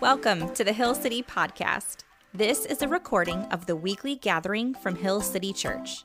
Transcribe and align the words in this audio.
Welcome 0.00 0.52
to 0.54 0.62
the 0.62 0.72
Hill 0.72 0.94
City 0.94 1.22
Podcast. 1.22 2.04
This 2.34 2.66
is 2.66 2.82
a 2.82 2.88
recording 2.88 3.44
of 3.46 3.66
the 3.66 3.76
weekly 3.76 4.14
gathering 4.14 4.74
from 4.74 4.94
Hill 4.94 5.20
City 5.20 5.52
Church. 5.52 6.04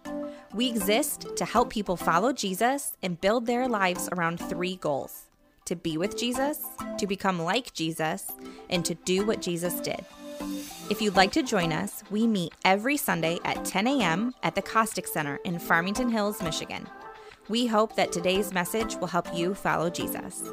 We 0.54 0.70
exist 0.70 1.28
to 1.36 1.46
help 1.46 1.70
people 1.70 1.98
follow 1.98 2.32
Jesus 2.32 2.94
and 3.04 3.20
build 3.20 3.46
their 3.46 3.68
lives 3.68 4.10
around 4.12 4.40
three 4.40 4.78
goals 4.78 5.26
to 5.66 5.76
be 5.76 5.98
with 5.98 6.18
Jesus, 6.18 6.60
to 6.98 7.08
become 7.08 7.42
like 7.42 7.74
Jesus, 7.74 8.32
and 8.70 8.84
to 8.86 8.96
do 8.96 9.26
what 9.26 9.42
Jesus 9.42 9.80
did. 9.80 10.04
If 10.90 11.02
you'd 11.02 11.16
like 11.16 11.32
to 11.34 11.44
join 11.44 11.72
us, 11.72 12.04
we 12.10 12.28
meet 12.28 12.54
every 12.66 12.98
Sunday 12.98 13.40
at 13.46 13.64
10 13.64 13.88
a.m. 13.88 14.34
at 14.44 14.56
the 14.56 14.62
Costick 14.62 15.08
Center 15.08 15.38
in 15.46 15.60
Farmington 15.60 16.10
Hills, 16.10 16.42
Michigan. 16.42 16.88
We 17.48 17.68
hope 17.68 17.96
that 17.96 18.12
today's 18.12 18.54
message 18.54 18.96
will 18.96 19.08
help 19.08 19.34
you 19.34 19.54
follow 19.54 19.90
Jesus. 19.90 20.50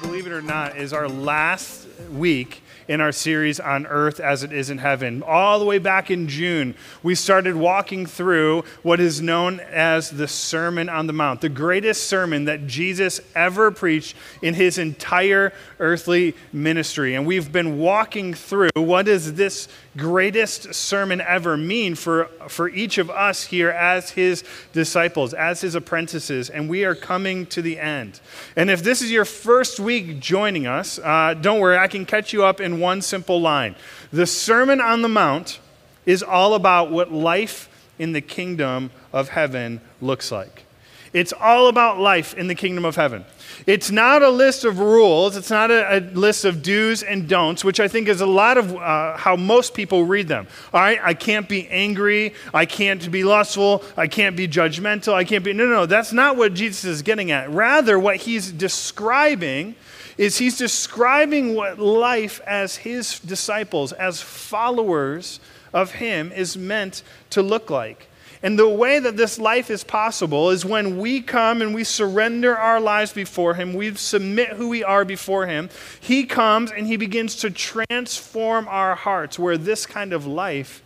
Believe 0.00 0.26
it 0.26 0.32
or 0.32 0.42
not, 0.42 0.76
is 0.76 0.92
our 0.92 1.08
last 1.08 1.86
week 2.12 2.62
in 2.88 3.00
our 3.00 3.12
series 3.12 3.60
on 3.60 3.86
earth 3.86 4.18
as 4.18 4.42
it 4.42 4.52
is 4.52 4.68
in 4.68 4.78
heaven. 4.78 5.22
All 5.22 5.58
the 5.58 5.64
way 5.64 5.78
back 5.78 6.10
in 6.10 6.26
June, 6.26 6.74
we 7.02 7.14
started 7.14 7.54
walking 7.54 8.04
through 8.04 8.64
what 8.82 8.98
is 8.98 9.20
known 9.20 9.60
as 9.60 10.10
the 10.10 10.26
Sermon 10.26 10.88
on 10.88 11.06
the 11.06 11.12
Mount, 11.12 11.40
the 11.40 11.48
greatest 11.48 12.08
sermon 12.08 12.46
that 12.46 12.66
Jesus 12.66 13.20
ever 13.36 13.70
preached 13.70 14.16
in 14.42 14.54
his 14.54 14.78
entire 14.78 15.52
earthly 15.78 16.34
ministry. 16.52 17.14
And 17.14 17.26
we've 17.26 17.52
been 17.52 17.78
walking 17.78 18.34
through 18.34 18.70
what 18.74 19.06
is 19.06 19.34
this 19.34 19.68
greatest 20.00 20.74
sermon 20.74 21.20
ever 21.20 21.56
mean 21.56 21.94
for, 21.94 22.24
for 22.48 22.68
each 22.68 22.98
of 22.98 23.10
us 23.10 23.44
here 23.44 23.70
as 23.70 24.10
his 24.10 24.42
disciples, 24.72 25.34
as 25.34 25.60
his 25.60 25.74
apprentices. 25.74 26.50
And 26.50 26.68
we 26.68 26.84
are 26.84 26.94
coming 26.94 27.46
to 27.46 27.62
the 27.62 27.78
end. 27.78 28.20
And 28.56 28.70
if 28.70 28.82
this 28.82 29.02
is 29.02 29.12
your 29.12 29.24
first 29.24 29.78
week 29.78 30.18
joining 30.18 30.66
us, 30.66 30.98
uh, 30.98 31.34
don't 31.34 31.60
worry, 31.60 31.78
I 31.78 31.86
can 31.86 32.06
catch 32.06 32.32
you 32.32 32.44
up 32.44 32.60
in 32.60 32.80
one 32.80 33.02
simple 33.02 33.40
line. 33.40 33.76
The 34.12 34.26
Sermon 34.26 34.80
on 34.80 35.02
the 35.02 35.08
Mount 35.08 35.60
is 36.06 36.22
all 36.22 36.54
about 36.54 36.90
what 36.90 37.12
life 37.12 37.68
in 37.98 38.12
the 38.12 38.22
kingdom 38.22 38.90
of 39.12 39.28
heaven 39.28 39.80
looks 40.00 40.32
like. 40.32 40.64
It's 41.12 41.32
all 41.32 41.66
about 41.66 41.98
life 41.98 42.34
in 42.34 42.46
the 42.46 42.54
kingdom 42.54 42.84
of 42.84 42.94
heaven. 42.94 43.24
It's 43.66 43.90
not 43.90 44.22
a 44.22 44.28
list 44.28 44.64
of 44.64 44.78
rules, 44.78 45.36
it's 45.36 45.50
not 45.50 45.70
a, 45.70 45.98
a 45.98 46.00
list 46.00 46.44
of 46.44 46.62
do's 46.62 47.02
and 47.02 47.28
don'ts, 47.28 47.64
which 47.64 47.80
I 47.80 47.88
think 47.88 48.08
is 48.08 48.20
a 48.20 48.26
lot 48.26 48.56
of 48.56 48.76
uh, 48.76 49.16
how 49.16 49.34
most 49.34 49.74
people 49.74 50.04
read 50.04 50.28
them. 50.28 50.46
All 50.72 50.80
right, 50.80 51.00
I 51.02 51.14
can't 51.14 51.48
be 51.48 51.68
angry, 51.68 52.34
I 52.54 52.64
can't 52.64 53.10
be 53.10 53.24
lustful, 53.24 53.82
I 53.96 54.06
can't 54.06 54.36
be 54.36 54.46
judgmental, 54.46 55.12
I 55.12 55.24
can't 55.24 55.44
be. 55.44 55.52
No, 55.52 55.66
no, 55.66 55.72
no, 55.72 55.86
that's 55.86 56.12
not 56.12 56.36
what 56.36 56.54
Jesus 56.54 56.84
is 56.84 57.02
getting 57.02 57.32
at. 57.32 57.50
Rather, 57.50 57.98
what 57.98 58.16
he's 58.16 58.52
describing 58.52 59.74
is 60.16 60.38
he's 60.38 60.58
describing 60.58 61.54
what 61.54 61.78
life 61.78 62.40
as 62.46 62.76
his 62.76 63.18
disciples, 63.20 63.92
as 63.92 64.22
followers 64.22 65.40
of 65.72 65.92
him, 65.92 66.30
is 66.30 66.56
meant 66.56 67.02
to 67.30 67.42
look 67.42 67.68
like. 67.68 68.06
And 68.42 68.58
the 68.58 68.68
way 68.68 68.98
that 68.98 69.18
this 69.18 69.38
life 69.38 69.70
is 69.70 69.84
possible 69.84 70.48
is 70.48 70.64
when 70.64 70.98
we 70.98 71.20
come 71.20 71.60
and 71.60 71.74
we 71.74 71.84
surrender 71.84 72.56
our 72.56 72.80
lives 72.80 73.12
before 73.12 73.54
Him, 73.54 73.74
we 73.74 73.94
submit 73.94 74.50
who 74.50 74.68
we 74.68 74.82
are 74.82 75.04
before 75.04 75.46
Him. 75.46 75.68
He 76.00 76.24
comes 76.24 76.70
and 76.70 76.86
He 76.86 76.96
begins 76.96 77.36
to 77.36 77.50
transform 77.50 78.66
our 78.68 78.94
hearts 78.94 79.38
where 79.38 79.58
this 79.58 79.84
kind 79.84 80.14
of 80.14 80.26
life 80.26 80.82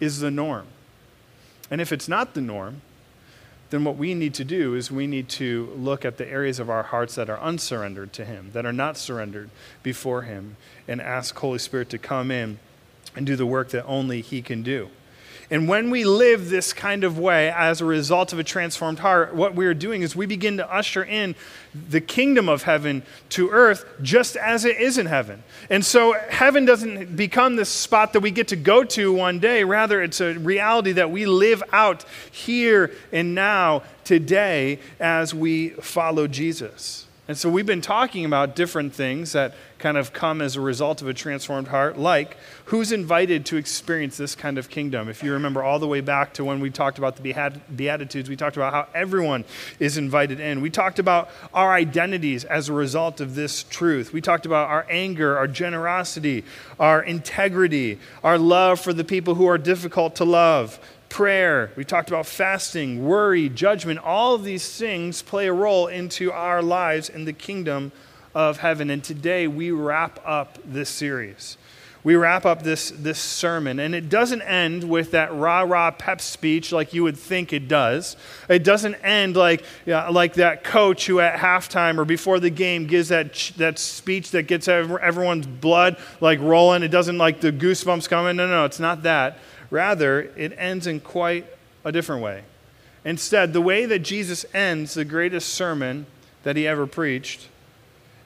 is 0.00 0.20
the 0.20 0.30
norm. 0.30 0.66
And 1.70 1.80
if 1.80 1.92
it's 1.92 2.08
not 2.08 2.32
the 2.32 2.40
norm, 2.40 2.80
then 3.68 3.84
what 3.84 3.96
we 3.96 4.14
need 4.14 4.32
to 4.34 4.44
do 4.44 4.74
is 4.74 4.90
we 4.90 5.06
need 5.06 5.28
to 5.28 5.72
look 5.76 6.04
at 6.04 6.16
the 6.16 6.28
areas 6.28 6.58
of 6.58 6.70
our 6.70 6.84
hearts 6.84 7.16
that 7.16 7.28
are 7.28 7.40
unsurrendered 7.40 8.14
to 8.14 8.24
Him, 8.24 8.50
that 8.54 8.64
are 8.64 8.72
not 8.72 8.96
surrendered 8.96 9.50
before 9.82 10.22
Him, 10.22 10.56
and 10.88 11.02
ask 11.02 11.36
Holy 11.36 11.58
Spirit 11.58 11.90
to 11.90 11.98
come 11.98 12.30
in 12.30 12.58
and 13.14 13.26
do 13.26 13.36
the 13.36 13.46
work 13.46 13.70
that 13.70 13.84
only 13.84 14.22
He 14.22 14.40
can 14.40 14.62
do. 14.62 14.88
And 15.50 15.68
when 15.68 15.90
we 15.90 16.04
live 16.04 16.48
this 16.48 16.72
kind 16.72 17.04
of 17.04 17.18
way 17.18 17.50
as 17.50 17.80
a 17.80 17.84
result 17.84 18.32
of 18.32 18.38
a 18.38 18.44
transformed 18.44 19.00
heart, 19.00 19.34
what 19.34 19.54
we 19.54 19.66
are 19.66 19.74
doing 19.74 20.02
is 20.02 20.16
we 20.16 20.26
begin 20.26 20.56
to 20.56 20.72
usher 20.72 21.04
in 21.04 21.34
the 21.74 22.00
kingdom 22.00 22.48
of 22.48 22.62
heaven 22.62 23.02
to 23.30 23.50
earth 23.50 23.84
just 24.00 24.36
as 24.36 24.64
it 24.64 24.78
is 24.78 24.96
in 24.96 25.06
heaven. 25.06 25.42
And 25.68 25.84
so 25.84 26.14
heaven 26.28 26.64
doesn't 26.64 27.16
become 27.16 27.56
this 27.56 27.68
spot 27.68 28.12
that 28.14 28.20
we 28.20 28.30
get 28.30 28.48
to 28.48 28.56
go 28.56 28.84
to 28.84 29.12
one 29.12 29.38
day. 29.38 29.64
Rather, 29.64 30.02
it's 30.02 30.20
a 30.20 30.34
reality 30.34 30.92
that 30.92 31.10
we 31.10 31.26
live 31.26 31.62
out 31.72 32.04
here 32.30 32.90
and 33.12 33.34
now, 33.34 33.82
today, 34.04 34.78
as 35.00 35.34
we 35.34 35.70
follow 35.70 36.26
Jesus. 36.26 37.06
And 37.26 37.38
so 37.38 37.48
we've 37.48 37.64
been 37.64 37.80
talking 37.80 38.24
about 38.26 38.54
different 38.54 38.92
things 38.92 39.32
that 39.32 39.54
kind 39.84 39.98
of 39.98 40.14
come 40.14 40.40
as 40.40 40.56
a 40.56 40.60
result 40.62 41.02
of 41.02 41.08
a 41.08 41.12
transformed 41.12 41.68
heart, 41.68 41.98
like 41.98 42.38
who's 42.64 42.90
invited 42.90 43.44
to 43.44 43.58
experience 43.58 44.16
this 44.16 44.34
kind 44.34 44.56
of 44.56 44.70
kingdom. 44.70 45.10
If 45.10 45.22
you 45.22 45.34
remember 45.34 45.62
all 45.62 45.78
the 45.78 45.86
way 45.86 46.00
back 46.00 46.32
to 46.34 46.44
when 46.44 46.58
we 46.60 46.70
talked 46.70 46.96
about 46.96 47.16
the 47.16 47.60
Beatitudes, 47.76 48.30
we 48.30 48.34
talked 48.34 48.56
about 48.56 48.72
how 48.72 48.86
everyone 48.94 49.44
is 49.78 49.98
invited 49.98 50.40
in. 50.40 50.62
We 50.62 50.70
talked 50.70 50.98
about 50.98 51.28
our 51.52 51.70
identities 51.70 52.46
as 52.46 52.70
a 52.70 52.72
result 52.72 53.20
of 53.20 53.34
this 53.34 53.62
truth. 53.64 54.10
We 54.10 54.22
talked 54.22 54.46
about 54.46 54.70
our 54.70 54.86
anger, 54.88 55.36
our 55.36 55.46
generosity, 55.46 56.44
our 56.80 57.02
integrity, 57.02 57.98
our 58.22 58.38
love 58.38 58.80
for 58.80 58.94
the 58.94 59.04
people 59.04 59.34
who 59.34 59.46
are 59.46 59.58
difficult 59.58 60.16
to 60.16 60.24
love 60.24 60.80
prayer, 61.10 61.70
we 61.76 61.84
talked 61.84 62.08
about 62.08 62.26
fasting, 62.26 63.06
worry, 63.06 63.48
judgment. 63.48 64.00
All 64.00 64.34
of 64.34 64.42
these 64.42 64.76
things 64.76 65.22
play 65.22 65.46
a 65.46 65.52
role 65.52 65.86
into 65.86 66.32
our 66.32 66.60
lives 66.60 67.08
in 67.08 67.24
the 67.24 67.32
kingdom 67.32 67.92
of 68.34 68.58
heaven. 68.58 68.90
And 68.90 69.02
today 69.02 69.46
we 69.46 69.70
wrap 69.70 70.20
up 70.24 70.58
this 70.64 70.88
series. 70.90 71.56
We 72.02 72.16
wrap 72.16 72.44
up 72.44 72.62
this, 72.62 72.90
this 72.90 73.18
sermon, 73.18 73.78
and 73.78 73.94
it 73.94 74.10
doesn't 74.10 74.42
end 74.42 74.84
with 74.84 75.12
that 75.12 75.34
rah 75.34 75.62
rah 75.62 75.90
pep 75.90 76.20
speech 76.20 76.70
like 76.70 76.92
you 76.92 77.02
would 77.02 77.16
think 77.16 77.54
it 77.54 77.66
does. 77.66 78.18
It 78.46 78.62
doesn't 78.62 78.96
end 78.96 79.36
like, 79.36 79.64
like 79.86 80.34
that 80.34 80.64
coach 80.64 81.06
who 81.06 81.20
at 81.20 81.38
halftime 81.38 81.96
or 81.96 82.04
before 82.04 82.40
the 82.40 82.50
game 82.50 82.86
gives 82.86 83.08
that, 83.08 83.52
that 83.56 83.78
speech 83.78 84.32
that 84.32 84.42
gets 84.42 84.68
everyone's 84.68 85.46
blood 85.46 85.96
like 86.20 86.40
rolling. 86.40 86.82
It 86.82 86.88
doesn't 86.88 87.16
like 87.16 87.40
the 87.40 87.50
goosebumps 87.50 88.06
coming. 88.06 88.36
No, 88.36 88.46
no, 88.46 88.66
it's 88.66 88.80
not 88.80 89.02
that. 89.04 89.38
Rather, 89.70 90.20
it 90.36 90.52
ends 90.58 90.86
in 90.86 91.00
quite 91.00 91.46
a 91.86 91.90
different 91.92 92.20
way. 92.20 92.42
Instead, 93.06 93.54
the 93.54 93.62
way 93.62 93.86
that 93.86 94.00
Jesus 94.00 94.44
ends 94.52 94.92
the 94.92 95.06
greatest 95.06 95.54
sermon 95.54 96.04
that 96.42 96.54
he 96.54 96.66
ever 96.66 96.86
preached 96.86 97.48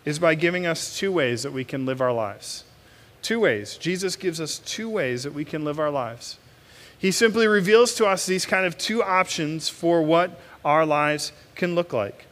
is 0.08 0.18
by 0.18 0.34
giving 0.34 0.64
us 0.64 0.96
two 0.96 1.12
ways 1.12 1.42
that 1.42 1.52
we 1.52 1.64
can 1.64 1.84
live 1.84 2.00
our 2.00 2.14
lives. 2.14 2.64
Two 3.20 3.38
ways. 3.40 3.76
Jesus 3.76 4.16
gives 4.16 4.40
us 4.40 4.58
two 4.58 4.88
ways 4.88 5.22
that 5.24 5.34
we 5.34 5.44
can 5.44 5.66
live 5.66 5.78
our 5.78 5.90
lives. 5.90 6.38
He 6.98 7.10
simply 7.10 7.46
reveals 7.46 7.94
to 7.96 8.06
us 8.06 8.24
these 8.24 8.46
kind 8.46 8.64
of 8.64 8.78
two 8.78 9.02
options 9.02 9.68
for 9.68 10.00
what 10.00 10.40
our 10.64 10.86
lives 10.86 11.32
can 11.56 11.74
look 11.74 11.92
like. 11.92 12.24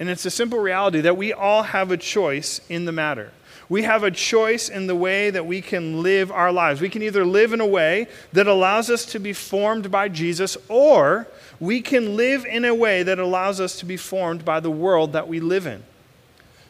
And 0.00 0.08
it's 0.08 0.26
a 0.26 0.32
simple 0.32 0.58
reality 0.58 1.00
that 1.02 1.16
we 1.16 1.32
all 1.32 1.62
have 1.62 1.92
a 1.92 1.96
choice 1.96 2.60
in 2.68 2.86
the 2.86 2.92
matter. 2.92 3.30
We 3.68 3.84
have 3.84 4.02
a 4.02 4.10
choice 4.10 4.68
in 4.68 4.88
the 4.88 4.96
way 4.96 5.30
that 5.30 5.46
we 5.46 5.62
can 5.62 6.02
live 6.02 6.32
our 6.32 6.50
lives. 6.50 6.80
We 6.80 6.88
can 6.88 7.02
either 7.02 7.24
live 7.24 7.52
in 7.52 7.60
a 7.60 7.66
way 7.66 8.08
that 8.32 8.48
allows 8.48 8.90
us 8.90 9.04
to 9.06 9.20
be 9.20 9.32
formed 9.32 9.92
by 9.92 10.08
Jesus, 10.08 10.56
or 10.68 11.28
we 11.60 11.82
can 11.82 12.16
live 12.16 12.44
in 12.44 12.64
a 12.64 12.74
way 12.74 13.04
that 13.04 13.20
allows 13.20 13.60
us 13.60 13.78
to 13.78 13.86
be 13.86 13.96
formed 13.96 14.44
by 14.44 14.58
the 14.58 14.72
world 14.72 15.12
that 15.12 15.28
we 15.28 15.38
live 15.38 15.68
in. 15.68 15.84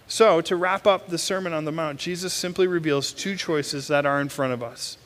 So, 0.09 0.41
to 0.43 0.55
wrap 0.55 0.87
up 0.87 1.09
the 1.09 1.19
Sermon 1.19 1.53
on 1.53 1.65
the 1.65 1.73
Mount, 1.73 1.99
Jesus 1.99 2.33
simply 2.33 2.67
reveals 2.67 3.13
two 3.13 3.35
choices 3.37 3.89
that 3.89 4.07
are 4.07 4.21
in 4.21 4.29
front 4.29 4.53
of 4.53 4.63
us. 4.63 4.99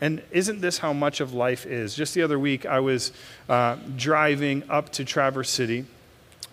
And 0.00 0.22
isn't 0.30 0.60
this 0.60 0.78
how 0.78 0.92
much 0.92 1.20
of 1.20 1.32
life 1.32 1.64
is? 1.64 1.94
Just 1.94 2.12
the 2.12 2.22
other 2.22 2.38
week, 2.38 2.66
I 2.66 2.80
was 2.80 3.12
uh, 3.48 3.76
driving 3.96 4.64
up 4.68 4.90
to 4.92 5.04
Traverse 5.04 5.48
City 5.48 5.86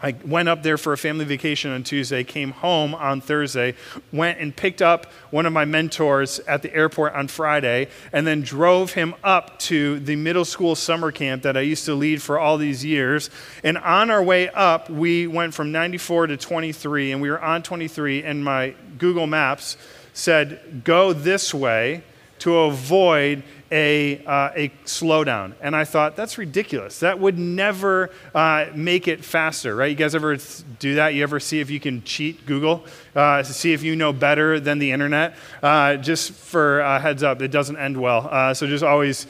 I 0.04 0.14
went 0.26 0.50
up 0.50 0.64
there 0.64 0.78
for 0.78 0.92
a 0.92 0.98
family 0.98 1.24
vacation 1.24 1.72
on 1.72 1.84
Tuesday, 1.84 2.26
came 2.26 2.52
home 2.52 2.94
on 2.94 3.22
Thursday, 3.22 3.76
went 4.12 4.38
and 4.40 4.54
picked 4.54 4.82
up 4.82 5.06
one 5.32 5.46
of 5.46 5.54
my 5.54 5.64
mentors 5.64 6.40
at 6.40 6.62
the 6.62 6.74
airport 6.76 7.14
on 7.14 7.30
Friday, 7.30 7.88
and 8.12 8.28
then 8.28 8.42
drove 8.42 8.92
him 8.92 9.16
up 9.24 9.58
to 9.60 10.00
the 10.02 10.18
middle 10.18 10.44
school 10.44 10.76
summer 10.76 11.10
camp 11.10 11.44
that 11.44 11.56
I 11.56 11.62
used 11.62 11.86
to 11.86 11.96
lead 11.96 12.22
for 12.22 12.38
all 12.38 12.58
these 12.58 12.84
years. 12.84 13.30
And 13.64 13.78
on 13.78 14.12
our 14.12 14.22
way 14.22 14.50
up, 14.50 14.90
we 14.90 15.26
went 15.26 15.54
from 15.54 15.72
94 15.72 16.28
to 16.28 16.38
23, 16.38 17.14
and 17.14 17.22
we 17.22 17.32
were 17.32 17.42
on 17.42 17.64
23, 17.64 18.24
and 18.24 18.44
my 18.44 18.76
Google 18.98 19.26
Maps 19.26 19.78
said, 20.12 20.82
Go 20.84 21.14
this 21.14 21.54
way 21.54 22.04
to 22.44 22.58
avoid 22.60 23.42
a, 23.72 24.18
uh, 24.26 24.52
a 24.54 24.70
slowdown. 24.84 25.54
And 25.62 25.74
I 25.74 25.86
thought, 25.86 26.18
that's 26.18 26.38
ridiculous. 26.38 27.00
That 27.00 27.18
would 27.18 27.40
never 27.40 28.10
uh, 28.36 28.66
make 28.76 29.08
it 29.08 29.24
faster, 29.24 29.74
right? 29.74 29.90
You 29.90 29.96
guys 29.96 30.14
ever 30.14 30.36
do 30.78 30.96
that? 30.96 31.14
You 31.14 31.24
ever 31.24 31.40
see 31.40 31.62
if 31.62 31.70
you 31.70 31.80
can 31.80 32.04
cheat 32.04 32.46
Google 32.46 32.86
uh, 33.16 33.44
see 33.44 33.72
if 33.72 33.82
you 33.82 33.96
know 33.96 34.12
better 34.12 34.60
than 34.60 34.78
the 34.78 34.92
internet? 34.92 35.36
Uh, 35.62 35.96
just 35.96 36.34
for 36.34 36.84
heads 37.00 37.24
up, 37.24 37.42
it 37.42 37.48
doesn't 37.48 37.78
end 37.78 37.96
well. 37.96 38.28
Uh, 38.30 38.54
so 38.54 38.68
just 38.68 38.84
always 38.84 39.26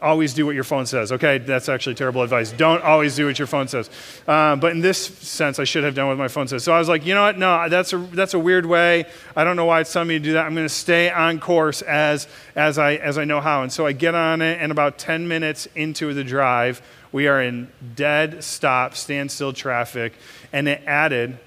always 0.00 0.32
do 0.32 0.46
what 0.46 0.54
your 0.54 0.64
phone 0.64 0.86
says. 0.86 1.12
Okay, 1.12 1.38
that's 1.38 1.68
actually 1.68 1.94
terrible 1.94 2.22
advice. 2.22 2.52
Don't 2.52 2.82
always 2.82 3.16
do 3.16 3.26
what 3.26 3.38
your 3.38 3.46
phone 3.46 3.68
says. 3.68 3.90
Uh, 4.26 4.56
but 4.56 4.72
in 4.72 4.80
this 4.80 4.98
sense, 4.98 5.58
I 5.58 5.64
should 5.64 5.84
have 5.84 5.94
done 5.94 6.08
what 6.08 6.16
my 6.16 6.28
phone 6.28 6.48
says. 6.48 6.64
So 6.64 6.72
I 6.72 6.78
was 6.78 6.88
like, 6.88 7.04
you 7.04 7.14
know 7.14 7.22
what? 7.22 7.38
No, 7.38 7.68
that's 7.68 7.92
a 7.92 7.98
that's 7.98 8.34
a 8.34 8.38
weird 8.38 8.66
way. 8.66 9.04
I 9.36 9.44
don't 9.44 9.56
know 9.56 9.66
why 9.66 9.80
it's 9.80 9.92
telling 9.92 10.08
me 10.08 10.18
to 10.18 10.24
do 10.24 10.32
that. 10.34 10.46
I'm 10.46 10.54
going 10.54 10.66
to 10.66 10.72
stay 10.72 11.10
on 11.10 11.40
course 11.40 11.82
as 11.82 12.28
as 12.56 12.78
I 12.78 12.94
as 12.94 13.18
I 13.18 13.24
know 13.24 13.40
how. 13.40 13.62
And 13.62 13.72
so 13.72 13.86
I 13.86 13.92
get 13.92 14.14
on 14.14 14.40
it, 14.42 14.58
and 14.60 14.72
about 14.72 14.98
10 14.98 15.28
minutes 15.28 15.66
into 15.74 16.14
the 16.14 16.24
drive, 16.24 16.80
we 17.12 17.28
are 17.28 17.42
in 17.42 17.70
dead 17.94 18.42
stop, 18.44 18.94
standstill 18.94 19.52
traffic, 19.52 20.14
and 20.52 20.68
it 20.68 20.82
added 20.86 21.38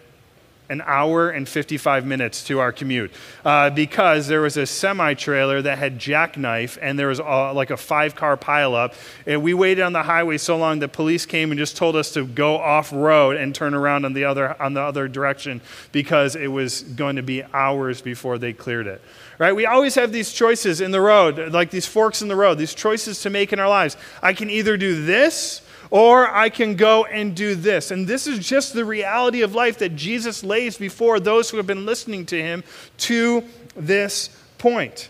an 0.72 0.82
hour 0.86 1.30
and 1.30 1.48
55 1.48 2.06
minutes 2.06 2.46
to 2.46 2.60
our 2.60 2.72
commute 2.72 3.12
uh, 3.44 3.70
because 3.70 4.28
there 4.28 4.40
was 4.40 4.56
a 4.56 4.66
semi 4.66 5.14
trailer 5.14 5.62
that 5.62 5.78
had 5.78 6.00
jackknife 6.00 6.78
and 6.82 6.98
there 6.98 7.10
was 7.10 7.20
like 7.20 7.70
a 7.70 7.78
five 7.78 8.16
car 8.16 8.38
pileup. 8.38 8.94
And 9.28 9.44
we 9.44 9.54
waited 9.54 9.84
on 9.84 9.92
the 9.92 10.04
highway 10.04 10.38
so 10.38 10.58
long 10.58 10.80
that 10.80 10.94
police 10.94 11.26
came 11.26 11.52
and 11.52 11.60
just 11.60 11.76
told 11.76 11.98
us 11.98 12.14
to 12.14 12.26
go 12.26 12.58
off 12.58 12.92
road 12.94 13.36
and 13.36 13.54
turn 13.54 13.74
around 13.74 14.06
on 14.06 14.14
the 14.14 14.24
other, 14.24 14.60
on 14.62 14.74
the 14.74 14.82
other 14.82 15.10
direction 15.10 15.60
because 15.92 16.38
it 16.38 16.48
was 16.48 16.84
going 16.84 17.18
to 17.18 17.24
be 17.24 17.44
hours 17.54 18.02
before 18.02 18.38
they 18.38 18.54
cleared 18.54 18.88
it. 18.88 19.02
Right? 19.38 19.54
We 19.54 19.66
always 19.66 19.96
have 19.96 20.14
these 20.14 20.32
choices 20.32 20.80
in 20.80 20.92
the 20.92 21.02
road, 21.02 21.52
like 21.52 21.70
these 21.70 21.86
forks 21.86 22.22
in 22.22 22.30
the 22.30 22.36
road, 22.36 22.58
these 22.58 22.74
choices 22.74 23.22
to 23.24 23.30
make 23.30 23.52
in 23.52 23.60
our 23.60 23.70
lives. 23.70 23.98
I 24.22 24.34
can 24.34 24.50
either 24.50 24.78
do 24.78 25.04
this 25.04 25.62
or 25.92 26.34
I 26.34 26.48
can 26.50 26.78
go 26.78 27.04
and 27.04 27.36
do 27.36 27.54
this. 27.54 27.92
And 27.92 28.08
this 28.08 28.26
is 28.26 28.40
just 28.40 28.74
the 28.74 28.86
reality 28.86 29.42
of 29.42 29.54
life 29.54 29.78
that 29.80 29.98
Jesus 29.98 30.42
lays 30.42 30.78
before 30.78 31.20
those 31.20 31.50
who 31.50 31.58
have 31.58 31.68
been 31.68 31.86
listening 31.86 32.26
to 32.28 32.42
him 32.42 32.64
to 33.00 33.44
this 33.76 34.30
point. 34.58 35.10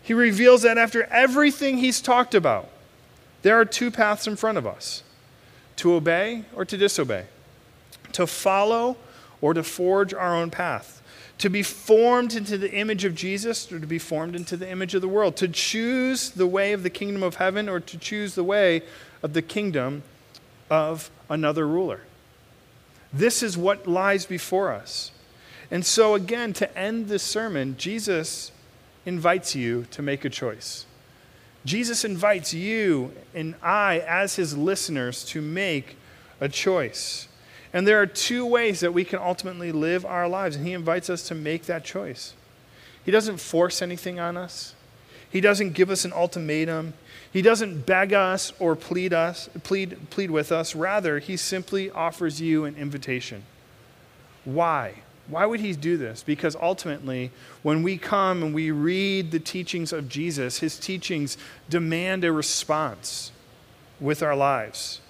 He 0.00 0.14
reveals 0.14 0.62
that 0.62 0.78
after 0.78 1.04
everything 1.04 1.78
he's 1.78 2.00
talked 2.00 2.36
about, 2.36 2.68
there 3.42 3.58
are 3.58 3.64
two 3.64 3.90
paths 3.90 4.28
in 4.28 4.36
front 4.36 4.58
of 4.58 4.66
us 4.66 5.02
to 5.76 5.94
obey 5.94 6.44
or 6.54 6.64
to 6.64 6.76
disobey, 6.76 7.26
to 8.12 8.26
follow 8.26 8.96
or 9.40 9.54
to 9.54 9.64
forge 9.64 10.14
our 10.14 10.36
own 10.36 10.50
path, 10.50 11.02
to 11.38 11.50
be 11.50 11.64
formed 11.64 12.34
into 12.34 12.56
the 12.56 12.72
image 12.72 13.04
of 13.04 13.16
Jesus 13.16 13.72
or 13.72 13.80
to 13.80 13.86
be 13.88 13.98
formed 13.98 14.36
into 14.36 14.56
the 14.56 14.70
image 14.70 14.94
of 14.94 15.00
the 15.02 15.08
world, 15.08 15.36
to 15.38 15.48
choose 15.48 16.30
the 16.30 16.46
way 16.46 16.72
of 16.72 16.84
the 16.84 16.90
kingdom 16.90 17.24
of 17.24 17.36
heaven 17.36 17.68
or 17.68 17.80
to 17.80 17.98
choose 17.98 18.36
the 18.36 18.44
way 18.44 18.82
of 19.24 19.32
the 19.32 19.42
kingdom 19.42 20.04
of 20.72 21.10
another 21.28 21.68
ruler. 21.68 22.00
This 23.12 23.42
is 23.42 23.58
what 23.58 23.86
lies 23.86 24.24
before 24.24 24.72
us. 24.72 25.10
And 25.70 25.84
so, 25.84 26.14
again, 26.14 26.54
to 26.54 26.78
end 26.78 27.08
this 27.08 27.22
sermon, 27.22 27.76
Jesus 27.76 28.52
invites 29.04 29.54
you 29.54 29.84
to 29.90 30.00
make 30.00 30.24
a 30.24 30.30
choice. 30.30 30.86
Jesus 31.66 32.06
invites 32.06 32.54
you 32.54 33.12
and 33.34 33.54
I, 33.62 33.98
as 33.98 34.36
his 34.36 34.56
listeners, 34.56 35.26
to 35.26 35.42
make 35.42 35.98
a 36.40 36.48
choice. 36.48 37.28
And 37.74 37.86
there 37.86 38.00
are 38.00 38.06
two 38.06 38.46
ways 38.46 38.80
that 38.80 38.94
we 38.94 39.04
can 39.04 39.18
ultimately 39.18 39.72
live 39.72 40.06
our 40.06 40.26
lives, 40.26 40.56
and 40.56 40.66
he 40.66 40.72
invites 40.72 41.10
us 41.10 41.28
to 41.28 41.34
make 41.34 41.66
that 41.66 41.84
choice. 41.84 42.32
He 43.04 43.10
doesn't 43.10 43.40
force 43.40 43.82
anything 43.82 44.18
on 44.18 44.38
us, 44.38 44.74
he 45.28 45.42
doesn't 45.42 45.74
give 45.74 45.90
us 45.90 46.06
an 46.06 46.14
ultimatum, 46.14 46.94
he 47.32 47.42
doesn't 47.42 47.86
beg 47.86 48.12
us 48.12 48.52
or 48.58 48.76
plead 48.76 49.12
us, 49.12 49.48
plead, 49.62 50.10
plead 50.10 50.30
with 50.30 50.52
us. 50.52 50.74
Rather, 50.74 51.18
he 51.18 51.36
simply 51.36 51.90
offers 51.90 52.40
you 52.40 52.64
an 52.64 52.76
invitation. 52.76 53.44
Why? 54.44 55.02
Why 55.28 55.46
would 55.46 55.60
he 55.60 55.72
do 55.72 55.96
this? 55.96 56.22
Because 56.22 56.56
ultimately, 56.56 57.30
when 57.62 57.82
we 57.82 57.96
come 57.96 58.42
and 58.42 58.54
we 58.54 58.70
read 58.70 59.30
the 59.30 59.40
teachings 59.40 59.92
of 59.92 60.08
Jesus, 60.08 60.58
his 60.58 60.78
teachings 60.78 61.38
demand 61.70 62.24
a 62.24 62.32
response 62.32 63.32
with 63.98 64.22
our 64.22 64.36
lives. 64.36 65.00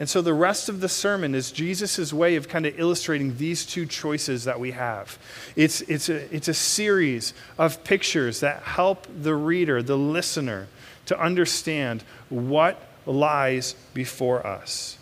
And 0.00 0.08
so 0.08 0.22
the 0.22 0.34
rest 0.34 0.68
of 0.68 0.80
the 0.80 0.88
sermon 0.88 1.34
is 1.34 1.50
Jesus' 1.50 2.12
way 2.12 2.36
of 2.36 2.48
kind 2.48 2.66
of 2.66 2.78
illustrating 2.78 3.36
these 3.36 3.66
two 3.66 3.84
choices 3.84 4.44
that 4.44 4.60
we 4.60 4.70
have. 4.70 5.18
It's, 5.56 5.80
it's, 5.82 6.08
a, 6.08 6.32
it's 6.32 6.46
a 6.46 6.54
series 6.54 7.34
of 7.58 7.82
pictures 7.82 8.38
that 8.40 8.62
help 8.62 9.08
the 9.22 9.34
reader, 9.34 9.82
the 9.82 9.98
listener, 9.98 10.68
to 11.08 11.20
understand 11.20 12.04
what 12.28 12.80
lies 13.06 13.74
before 13.94 14.46
us. 14.46 14.98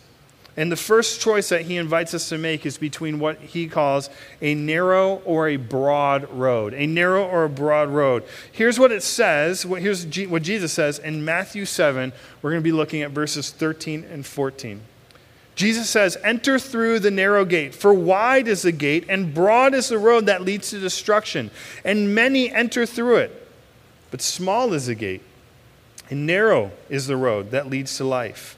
And 0.56 0.72
the 0.72 0.76
first 0.76 1.20
choice 1.20 1.50
that 1.50 1.62
he 1.62 1.76
invites 1.76 2.14
us 2.14 2.30
to 2.30 2.38
make 2.38 2.64
is 2.64 2.78
between 2.78 3.18
what 3.18 3.38
he 3.38 3.68
calls 3.68 4.08
a 4.40 4.54
narrow 4.54 5.16
or 5.26 5.48
a 5.48 5.56
broad 5.56 6.30
road. 6.30 6.72
A 6.72 6.86
narrow 6.86 7.26
or 7.26 7.44
a 7.44 7.48
broad 7.48 7.90
road. 7.90 8.24
Here's 8.52 8.78
what 8.78 8.90
it 8.90 9.02
says. 9.02 9.64
Here's 9.64 10.06
what 10.26 10.42
Jesus 10.42 10.72
says 10.72 10.98
in 10.98 11.24
Matthew 11.26 11.66
7. 11.66 12.10
We're 12.40 12.50
going 12.50 12.62
to 12.62 12.64
be 12.64 12.72
looking 12.72 13.02
at 13.02 13.10
verses 13.10 13.50
13 13.50 14.04
and 14.04 14.24
14. 14.24 14.80
Jesus 15.56 15.90
says, 15.90 16.16
Enter 16.24 16.58
through 16.58 17.00
the 17.00 17.10
narrow 17.10 17.44
gate, 17.44 17.74
for 17.74 17.92
wide 17.92 18.48
is 18.48 18.62
the 18.62 18.72
gate, 18.72 19.06
and 19.08 19.34
broad 19.34 19.74
is 19.74 19.88
the 19.88 19.98
road 19.98 20.26
that 20.26 20.42
leads 20.42 20.70
to 20.70 20.78
destruction, 20.78 21.50
and 21.84 22.14
many 22.14 22.50
enter 22.50 22.86
through 22.86 23.16
it. 23.16 23.48
But 24.10 24.22
small 24.22 24.72
is 24.72 24.86
the 24.86 24.94
gate 24.94 25.22
and 26.08 26.26
narrow 26.26 26.72
is 26.88 27.06
the 27.06 27.16
road 27.16 27.50
that 27.50 27.68
leads 27.68 27.96
to 27.96 28.04
life, 28.04 28.56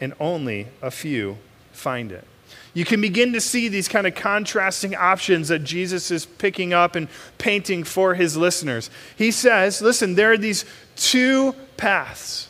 and 0.00 0.14
only 0.18 0.68
a 0.82 0.90
few 0.90 1.38
find 1.72 2.12
it. 2.12 2.26
You 2.72 2.84
can 2.84 3.00
begin 3.00 3.32
to 3.32 3.40
see 3.40 3.68
these 3.68 3.88
kind 3.88 4.06
of 4.06 4.14
contrasting 4.14 4.94
options 4.94 5.48
that 5.48 5.60
Jesus 5.60 6.10
is 6.10 6.24
picking 6.26 6.72
up 6.72 6.94
and 6.94 7.08
painting 7.38 7.82
for 7.82 8.14
his 8.14 8.36
listeners. 8.36 8.90
He 9.16 9.30
says, 9.30 9.82
listen, 9.82 10.14
there 10.14 10.32
are 10.32 10.38
these 10.38 10.64
two 10.96 11.54
paths. 11.76 12.48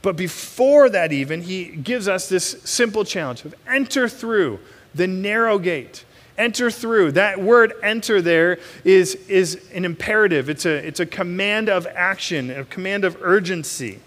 But 0.00 0.16
before 0.16 0.88
that, 0.90 1.12
even, 1.12 1.42
he 1.42 1.66
gives 1.66 2.08
us 2.08 2.28
this 2.28 2.60
simple 2.64 3.04
challenge 3.04 3.44
of 3.44 3.54
enter 3.68 4.08
through 4.08 4.58
the 4.94 5.06
narrow 5.06 5.60
gate. 5.60 6.04
Enter 6.38 6.70
through. 6.70 7.12
That 7.12 7.40
word 7.40 7.74
enter 7.82 8.22
there 8.22 8.58
is, 8.84 9.14
is 9.28 9.68
an 9.74 9.84
imperative, 9.84 10.48
it's 10.48 10.64
a, 10.64 10.86
it's 10.86 11.00
a 11.00 11.06
command 11.06 11.68
of 11.68 11.86
action, 11.86 12.50
a 12.50 12.64
command 12.64 13.04
of 13.04 13.18
urgency. 13.20 14.00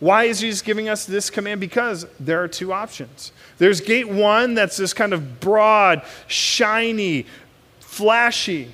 Why 0.00 0.24
is 0.24 0.40
Jesus 0.40 0.62
giving 0.62 0.88
us 0.88 1.04
this 1.04 1.28
command? 1.30 1.60
Because 1.60 2.06
there 2.18 2.42
are 2.42 2.48
two 2.48 2.72
options. 2.72 3.32
There's 3.58 3.80
gate 3.80 4.08
one 4.08 4.54
that's 4.54 4.78
this 4.78 4.94
kind 4.94 5.12
of 5.12 5.40
broad, 5.40 6.02
shiny, 6.26 7.26
flashy 7.80 8.72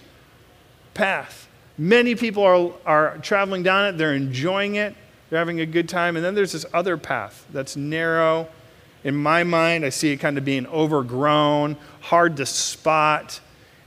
path. 0.95 1.49
Many 1.77 2.15
people 2.15 2.45
are, 2.45 2.73
are 2.87 3.19
traveling 3.19 3.63
down 3.63 3.87
it, 3.87 3.99
they're 3.99 4.15
enjoying 4.15 4.77
it, 4.77 4.95
they're 5.29 5.39
having 5.39 5.61
a 5.61 5.67
good 5.67 5.89
time. 5.89 6.17
And 6.17 6.25
then 6.25 6.35
there's 6.35 6.53
this 6.53 6.65
other 6.73 6.97
path 6.97 7.45
that's 7.53 7.77
narrow 7.77 8.49
in 9.05 9.15
my 9.15 9.45
mind, 9.45 9.85
I 9.85 9.91
see 9.91 10.13
it 10.13 10.17
kind 10.17 10.39
of 10.39 10.45
being 10.45 10.67
overgrown, 10.67 11.77
hard 12.01 12.37
to 12.39 12.47
spot. 12.47 13.41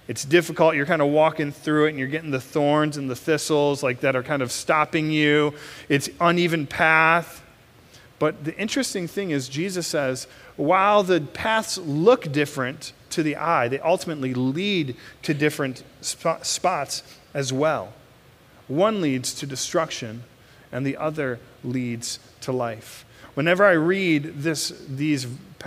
It's 0.08 0.26
difficult. 0.26 0.76
You're 0.76 0.86
kind 0.86 1.02
of 1.02 1.10
walking 1.10 1.52
through 1.52 1.86
it 1.86 1.90
and 1.90 2.00
you're 2.00 2.08
getting 2.08 2.32
the 2.32 2.42
thorns 2.42 2.98
and 2.98 3.10
the 3.10 3.16
thistles 3.16 3.84
like 3.84 4.00
that 4.00 4.16
are 4.16 4.24
kind 4.24 4.42
of 4.42 4.52
stopping 4.52 5.12
you. 5.12 5.54
It's 5.88 6.10
uneven 6.20 6.66
path. 6.66 7.44
But 8.18 8.44
the 8.44 8.58
interesting 8.58 9.08
thing 9.08 9.32
is 9.32 9.48
Jesus 9.48 9.88
says, 9.88 10.28
while 10.58 11.04
the 11.04 11.22
paths 11.22 11.78
look 11.78 12.32
different 12.32 12.92
to 13.12 13.24
the 13.24 13.36
eye, 13.36 13.68
they 13.68 13.80
ultimately 13.80 14.34
lead 14.34 14.96
to 15.24 15.34
different 15.34 15.84
sp- 16.02 16.44
spots 16.44 17.04
as 17.34 17.54
well. 17.54 17.94
One 18.68 19.02
leads 19.02 19.34
to 19.36 19.46
destruction 19.46 20.24
and 20.72 20.86
the 20.86 20.98
other 20.98 21.40
leads 21.64 22.20
to 22.42 22.52
life. 22.52 23.06
Whenever 23.40 23.66
I 23.66 23.72
read 23.72 24.42
this, 24.44 24.74
these 24.90 25.26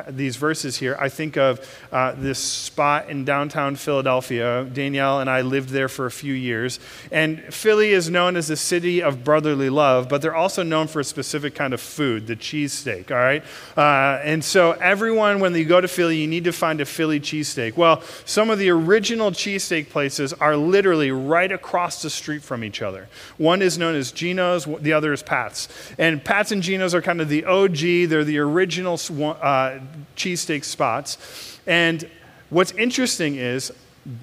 these 0.08 0.36
verses 0.36 0.76
here, 0.76 0.96
I 0.98 1.08
think 1.08 1.36
of 1.36 1.60
uh, 1.92 2.12
this 2.12 2.38
spot 2.38 3.10
in 3.10 3.24
downtown 3.24 3.76
Philadelphia. 3.76 4.64
Danielle 4.64 5.20
and 5.20 5.28
I 5.28 5.42
lived 5.42 5.70
there 5.70 5.88
for 5.88 6.06
a 6.06 6.10
few 6.10 6.34
years. 6.34 6.80
And 7.10 7.42
Philly 7.52 7.92
is 7.92 8.10
known 8.10 8.36
as 8.36 8.48
the 8.48 8.56
city 8.56 9.02
of 9.02 9.24
brotherly 9.24 9.70
love, 9.70 10.08
but 10.08 10.22
they're 10.22 10.34
also 10.34 10.62
known 10.62 10.86
for 10.86 11.00
a 11.00 11.04
specific 11.04 11.54
kind 11.54 11.74
of 11.74 11.80
food, 11.80 12.26
the 12.26 12.36
cheesesteak, 12.36 13.10
all 13.10 13.16
right? 13.16 13.44
Uh, 13.76 14.20
and 14.24 14.44
so, 14.44 14.72
everyone, 14.72 15.40
when 15.40 15.54
you 15.54 15.64
go 15.64 15.80
to 15.80 15.88
Philly, 15.88 16.16
you 16.16 16.26
need 16.26 16.44
to 16.44 16.52
find 16.52 16.80
a 16.80 16.84
Philly 16.84 17.20
cheesesteak. 17.20 17.76
Well, 17.76 18.02
some 18.24 18.50
of 18.50 18.58
the 18.58 18.70
original 18.70 19.30
cheesesteak 19.30 19.90
places 19.90 20.32
are 20.34 20.56
literally 20.56 21.10
right 21.10 21.50
across 21.50 22.02
the 22.02 22.10
street 22.10 22.42
from 22.42 22.64
each 22.64 22.82
other. 22.82 23.08
One 23.36 23.62
is 23.62 23.78
known 23.78 23.94
as 23.94 24.12
Geno's, 24.12 24.64
the 24.64 24.92
other 24.92 25.12
is 25.12 25.22
Pat's. 25.22 25.68
And 25.98 26.24
Pat's 26.24 26.52
and 26.52 26.62
Geno's 26.62 26.94
are 26.94 27.02
kind 27.02 27.20
of 27.20 27.28
the 27.28 27.44
OG, 27.44 28.08
they're 28.08 28.24
the 28.24 28.38
original 28.38 28.98
uh, 29.20 29.78
cheesesteak 30.16 30.64
spots. 30.64 31.58
And 31.66 32.08
what's 32.50 32.72
interesting 32.72 33.36
is 33.36 33.72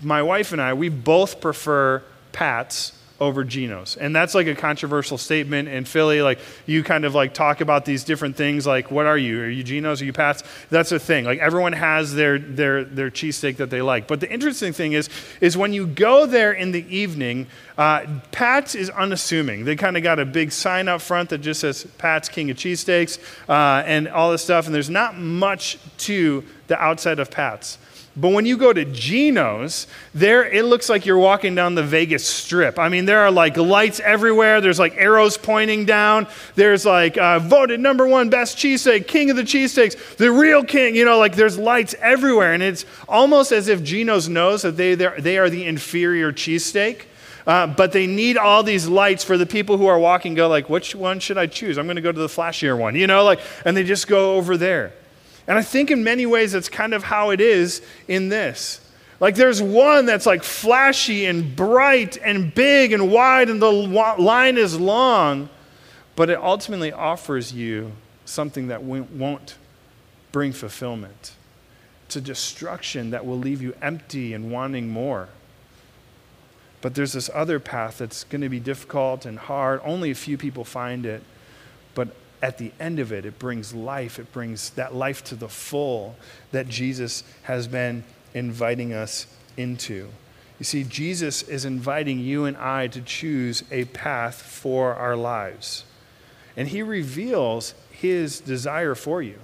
my 0.02 0.22
wife 0.22 0.52
and 0.52 0.62
I, 0.62 0.74
we 0.74 0.90
both 0.90 1.40
prefer 1.42 2.04
Pat's 2.32 2.92
over 3.20 3.44
Geno's. 3.44 3.98
And 3.98 4.16
that's 4.16 4.34
like 4.36 4.48
a 4.48 4.56
controversial 4.56 5.18
statement 5.18 5.68
in 5.68 5.86
Philly. 5.86 6.22
Like 6.22 6.40
you 6.66 6.84
kind 6.84 7.06
of 7.06 7.16
like 7.16 7.34
talk 7.34 7.62
about 7.62 7.86
these 7.86 8.04
different 8.04 8.36
things 8.36 8.66
like 8.66 8.92
what 8.92 9.06
are 9.06 9.18
you? 9.18 9.42
Are 9.42 9.50
you 9.50 9.64
Geno's? 9.64 10.02
Are 10.02 10.06
you 10.06 10.14
Pat's? 10.14 10.44
That's 10.70 10.92
a 10.92 11.00
thing. 11.00 11.26
Like 11.26 11.40
everyone 11.40 11.74
has 11.74 12.14
their 12.14 12.40
their 12.40 12.84
their 12.84 13.12
cheesesteak 13.12 13.58
that 13.58 13.70
they 13.70 13.82
like. 13.82 14.08
But 14.08 14.20
the 14.20 14.32
interesting 14.32 14.74
thing 14.74 14.94
is 14.94 15.10
is 15.42 15.58
when 15.58 15.74
you 15.74 15.88
go 15.88 16.26
there 16.26 16.52
in 16.52 16.72
the 16.72 16.86
evening, 16.96 17.48
uh, 17.78 18.06
Pat's 18.32 18.76
is 18.76 18.90
unassuming. 18.90 19.66
They 19.66 19.76
kind 19.76 19.98
of 19.98 20.04
got 20.04 20.20
a 20.20 20.26
big 20.26 20.52
sign 20.52 20.88
up 20.88 21.02
front 21.02 21.30
that 21.30 21.40
just 21.40 21.62
says 21.62 21.86
Pat's 21.98 22.30
King 22.30 22.50
of 22.50 22.58
Cheesesteaks 22.58 23.20
uh, 23.48 23.84
and 23.86 24.08
all 24.08 24.32
this 24.32 24.44
stuff. 24.44 24.66
And 24.66 24.76
there's 24.76 24.90
not 24.90 25.18
much 25.18 25.78
to 26.00 26.44
the 26.68 26.78
outside 26.80 27.20
of 27.20 27.32
Pat's. 27.32 27.78
But 28.16 28.34
when 28.34 28.46
you 28.46 28.58
go 28.58 28.74
to 28.74 28.86
Geno's, 28.86 29.88
there 30.14 30.44
it 30.44 30.66
looks 30.66 30.90
like 30.90 31.06
you're 31.06 31.18
walking 31.18 31.56
down 31.56 31.76
the 31.76 31.84
Vegas 31.84 32.26
Strip. 32.26 32.78
I 32.78 32.90
mean, 32.90 33.06
there 33.06 33.20
are 33.20 33.32
like 33.32 33.56
lights 33.56 34.00
everywhere. 34.00 34.62
There's 34.62 34.80
like 34.80 34.96
arrows 34.98 35.38
pointing 35.38 35.86
down. 35.86 36.28
There's 36.56 36.86
like 36.86 37.18
uh, 37.18 37.40
voted 37.40 37.80
number 37.80 38.08
one 38.08 38.30
best 38.30 38.58
cheesesteak, 38.58 39.08
king 39.08 39.30
of 39.30 39.38
the 39.38 39.44
cheesesteaks, 39.44 40.18
the 40.18 40.32
real 40.32 40.64
king. 40.64 40.96
You 40.96 41.06
know, 41.06 41.18
like 41.18 41.36
there's 41.36 41.58
lights 41.58 41.96
everywhere, 42.00 42.54
and 42.54 42.64
it's 42.64 42.86
almost 43.08 43.52
as 43.52 43.68
if 43.68 43.84
Geno's 43.84 44.28
knows 44.28 44.64
that 44.64 44.76
they 44.76 44.96
they 44.96 45.38
are 45.38 45.50
the 45.50 45.66
inferior 45.66 46.34
cheesesteak. 46.34 47.04
Uh, 47.48 47.66
but 47.66 47.92
they 47.94 48.06
need 48.06 48.38
all 48.38 48.62
these 48.62 48.88
lights 48.88 49.24
for 49.24 49.38
the 49.38 49.46
people 49.46 49.78
who 49.78 49.88
are 49.88 49.98
walking. 49.98 50.36
Go 50.36 50.48
like, 50.48 50.70
which 50.70 50.94
one 50.94 51.20
should 51.20 51.38
I 51.38 51.48
choose? 51.48 51.78
I'm 51.78 51.88
going 51.88 51.96
to 51.96 52.02
go 52.02 52.12
to 52.12 52.20
the 52.20 52.28
flashier 52.28 52.78
one, 52.78 52.96
you 52.96 53.08
know, 53.08 53.24
like, 53.24 53.40
and 53.66 53.76
they 53.76 53.84
just 53.84 54.08
go 54.08 54.36
over 54.36 54.56
there. 54.56 54.92
And 55.50 55.58
I 55.58 55.64
think 55.64 55.90
in 55.90 56.04
many 56.04 56.28
ways 56.28 56.52
that's 56.52 56.70
kind 56.70 56.94
of 56.94 57.04
how 57.04 57.32
it 57.32 57.42
is 57.42 57.82
in 58.08 58.30
this. 58.30 58.80
Like 59.20 59.34
there's 59.34 59.62
one 59.62 60.06
that's 60.06 60.28
like 60.28 60.44
flashy 60.44 61.26
and 61.26 61.56
bright 61.56 62.18
and 62.24 62.54
big 62.54 62.94
and 62.94 63.12
wide, 63.12 63.50
and 63.50 63.60
the 63.60 63.72
line 63.72 64.60
is 64.60 64.80
long, 64.80 65.50
but 66.16 66.30
it 66.30 66.38
ultimately 66.38 66.94
offers 66.94 67.52
you 67.52 67.92
something 68.26 68.68
that 68.68 68.84
won't 68.84 69.58
bring 70.32 70.54
fulfillment. 70.54 71.34
It's 72.06 72.16
a 72.16 72.22
destruction 72.22 73.10
that 73.10 73.26
will 73.26 73.40
leave 73.40 73.62
you 73.62 73.76
empty 73.82 74.34
and 74.34 74.52
wanting 74.52 74.88
more. 74.88 75.30
But 76.82 76.94
there's 76.94 77.14
this 77.14 77.30
other 77.34 77.60
path 77.60 77.98
that's 77.98 78.24
going 78.24 78.42
to 78.42 78.50
be 78.50 78.60
difficult 78.60 79.26
and 79.26 79.40
hard. 79.40 79.82
Only 79.84 80.12
a 80.12 80.16
few 80.16 80.38
people 80.38 80.64
find 80.64 81.08
it. 81.08 81.24
At 82.42 82.58
the 82.58 82.72
end 82.80 83.00
of 83.00 83.12
it, 83.12 83.26
it 83.26 83.38
brings 83.38 83.74
life. 83.74 84.18
It 84.18 84.32
brings 84.32 84.70
that 84.72 84.96
life 84.96 85.24
to 85.26 85.36
the 85.36 85.50
full 85.50 86.16
that 86.52 86.70
Jesus 86.70 87.24
has 87.44 87.68
been 87.68 88.04
inviting 88.34 88.94
us 88.94 89.28
into. 89.58 90.10
You 90.58 90.66
see, 90.66 90.84
Jesus 90.84 91.42
is 91.44 91.66
inviting 91.66 92.20
you 92.20 92.46
and 92.46 92.58
I 92.58 92.88
to 92.88 93.02
choose 93.02 93.64
a 93.72 93.86
path 93.86 94.42
for 94.42 94.94
our 94.96 95.16
lives. 95.16 95.86
And 96.58 96.68
he 96.68 96.82
reveals 96.82 97.74
his 97.92 98.40
desire 98.40 98.96
for 98.96 99.22
you. 99.22 99.40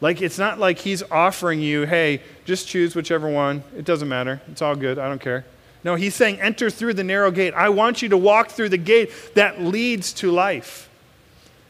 Like, 0.00 0.22
it's 0.22 0.38
not 0.38 0.58
like 0.58 0.78
he's 0.78 1.02
offering 1.10 1.60
you, 1.60 1.86
hey, 1.86 2.22
just 2.44 2.68
choose 2.68 2.94
whichever 2.94 3.28
one. 3.28 3.64
It 3.76 3.84
doesn't 3.84 4.08
matter. 4.08 4.40
It's 4.48 4.62
all 4.62 4.76
good. 4.76 4.98
I 4.98 5.08
don't 5.08 5.20
care. 5.20 5.44
No, 5.84 5.94
he's 5.94 6.14
saying, 6.14 6.40
enter 6.40 6.70
through 6.70 6.94
the 6.94 7.04
narrow 7.04 7.30
gate. 7.30 7.54
I 7.54 7.68
want 7.68 8.02
you 8.02 8.08
to 8.10 8.16
walk 8.16 8.50
through 8.50 8.68
the 8.68 8.78
gate 8.78 9.10
that 9.34 9.60
leads 9.60 10.12
to 10.14 10.30
life. 10.30 10.87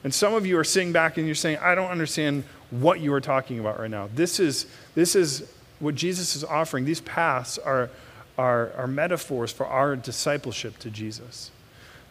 And 0.08 0.14
some 0.14 0.32
of 0.32 0.46
you 0.46 0.58
are 0.58 0.64
sitting 0.64 0.90
back 0.90 1.18
and 1.18 1.26
you're 1.26 1.34
saying, 1.34 1.58
I 1.58 1.74
don't 1.74 1.90
understand 1.90 2.44
what 2.70 3.00
you 3.00 3.12
are 3.12 3.20
talking 3.20 3.58
about 3.58 3.78
right 3.78 3.90
now. 3.90 4.08
This 4.14 4.40
is, 4.40 4.64
this 4.94 5.14
is 5.14 5.52
what 5.80 5.96
Jesus 5.96 6.34
is 6.34 6.42
offering. 6.42 6.86
These 6.86 7.02
paths 7.02 7.58
are, 7.58 7.90
are, 8.38 8.72
are 8.72 8.86
metaphors 8.86 9.52
for 9.52 9.66
our 9.66 9.96
discipleship 9.96 10.78
to 10.78 10.88
Jesus. 10.88 11.50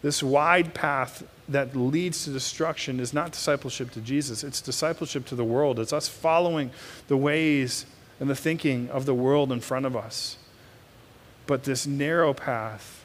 This 0.04 0.22
wide 0.22 0.75
path 0.75 1.24
that 1.50 1.75
leads 1.75 2.24
to 2.25 2.30
destruction 2.30 3.00
is 3.00 3.16
not 3.16 3.32
discipleship 3.32 3.89
to 3.94 4.01
Jesus, 4.01 4.44
it's 4.44 4.62
discipleship 4.62 5.25
to 5.25 5.36
the 5.36 5.44
world. 5.44 5.80
It's 5.80 5.92
us 5.92 6.08
following 6.08 6.70
the 7.08 7.18
ways 7.18 7.88
and 8.20 8.30
the 8.30 8.36
thinking 8.36 8.92
of 8.92 9.08
the 9.08 9.16
world 9.16 9.51
in 9.51 9.60
front 9.60 9.88
of 9.88 9.96
us. 9.96 10.38
But 11.48 11.63
this 11.63 11.88
narrow 11.88 12.36
path 12.36 12.97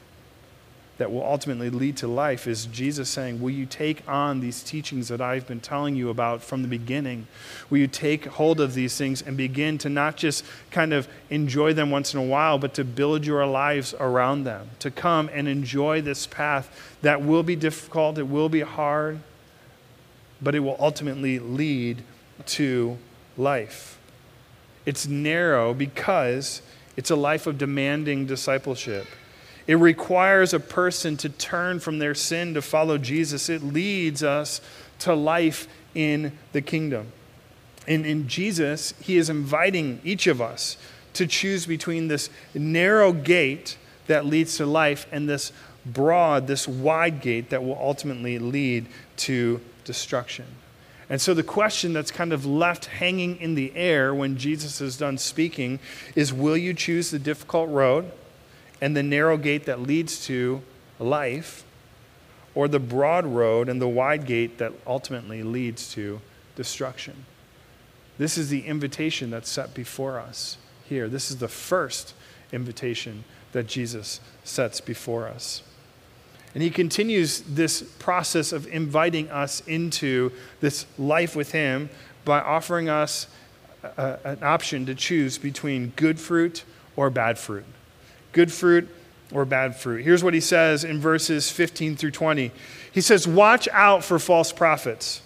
that 0.97 1.11
will 1.11 1.23
ultimately 1.23 1.69
lead 1.69 1.97
to 1.97 2.07
life 2.07 2.45
is 2.45 2.67
Jesus 2.67 3.09
saying, 3.09 3.41
Will 3.41 3.49
you 3.49 3.65
take 3.65 4.07
on 4.07 4.39
these 4.39 4.61
teachings 4.61 5.07
that 5.07 5.21
I've 5.21 5.47
been 5.47 5.59
telling 5.59 5.95
you 5.95 6.09
about 6.09 6.43
from 6.43 6.61
the 6.61 6.67
beginning? 6.67 7.27
Will 7.69 7.79
you 7.79 7.87
take 7.87 8.25
hold 8.25 8.59
of 8.59 8.75
these 8.75 8.95
things 8.95 9.21
and 9.21 9.35
begin 9.35 9.79
to 9.79 9.89
not 9.89 10.17
just 10.17 10.45
kind 10.69 10.93
of 10.93 11.07
enjoy 11.31 11.73
them 11.73 11.89
once 11.89 12.13
in 12.13 12.19
a 12.19 12.23
while, 12.23 12.59
but 12.59 12.75
to 12.75 12.83
build 12.83 13.25
your 13.25 13.45
lives 13.47 13.95
around 13.99 14.43
them? 14.43 14.69
To 14.79 14.91
come 14.91 15.29
and 15.33 15.47
enjoy 15.47 16.01
this 16.01 16.27
path 16.27 16.95
that 17.01 17.23
will 17.23 17.43
be 17.43 17.55
difficult, 17.55 18.19
it 18.19 18.27
will 18.27 18.49
be 18.49 18.61
hard, 18.61 19.19
but 20.41 20.53
it 20.53 20.59
will 20.59 20.77
ultimately 20.79 21.39
lead 21.39 22.03
to 22.45 22.99
life. 23.35 23.97
It's 24.85 25.07
narrow 25.07 25.73
because 25.73 26.61
it's 26.95 27.09
a 27.09 27.15
life 27.15 27.47
of 27.47 27.57
demanding 27.57 28.27
discipleship. 28.27 29.07
It 29.65 29.75
requires 29.75 30.53
a 30.53 30.59
person 30.59 31.15
to 31.17 31.29
turn 31.29 31.79
from 31.79 31.99
their 31.99 32.15
sin 32.15 32.53
to 32.53 32.61
follow 32.61 32.97
Jesus. 32.97 33.49
It 33.49 33.63
leads 33.63 34.23
us 34.23 34.59
to 34.99 35.13
life 35.13 35.67
in 35.95 36.37
the 36.51 36.61
kingdom. 36.61 37.11
And 37.87 38.05
in 38.05 38.27
Jesus, 38.27 38.93
he 39.01 39.17
is 39.17 39.29
inviting 39.29 40.01
each 40.03 40.27
of 40.27 40.41
us 40.41 40.77
to 41.13 41.27
choose 41.27 41.65
between 41.65 42.07
this 42.07 42.29
narrow 42.53 43.13
gate 43.13 43.77
that 44.07 44.25
leads 44.25 44.57
to 44.57 44.65
life 44.65 45.07
and 45.11 45.29
this 45.29 45.51
broad, 45.85 46.47
this 46.47 46.67
wide 46.67 47.21
gate 47.21 47.49
that 47.49 47.63
will 47.63 47.77
ultimately 47.79 48.39
lead 48.39 48.87
to 49.17 49.61
destruction. 49.83 50.45
And 51.09 51.21
so 51.21 51.33
the 51.33 51.43
question 51.43 51.93
that's 51.93 52.11
kind 52.11 52.33
of 52.33 52.45
left 52.45 52.85
hanging 52.85 53.37
in 53.37 53.55
the 53.55 53.75
air 53.75 54.15
when 54.15 54.37
Jesus 54.37 54.81
is 54.81 54.97
done 54.97 55.17
speaking 55.17 55.79
is 56.15 56.33
will 56.33 56.57
you 56.57 56.73
choose 56.73 57.11
the 57.11 57.19
difficult 57.19 57.69
road? 57.69 58.11
And 58.83 58.97
the 58.97 59.01
narrow 59.01 59.37
gate 59.37 59.65
that 59.65 59.79
leads 59.79 60.25
to 60.25 60.61
life, 60.99 61.63
or 62.53 62.67
the 62.67 62.81
broad 62.81 63.25
road 63.25 63.69
and 63.69 63.81
the 63.81 63.87
wide 63.87 64.25
gate 64.25 64.57
that 64.57 64.73
ultimately 64.85 65.41
leads 65.41 65.93
to 65.93 66.19
destruction. 66.57 67.23
This 68.17 68.37
is 68.37 68.49
the 68.49 68.65
invitation 68.65 69.29
that's 69.29 69.49
set 69.49 69.73
before 69.73 70.19
us 70.19 70.57
here. 70.83 71.07
This 71.07 71.31
is 71.31 71.37
the 71.37 71.47
first 71.47 72.13
invitation 72.51 73.23
that 73.53 73.67
Jesus 73.67 74.19
sets 74.43 74.81
before 74.81 75.29
us. 75.29 75.63
And 76.53 76.61
he 76.61 76.69
continues 76.69 77.39
this 77.39 77.83
process 77.99 78.51
of 78.51 78.67
inviting 78.67 79.31
us 79.31 79.61
into 79.65 80.33
this 80.59 80.85
life 80.99 81.37
with 81.37 81.53
him 81.53 81.89
by 82.25 82.41
offering 82.41 82.89
us 82.89 83.27
a, 83.81 84.19
an 84.25 84.43
option 84.43 84.85
to 84.87 84.93
choose 84.93 85.37
between 85.37 85.93
good 85.95 86.19
fruit 86.19 86.65
or 86.97 87.09
bad 87.09 87.39
fruit 87.39 87.63
good 88.33 88.51
fruit 88.51 88.89
or 89.31 89.45
bad 89.45 89.75
fruit. 89.75 90.03
Here's 90.03 90.23
what 90.23 90.33
he 90.33 90.41
says 90.41 90.83
in 90.83 90.99
verses 90.99 91.49
15 91.49 91.95
through 91.95 92.11
20. 92.11 92.51
He 92.91 93.01
says, 93.01 93.27
Watch 93.27 93.67
out 93.69 94.03
for 94.03 94.19
false 94.19 94.51
prophets. 94.51 95.21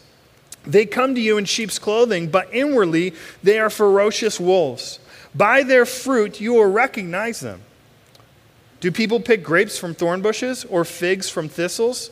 They 0.65 0.85
come 0.85 1.15
to 1.15 1.21
you 1.21 1.37
in 1.37 1.45
sheep's 1.45 1.79
clothing, 1.79 2.29
but 2.29 2.53
inwardly 2.53 3.13
they 3.41 3.57
are 3.59 3.69
ferocious 3.69 4.39
wolves. 4.39 4.99
By 5.33 5.63
their 5.63 5.85
fruit 5.85 6.39
you 6.39 6.53
will 6.53 6.69
recognize 6.69 7.39
them. 7.39 7.61
Do 8.79 8.91
people 8.91 9.19
pick 9.19 9.43
grapes 9.43 9.77
from 9.77 9.93
thorn 9.93 10.21
bushes 10.21 10.65
or 10.65 10.85
figs 10.85 11.29
from 11.29 11.49
thistles? 11.49 12.11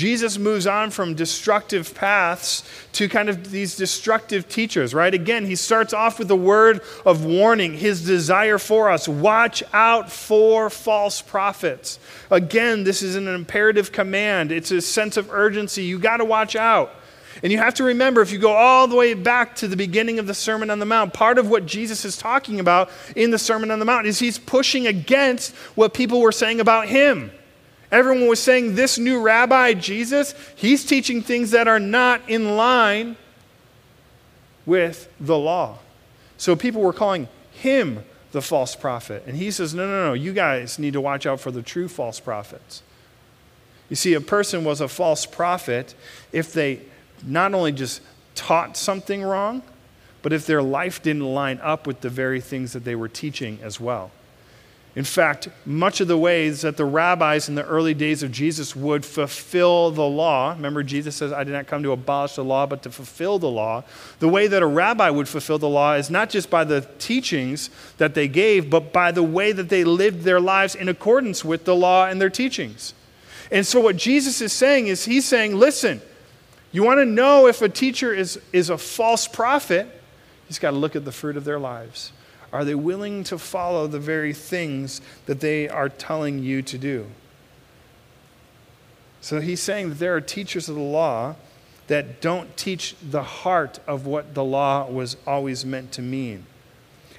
Jesus 0.00 0.38
moves 0.38 0.66
on 0.66 0.90
from 0.90 1.14
destructive 1.14 1.94
paths 1.94 2.64
to 2.92 3.06
kind 3.06 3.28
of 3.28 3.50
these 3.50 3.76
destructive 3.76 4.48
teachers, 4.48 4.94
right? 4.94 5.12
Again, 5.12 5.44
he 5.44 5.54
starts 5.54 5.92
off 5.92 6.18
with 6.18 6.30
a 6.30 6.36
word 6.36 6.80
of 7.04 7.26
warning, 7.26 7.74
his 7.74 8.06
desire 8.06 8.56
for 8.56 8.88
us. 8.88 9.06
Watch 9.06 9.62
out 9.74 10.10
for 10.10 10.70
false 10.70 11.20
prophets. 11.20 11.98
Again, 12.30 12.82
this 12.84 13.02
is 13.02 13.14
an 13.14 13.28
imperative 13.28 13.92
command, 13.92 14.52
it's 14.52 14.70
a 14.70 14.80
sense 14.80 15.18
of 15.18 15.30
urgency. 15.30 15.84
You 15.84 15.98
got 15.98 16.16
to 16.16 16.24
watch 16.24 16.56
out. 16.56 16.94
And 17.42 17.52
you 17.52 17.58
have 17.58 17.74
to 17.74 17.84
remember, 17.84 18.22
if 18.22 18.32
you 18.32 18.38
go 18.38 18.52
all 18.52 18.88
the 18.88 18.96
way 18.96 19.12
back 19.12 19.54
to 19.56 19.68
the 19.68 19.76
beginning 19.76 20.18
of 20.18 20.26
the 20.26 20.32
Sermon 20.32 20.70
on 20.70 20.78
the 20.78 20.86
Mount, 20.86 21.12
part 21.12 21.36
of 21.36 21.50
what 21.50 21.66
Jesus 21.66 22.06
is 22.06 22.16
talking 22.16 22.58
about 22.58 22.88
in 23.16 23.32
the 23.32 23.38
Sermon 23.38 23.70
on 23.70 23.80
the 23.80 23.84
Mount 23.84 24.06
is 24.06 24.18
he's 24.18 24.38
pushing 24.38 24.86
against 24.86 25.54
what 25.74 25.92
people 25.92 26.22
were 26.22 26.32
saying 26.32 26.58
about 26.58 26.88
him. 26.88 27.30
Everyone 27.90 28.28
was 28.28 28.40
saying, 28.40 28.74
This 28.74 28.98
new 28.98 29.20
rabbi, 29.20 29.74
Jesus, 29.74 30.34
he's 30.54 30.84
teaching 30.84 31.22
things 31.22 31.50
that 31.50 31.68
are 31.68 31.80
not 31.80 32.20
in 32.28 32.56
line 32.56 33.16
with 34.66 35.08
the 35.18 35.36
law. 35.36 35.78
So 36.36 36.54
people 36.54 36.82
were 36.82 36.92
calling 36.92 37.28
him 37.52 38.04
the 38.32 38.40
false 38.40 38.76
prophet. 38.76 39.24
And 39.26 39.36
he 39.36 39.50
says, 39.50 39.74
No, 39.74 39.86
no, 39.86 40.08
no, 40.08 40.12
you 40.12 40.32
guys 40.32 40.78
need 40.78 40.92
to 40.92 41.00
watch 41.00 41.26
out 41.26 41.40
for 41.40 41.50
the 41.50 41.62
true 41.62 41.88
false 41.88 42.20
prophets. 42.20 42.82
You 43.88 43.96
see, 43.96 44.14
a 44.14 44.20
person 44.20 44.64
was 44.64 44.80
a 44.80 44.88
false 44.88 45.26
prophet 45.26 45.94
if 46.32 46.52
they 46.52 46.80
not 47.24 47.54
only 47.54 47.72
just 47.72 48.00
taught 48.36 48.76
something 48.76 49.22
wrong, 49.22 49.62
but 50.22 50.32
if 50.32 50.46
their 50.46 50.62
life 50.62 51.02
didn't 51.02 51.24
line 51.24 51.58
up 51.62 51.86
with 51.86 52.00
the 52.00 52.08
very 52.08 52.40
things 52.40 52.72
that 52.72 52.84
they 52.84 52.94
were 52.94 53.08
teaching 53.08 53.58
as 53.62 53.80
well. 53.80 54.12
In 54.96 55.04
fact, 55.04 55.48
much 55.64 56.00
of 56.00 56.08
the 56.08 56.18
ways 56.18 56.62
that 56.62 56.76
the 56.76 56.84
rabbis 56.84 57.48
in 57.48 57.54
the 57.54 57.64
early 57.64 57.94
days 57.94 58.24
of 58.24 58.32
Jesus 58.32 58.74
would 58.74 59.04
fulfill 59.04 59.92
the 59.92 60.06
law, 60.06 60.50
remember 60.50 60.82
Jesus 60.82 61.14
says, 61.14 61.32
I 61.32 61.44
did 61.44 61.52
not 61.52 61.68
come 61.68 61.84
to 61.84 61.92
abolish 61.92 62.34
the 62.34 62.44
law, 62.44 62.66
but 62.66 62.82
to 62.82 62.90
fulfill 62.90 63.38
the 63.38 63.48
law. 63.50 63.84
The 64.18 64.28
way 64.28 64.48
that 64.48 64.62
a 64.62 64.66
rabbi 64.66 65.08
would 65.08 65.28
fulfill 65.28 65.58
the 65.58 65.68
law 65.68 65.94
is 65.94 66.10
not 66.10 66.28
just 66.28 66.50
by 66.50 66.64
the 66.64 66.80
teachings 66.98 67.70
that 67.98 68.14
they 68.14 68.26
gave, 68.26 68.68
but 68.68 68.92
by 68.92 69.12
the 69.12 69.22
way 69.22 69.52
that 69.52 69.68
they 69.68 69.84
lived 69.84 70.24
their 70.24 70.40
lives 70.40 70.74
in 70.74 70.88
accordance 70.88 71.44
with 71.44 71.64
the 71.66 71.76
law 71.76 72.06
and 72.06 72.20
their 72.20 72.30
teachings. 72.30 72.92
And 73.52 73.64
so, 73.64 73.80
what 73.80 73.96
Jesus 73.96 74.40
is 74.40 74.52
saying 74.52 74.88
is, 74.88 75.04
He's 75.04 75.26
saying, 75.26 75.56
listen, 75.56 76.00
you 76.72 76.84
want 76.84 76.98
to 76.98 77.04
know 77.04 77.46
if 77.46 77.62
a 77.62 77.68
teacher 77.68 78.12
is, 78.12 78.40
is 78.52 78.70
a 78.70 78.78
false 78.78 79.26
prophet, 79.26 79.88
he's 80.46 80.58
got 80.58 80.70
to 80.70 80.76
look 80.76 80.94
at 80.94 81.04
the 81.04 81.12
fruit 81.12 81.36
of 81.36 81.44
their 81.44 81.58
lives. 81.58 82.12
Are 82.52 82.64
they 82.64 82.74
willing 82.74 83.24
to 83.24 83.38
follow 83.38 83.86
the 83.86 84.00
very 84.00 84.32
things 84.32 85.00
that 85.26 85.40
they 85.40 85.68
are 85.68 85.88
telling 85.88 86.40
you 86.40 86.62
to 86.62 86.78
do? 86.78 87.06
So 89.20 89.40
he's 89.40 89.60
saying 89.60 89.90
that 89.90 89.98
there 89.98 90.16
are 90.16 90.20
teachers 90.20 90.68
of 90.68 90.74
the 90.74 90.80
law 90.80 91.36
that 91.86 92.20
don't 92.20 92.56
teach 92.56 92.94
the 93.02 93.22
heart 93.22 93.80
of 93.86 94.06
what 94.06 94.34
the 94.34 94.44
law 94.44 94.88
was 94.88 95.16
always 95.26 95.64
meant 95.64 95.92
to 95.92 96.02
mean. 96.02 96.46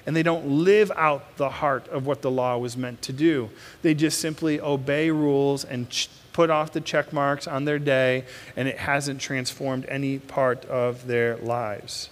And 0.06 0.16
they 0.16 0.22
don't 0.22 0.46
live 0.46 0.90
out 0.96 1.36
the 1.36 1.48
heart 1.48 1.86
of 1.88 2.06
what 2.06 2.22
the 2.22 2.30
law 2.30 2.58
was 2.58 2.76
meant 2.76 3.02
to 3.02 3.12
do. 3.12 3.50
They 3.82 3.94
just 3.94 4.18
simply 4.18 4.60
obey 4.60 5.10
rules 5.10 5.64
and 5.64 5.88
ch- 5.90 6.08
put 6.32 6.50
off 6.50 6.72
the 6.72 6.80
check 6.80 7.12
marks 7.12 7.46
on 7.46 7.66
their 7.66 7.78
day, 7.78 8.24
and 8.56 8.66
it 8.66 8.78
hasn't 8.78 9.20
transformed 9.20 9.86
any 9.88 10.18
part 10.18 10.64
of 10.64 11.06
their 11.06 11.36
lives. 11.36 12.08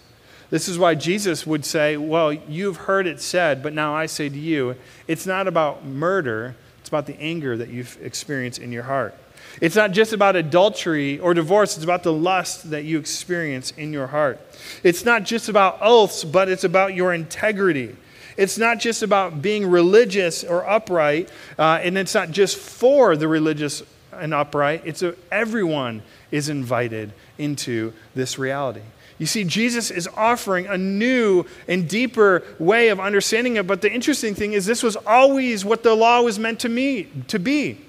This 0.50 0.68
is 0.68 0.78
why 0.78 0.96
Jesus 0.96 1.46
would 1.46 1.64
say, 1.64 1.96
Well, 1.96 2.32
you've 2.32 2.76
heard 2.76 3.06
it 3.06 3.20
said, 3.20 3.62
but 3.62 3.72
now 3.72 3.94
I 3.94 4.06
say 4.06 4.28
to 4.28 4.38
you, 4.38 4.76
it's 5.06 5.26
not 5.26 5.46
about 5.46 5.84
murder, 5.84 6.56
it's 6.80 6.88
about 6.88 7.06
the 7.06 7.18
anger 7.20 7.56
that 7.56 7.68
you've 7.68 7.96
experienced 8.02 8.60
in 8.60 8.72
your 8.72 8.82
heart. 8.82 9.14
It's 9.60 9.76
not 9.76 9.92
just 9.92 10.12
about 10.12 10.36
adultery 10.36 11.18
or 11.18 11.34
divorce, 11.34 11.76
it's 11.76 11.84
about 11.84 12.02
the 12.02 12.12
lust 12.12 12.70
that 12.70 12.84
you 12.84 12.98
experience 12.98 13.70
in 13.72 13.92
your 13.92 14.08
heart. 14.08 14.40
It's 14.82 15.04
not 15.04 15.24
just 15.24 15.48
about 15.48 15.78
oaths, 15.80 16.24
but 16.24 16.48
it's 16.48 16.64
about 16.64 16.94
your 16.94 17.12
integrity. 17.12 17.96
It's 18.36 18.58
not 18.58 18.78
just 18.78 19.02
about 19.02 19.42
being 19.42 19.66
religious 19.66 20.44
or 20.44 20.68
upright, 20.68 21.28
uh, 21.58 21.80
and 21.82 21.98
it's 21.98 22.14
not 22.14 22.30
just 22.30 22.56
for 22.56 23.16
the 23.16 23.28
religious 23.28 23.82
and 24.12 24.32
upright. 24.32 24.82
It's 24.84 25.02
a, 25.02 25.14
everyone 25.30 26.02
is 26.30 26.48
invited 26.48 27.12
into 27.38 27.92
this 28.14 28.38
reality. 28.38 28.82
You 29.20 29.26
see, 29.26 29.44
Jesus 29.44 29.90
is 29.90 30.08
offering 30.16 30.66
a 30.66 30.78
new 30.78 31.44
and 31.68 31.86
deeper 31.86 32.42
way 32.58 32.88
of 32.88 32.98
understanding 32.98 33.56
it. 33.56 33.66
But 33.66 33.82
the 33.82 33.92
interesting 33.92 34.34
thing 34.34 34.54
is, 34.54 34.64
this 34.64 34.82
was 34.82 34.96
always 34.96 35.62
what 35.62 35.82
the 35.82 35.94
law 35.94 36.22
was 36.22 36.38
meant 36.38 36.60
to, 36.60 36.70
me, 36.70 37.06
to 37.28 37.38
be. 37.38 37.82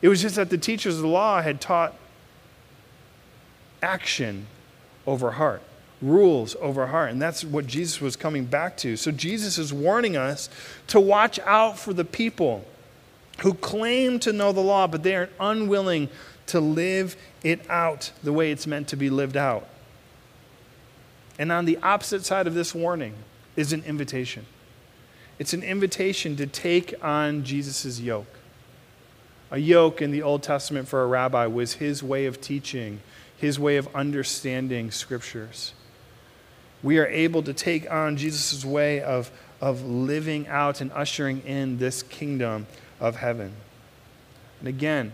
It 0.00 0.08
was 0.08 0.22
just 0.22 0.36
that 0.36 0.48
the 0.48 0.56
teachers 0.56 0.96
of 0.96 1.02
the 1.02 1.08
law 1.08 1.42
had 1.42 1.60
taught 1.60 1.94
action 3.82 4.46
over 5.06 5.32
heart, 5.32 5.60
rules 6.00 6.56
over 6.58 6.86
heart. 6.86 7.10
And 7.10 7.20
that's 7.20 7.44
what 7.44 7.66
Jesus 7.66 8.00
was 8.00 8.16
coming 8.16 8.46
back 8.46 8.78
to. 8.78 8.96
So 8.96 9.10
Jesus 9.10 9.58
is 9.58 9.74
warning 9.74 10.16
us 10.16 10.48
to 10.86 10.98
watch 10.98 11.38
out 11.40 11.78
for 11.78 11.92
the 11.92 12.04
people 12.06 12.64
who 13.40 13.52
claim 13.52 14.18
to 14.20 14.32
know 14.32 14.52
the 14.52 14.60
law, 14.60 14.86
but 14.86 15.02
they 15.02 15.16
are 15.16 15.28
unwilling 15.38 16.08
to 16.46 16.60
live 16.60 17.14
it 17.44 17.60
out 17.68 18.10
the 18.22 18.32
way 18.32 18.50
it's 18.50 18.66
meant 18.66 18.88
to 18.88 18.96
be 18.96 19.10
lived 19.10 19.36
out. 19.36 19.68
And 21.38 21.52
on 21.52 21.64
the 21.64 21.78
opposite 21.82 22.24
side 22.24 22.46
of 22.46 22.54
this 22.54 22.74
warning 22.74 23.14
is 23.56 23.72
an 23.72 23.84
invitation. 23.84 24.46
It's 25.38 25.52
an 25.52 25.62
invitation 25.62 26.36
to 26.36 26.46
take 26.46 26.94
on 27.02 27.44
Jesus' 27.44 28.00
yoke. 28.00 28.26
A 29.50 29.58
yoke 29.58 30.02
in 30.02 30.10
the 30.10 30.22
Old 30.22 30.42
Testament 30.42 30.88
for 30.88 31.02
a 31.02 31.06
rabbi 31.06 31.46
was 31.46 31.74
his 31.74 32.02
way 32.02 32.26
of 32.26 32.40
teaching, 32.40 33.00
his 33.36 33.58
way 33.58 33.76
of 33.76 33.88
understanding 33.94 34.90
scriptures. 34.90 35.72
We 36.82 36.98
are 36.98 37.06
able 37.06 37.42
to 37.44 37.52
take 37.52 37.90
on 37.90 38.16
Jesus' 38.16 38.64
way 38.64 39.00
of, 39.00 39.30
of 39.60 39.82
living 39.82 40.46
out 40.48 40.80
and 40.80 40.92
ushering 40.92 41.40
in 41.46 41.78
this 41.78 42.02
kingdom 42.02 42.66
of 43.00 43.16
heaven. 43.16 43.52
And 44.58 44.68
again, 44.68 45.12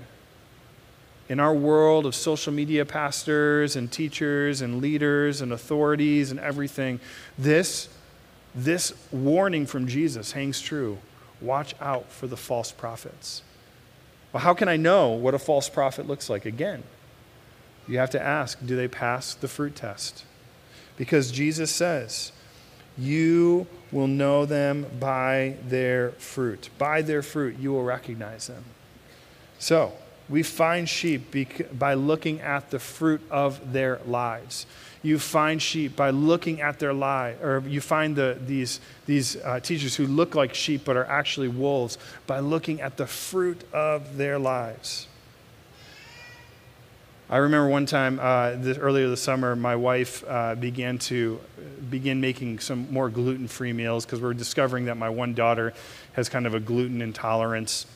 in 1.29 1.41
our 1.41 1.55
world 1.55 2.07
of 2.07 2.15
social 2.15 2.53
media 2.53 2.85
pastors 2.85 3.77
and 3.77 3.91
teachers 3.91 4.61
and 4.61 4.81
leaders 4.81 5.41
and 5.41 5.53
authorities 5.53 6.31
and 6.31 6.39
everything, 6.41 7.01
this, 7.39 7.89
this 8.55 8.93
warning 9.11 9.67
from 9.67 9.87
Jesus 9.87 10.33
hangs 10.33 10.61
true. 10.61 10.99
Watch 11.41 11.75
out 11.81 12.11
for 12.11 12.27
the 12.27 12.37
false 12.37 12.73
prophets. 12.73 13.43
Well, 14.33 14.43
how 14.43 14.55
can 14.55 14.69
I 14.69 14.77
know 14.77 15.11
what 15.11 15.35
a 15.35 15.39
false 15.39 15.69
prophet 15.69 16.07
looks 16.07 16.29
like? 16.29 16.45
Again, 16.45 16.83
you 17.87 17.99
have 17.99 18.11
to 18.11 18.23
ask 18.23 18.59
do 18.65 18.77
they 18.77 18.89
pass 18.89 19.35
the 19.35 19.49
fruit 19.49 19.77
test? 19.77 20.25
Because 20.97 21.31
Jesus 21.31 21.71
says, 21.71 22.33
You 22.97 23.67
will 23.91 24.07
know 24.07 24.45
them 24.45 24.87
by 25.01 25.57
their 25.67 26.11
fruit. 26.13 26.71
By 26.79 27.03
their 27.03 27.23
fruit, 27.23 27.59
you 27.59 27.73
will 27.73 27.85
recognize 27.85 28.47
them. 28.47 28.65
So, 29.59 29.93
we 30.29 30.43
find 30.43 30.89
sheep 30.89 31.35
by 31.79 31.95
looking 31.95 32.41
at 32.41 32.71
the 32.71 32.79
fruit 32.79 33.21
of 33.31 33.73
their 33.73 34.01
lives. 34.07 34.67
You 35.03 35.19
find 35.19 35.61
sheep 35.61 35.97
by 35.97 36.11
looking 36.11 36.63
at 36.63 36.79
their 36.79 36.95
lie, 36.95 37.37
or 37.43 37.63
you 37.67 37.83
find 37.83 38.17
the, 38.17 38.39
these, 38.47 38.81
these 39.05 39.37
uh, 39.37 39.61
teachers 39.61 39.95
who 39.97 40.07
look 40.07 40.35
like 40.35 40.55
sheep 40.55 40.83
but 40.87 40.97
are 40.97 41.05
actually 41.05 41.49
wolves 41.49 41.99
by 42.27 42.41
looking 42.41 42.81
at 42.81 42.97
the 42.97 43.07
fruit 43.07 43.63
of 43.73 44.17
their 44.17 44.39
lives. 44.39 45.09
I 47.29 47.39
remember 47.39 47.69
one 47.69 47.85
time 47.85 48.19
uh, 48.21 48.53
this, 48.57 48.79
earlier 48.79 49.09
this 49.09 49.23
summer, 49.23 49.57
my 49.57 49.77
wife 49.77 50.25
uh, 50.27 50.55
began 50.55 50.99
to 50.99 51.41
begin 51.91 52.21
making 52.21 52.61
some 52.61 52.91
more 52.91 53.11
gluten-free 53.11 53.73
meals 53.73 54.07
because 54.07 54.21
we're 54.21 54.35
discovering 54.35 54.87
that 54.87 54.97
my 54.97 55.09
one 55.09 55.35
daughter 55.35 55.75
has 56.15 56.29
kind 56.29 56.47
of 56.47 56.55
a 56.55 56.61
gluten 56.61 57.03
intolerance. 57.03 57.87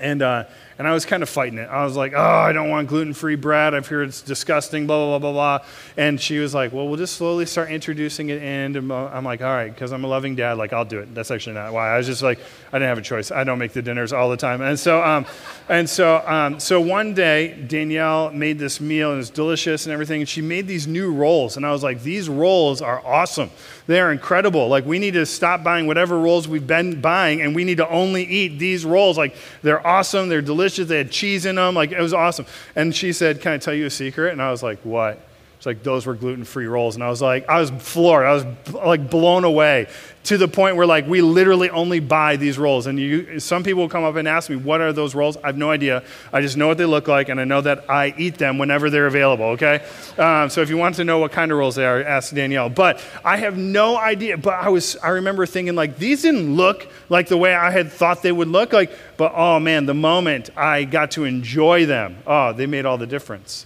And, 0.00 0.20
uh, 0.22 0.44
and 0.78 0.86
I 0.86 0.92
was 0.92 1.06
kind 1.06 1.22
of 1.22 1.28
fighting 1.28 1.58
it. 1.58 1.68
I 1.70 1.84
was 1.84 1.96
like, 1.96 2.12
oh, 2.14 2.20
I 2.20 2.52
don't 2.52 2.68
want 2.68 2.88
gluten 2.88 3.14
free 3.14 3.34
bread. 3.34 3.74
I've 3.74 3.86
heard 3.86 4.08
it's 4.08 4.20
disgusting, 4.20 4.86
blah, 4.86 4.96
blah, 4.98 5.18
blah, 5.18 5.32
blah, 5.32 5.58
blah. 5.58 5.68
And 5.96 6.20
she 6.20 6.38
was 6.38 6.52
like, 6.52 6.72
well, 6.72 6.86
we'll 6.86 6.98
just 6.98 7.16
slowly 7.16 7.46
start 7.46 7.70
introducing 7.70 8.28
it 8.28 8.42
in. 8.42 8.76
And 8.76 8.92
I'm 8.92 9.24
like, 9.24 9.40
all 9.40 9.48
right, 9.48 9.72
because 9.72 9.92
I'm 9.92 10.04
a 10.04 10.06
loving 10.06 10.36
dad, 10.36 10.58
like, 10.58 10.74
I'll 10.74 10.84
do 10.84 10.98
it. 10.98 11.14
That's 11.14 11.30
actually 11.30 11.54
not 11.54 11.72
why. 11.72 11.94
I 11.94 11.96
was 11.96 12.06
just 12.06 12.22
like, 12.22 12.38
I 12.72 12.78
didn't 12.78 12.88
have 12.88 12.98
a 12.98 13.02
choice. 13.02 13.30
I 13.30 13.44
don't 13.44 13.58
make 13.58 13.72
the 13.72 13.80
dinners 13.80 14.12
all 14.12 14.28
the 14.28 14.36
time. 14.36 14.60
And 14.60 14.78
so, 14.78 15.02
um, 15.02 15.24
and 15.70 15.88
so, 15.88 16.22
um, 16.26 16.60
so 16.60 16.78
one 16.78 17.14
day, 17.14 17.54
Danielle 17.66 18.30
made 18.32 18.58
this 18.58 18.78
meal 18.78 19.12
and 19.12 19.20
it's 19.20 19.30
delicious 19.30 19.86
and 19.86 19.94
everything. 19.94 20.20
And 20.20 20.28
she 20.28 20.42
made 20.42 20.66
these 20.66 20.86
new 20.86 21.10
rolls. 21.10 21.56
And 21.56 21.64
I 21.64 21.72
was 21.72 21.82
like, 21.82 22.02
these 22.02 22.28
rolls 22.28 22.82
are 22.82 23.04
awesome. 23.04 23.50
They 23.86 24.00
are 24.00 24.12
incredible. 24.12 24.68
Like, 24.68 24.84
we 24.84 24.98
need 24.98 25.14
to 25.14 25.24
stop 25.24 25.62
buying 25.62 25.86
whatever 25.86 26.18
rolls 26.18 26.48
we've 26.48 26.66
been 26.66 27.00
buying 27.00 27.40
and 27.40 27.54
we 27.54 27.64
need 27.64 27.76
to 27.78 27.88
only 27.88 28.24
eat 28.24 28.58
these 28.58 28.84
rolls. 28.84 29.16
Like, 29.16 29.36
they're 29.62 29.84
awesome. 29.86 30.28
They're 30.28 30.42
delicious. 30.42 30.65
They 30.74 30.98
had 30.98 31.10
cheese 31.10 31.46
in 31.46 31.56
them. 31.56 31.74
Like, 31.74 31.92
it 31.92 32.00
was 32.00 32.12
awesome. 32.12 32.46
And 32.74 32.94
she 32.94 33.12
said, 33.12 33.40
Can 33.40 33.52
I 33.52 33.58
tell 33.58 33.74
you 33.74 33.86
a 33.86 33.90
secret? 33.90 34.32
And 34.32 34.42
I 34.42 34.50
was 34.50 34.62
like, 34.62 34.78
What? 34.80 35.25
It's 35.56 35.66
like 35.66 35.82
those 35.82 36.06
were 36.06 36.14
gluten 36.14 36.44
free 36.44 36.66
rolls. 36.66 36.96
And 36.96 37.04
I 37.04 37.08
was 37.08 37.22
like, 37.22 37.48
I 37.48 37.60
was 37.60 37.70
floored. 37.70 38.26
I 38.26 38.34
was 38.34 38.44
like 38.72 39.08
blown 39.10 39.44
away 39.44 39.88
to 40.24 40.36
the 40.36 40.48
point 40.48 40.76
where 40.76 40.86
like 40.86 41.06
we 41.06 41.22
literally 41.22 41.70
only 41.70 42.00
buy 42.00 42.36
these 42.36 42.58
rolls. 42.58 42.86
And 42.86 42.98
you, 42.98 43.38
some 43.40 43.62
people 43.62 43.82
will 43.82 43.88
come 43.88 44.04
up 44.04 44.16
and 44.16 44.26
ask 44.26 44.50
me, 44.50 44.56
what 44.56 44.80
are 44.80 44.92
those 44.92 45.14
rolls? 45.14 45.36
I 45.38 45.46
have 45.46 45.56
no 45.56 45.70
idea. 45.70 46.02
I 46.32 46.42
just 46.42 46.56
know 46.56 46.66
what 46.66 46.78
they 46.78 46.84
look 46.84 47.08
like, 47.08 47.28
and 47.28 47.40
I 47.40 47.44
know 47.44 47.60
that 47.60 47.88
I 47.88 48.12
eat 48.18 48.36
them 48.36 48.58
whenever 48.58 48.90
they're 48.90 49.06
available. 49.06 49.46
Okay, 49.46 49.84
um, 50.18 50.50
so 50.50 50.62
if 50.62 50.68
you 50.68 50.76
want 50.76 50.96
to 50.96 51.04
know 51.04 51.18
what 51.18 51.32
kind 51.32 51.52
of 51.52 51.58
rolls 51.58 51.76
they 51.76 51.86
are, 51.86 52.02
ask 52.02 52.34
Danielle. 52.34 52.68
But 52.68 53.02
I 53.24 53.36
have 53.36 53.56
no 53.56 53.96
idea. 53.96 54.36
But 54.36 54.54
I 54.54 54.68
was, 54.68 54.96
I 54.96 55.10
remember 55.10 55.46
thinking 55.46 55.74
like 55.74 55.96
these 55.96 56.22
didn't 56.22 56.56
look 56.56 56.88
like 57.08 57.28
the 57.28 57.38
way 57.38 57.54
I 57.54 57.70
had 57.70 57.92
thought 57.92 58.22
they 58.22 58.32
would 58.32 58.48
look. 58.48 58.72
Like, 58.72 58.90
but 59.16 59.32
oh 59.34 59.60
man, 59.60 59.86
the 59.86 59.94
moment 59.94 60.50
I 60.56 60.84
got 60.84 61.12
to 61.12 61.24
enjoy 61.24 61.86
them, 61.86 62.18
oh, 62.26 62.52
they 62.52 62.66
made 62.66 62.84
all 62.84 62.98
the 62.98 63.06
difference. 63.06 63.64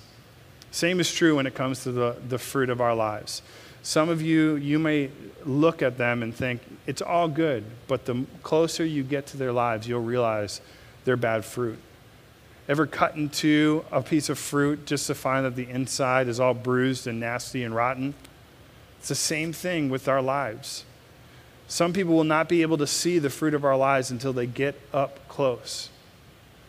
Same 0.70 1.00
is 1.00 1.12
true 1.12 1.36
when 1.36 1.46
it 1.46 1.54
comes 1.54 1.82
to 1.82 1.92
the, 1.92 2.16
the 2.28 2.38
fruit 2.38 2.70
of 2.70 2.80
our 2.80 2.94
lives. 2.94 3.42
Some 3.82 4.08
of 4.08 4.20
you, 4.20 4.56
you 4.56 4.78
may 4.78 5.10
look 5.44 5.82
at 5.82 5.96
them 5.96 6.22
and 6.22 6.34
think, 6.34 6.60
it's 6.86 7.02
all 7.02 7.28
good, 7.28 7.64
but 7.88 8.04
the 8.04 8.24
closer 8.42 8.84
you 8.84 9.02
get 9.02 9.26
to 9.28 9.36
their 9.36 9.52
lives, 9.52 9.88
you'll 9.88 10.02
realize 10.02 10.60
they're 11.04 11.16
bad 11.16 11.44
fruit. 11.44 11.78
Ever 12.68 12.86
cut 12.86 13.16
into 13.16 13.84
a 13.90 14.02
piece 14.02 14.28
of 14.28 14.38
fruit 14.38 14.86
just 14.86 15.06
to 15.08 15.14
find 15.14 15.44
that 15.44 15.56
the 15.56 15.68
inside 15.68 16.28
is 16.28 16.38
all 16.38 16.54
bruised 16.54 17.06
and 17.06 17.18
nasty 17.18 17.64
and 17.64 17.74
rotten? 17.74 18.14
It's 18.98 19.08
the 19.08 19.14
same 19.14 19.52
thing 19.52 19.88
with 19.88 20.08
our 20.08 20.22
lives. 20.22 20.84
Some 21.66 21.92
people 21.92 22.14
will 22.14 22.24
not 22.24 22.48
be 22.48 22.62
able 22.62 22.78
to 22.78 22.86
see 22.86 23.18
the 23.18 23.30
fruit 23.30 23.54
of 23.54 23.64
our 23.64 23.76
lives 23.76 24.10
until 24.10 24.32
they 24.32 24.46
get 24.46 24.78
up 24.92 25.26
close, 25.26 25.88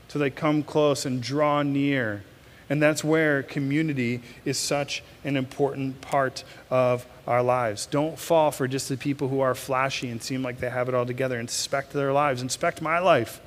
till 0.08 0.22
they 0.22 0.30
come 0.30 0.64
close 0.64 1.06
and 1.06 1.22
draw 1.22 1.62
near. 1.62 2.24
And 2.72 2.82
that's 2.82 3.04
where 3.04 3.44
community 3.44 4.22
is 4.46 4.58
such 4.58 5.04
an 5.26 5.36
important 5.36 6.00
part 6.00 6.46
of 6.70 7.06
our 7.28 7.44
lives. 7.44 7.86
Don't 7.86 8.18
fall 8.18 8.50
for 8.50 8.66
just 8.66 8.88
the 8.88 8.96
people 8.96 9.28
who 9.28 9.42
are 9.42 9.54
flashy 9.54 10.08
and 10.08 10.24
seem 10.24 10.42
like 10.42 10.62
they 10.62 10.70
have 10.70 10.88
it 10.88 10.96
all 10.96 11.06
together. 11.06 11.38
Inspect 11.38 11.92
their 11.92 12.14
lives. 12.14 12.42
Inspect 12.42 12.82
my 12.82 12.98
life. 13.00 13.42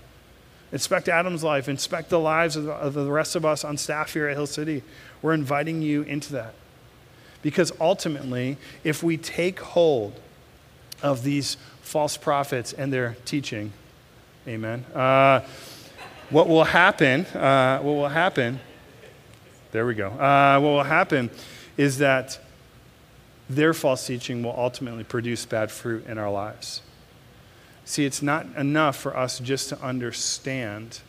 Inspect 0.73 1.09
Adam's 1.09 1.43
life. 1.43 1.71
Inspect 1.71 2.11
the 2.11 2.21
lives 2.21 2.55
of 2.57 2.93
the, 2.93 3.11
rest 3.11 3.35
of 3.35 3.47
us 3.47 3.65
on 3.65 3.79
staff 3.79 4.13
here 4.13 4.29
at 4.29 4.37
Hill 4.37 4.47
City. 4.47 4.83
We're 5.23 5.33
inviting 5.33 5.81
you 5.81 6.03
into 6.03 6.35
that. 6.35 6.53
Because 7.41 7.73
ultimately, 7.81 8.59
if 8.85 9.03
we 9.03 9.17
take 9.17 9.59
hold 9.59 10.21
of 11.03 11.23
these 11.25 11.57
false 11.81 12.19
prophets 12.19 12.75
and 12.75 12.93
their 12.93 13.17
teaching, 13.25 13.73
amen, 14.47 14.85
uh, 14.95 15.41
what 16.29 16.47
will 16.47 16.65
happen, 16.65 17.25
uh, 17.25 17.79
what 17.79 17.95
will 17.95 18.09
happen, 18.09 18.61
there 19.75 19.85
we 19.85 19.95
go, 19.97 20.07
uh, 20.07 20.61
what 20.61 20.69
will 20.69 20.85
happen 20.85 21.29
is 21.77 21.99
that 21.99 22.39
their 23.51 23.75
false 23.75 24.07
teaching 24.07 24.41
will 24.41 24.55
ultimately 24.57 25.03
produce 25.03 25.45
bad 25.45 25.69
fruit 25.69 26.07
in 26.07 26.17
our 26.17 26.31
lives. 26.31 26.81
See, 27.85 28.05
it's 28.05 28.23
not 28.23 28.47
enough 28.57 28.95
for 28.97 29.17
us 29.17 29.41
just 29.41 29.71
to 29.71 29.83
understand 29.83 31.01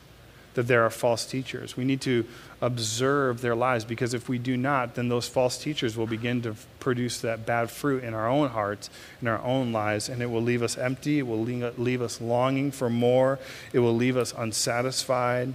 that 0.55 0.63
there 0.63 0.83
are 0.83 0.89
false 0.89 1.27
teachers. 1.27 1.77
We 1.77 1.85
need 1.85 2.01
to 2.01 2.25
observe 2.59 3.41
their 3.41 3.53
lives 3.53 3.85
because 3.85 4.15
if 4.15 4.27
we 4.27 4.39
do 4.39 4.57
not, 4.57 4.95
then 4.95 5.09
those 5.09 5.27
false 5.27 5.59
teachers 5.59 5.95
will 5.95 6.07
begin 6.07 6.41
to 6.41 6.55
produce 6.79 7.19
that 7.21 7.45
bad 7.45 7.69
fruit 7.69 8.03
in 8.03 8.15
our 8.15 8.27
own 8.27 8.49
hearts, 8.49 8.89
in 9.21 9.27
our 9.27 9.43
own 9.43 9.73
lives, 9.73 10.09
and 10.09 10.23
it 10.23 10.31
will 10.31 10.41
leave 10.41 10.63
us 10.63 10.75
empty. 10.75 11.19
It 11.19 11.27
will 11.27 11.43
leave 11.43 12.01
us 12.01 12.19
longing 12.19 12.71
for 12.71 12.89
more. 12.89 13.37
It 13.73 13.79
will 13.79 13.95
leave 13.95 14.17
us 14.17 14.33
unsatisfied. 14.35 15.53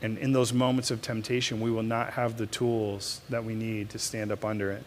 And 0.00 0.16
in 0.18 0.32
those 0.32 0.52
moments 0.52 0.90
of 0.90 1.02
temptation, 1.02 1.60
we 1.60 1.70
will 1.70 1.82
not 1.82 2.12
have 2.12 2.38
the 2.38 2.46
tools 2.46 3.20
that 3.30 3.44
we 3.44 3.54
need 3.54 3.90
to 3.90 3.98
stand 3.98 4.30
up 4.30 4.44
under 4.44 4.70
it. 4.70 4.84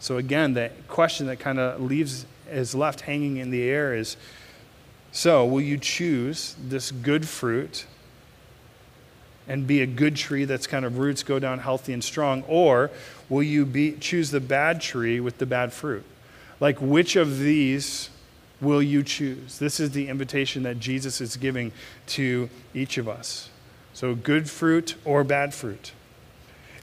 So, 0.00 0.16
again, 0.16 0.54
the 0.54 0.70
question 0.88 1.26
that 1.26 1.38
kind 1.38 1.58
of 1.58 1.80
leaves 1.80 2.26
is 2.50 2.74
left 2.74 3.02
hanging 3.02 3.36
in 3.36 3.50
the 3.50 3.62
air 3.62 3.94
is 3.94 4.16
so, 5.12 5.44
will 5.44 5.60
you 5.60 5.76
choose 5.76 6.54
this 6.62 6.90
good 6.90 7.26
fruit 7.26 7.86
and 9.48 9.66
be 9.66 9.82
a 9.82 9.86
good 9.86 10.14
tree 10.14 10.44
that's 10.44 10.66
kind 10.66 10.84
of 10.84 10.98
roots 10.98 11.22
go 11.24 11.38
down 11.38 11.58
healthy 11.58 11.92
and 11.92 12.02
strong? 12.02 12.44
Or 12.46 12.90
will 13.28 13.42
you 13.42 13.66
be, 13.66 13.92
choose 13.92 14.30
the 14.30 14.40
bad 14.40 14.80
tree 14.80 15.18
with 15.18 15.38
the 15.38 15.46
bad 15.46 15.72
fruit? 15.72 16.04
Like, 16.60 16.78
which 16.80 17.16
of 17.16 17.40
these 17.40 18.10
will 18.60 18.82
you 18.82 19.02
choose? 19.02 19.58
This 19.58 19.80
is 19.80 19.90
the 19.90 20.08
invitation 20.08 20.62
that 20.62 20.78
Jesus 20.78 21.20
is 21.20 21.36
giving 21.36 21.72
to 22.08 22.48
each 22.72 22.96
of 22.96 23.08
us. 23.08 23.49
So, 24.00 24.14
good 24.14 24.48
fruit 24.48 24.94
or 25.04 25.24
bad 25.24 25.52
fruit. 25.52 25.92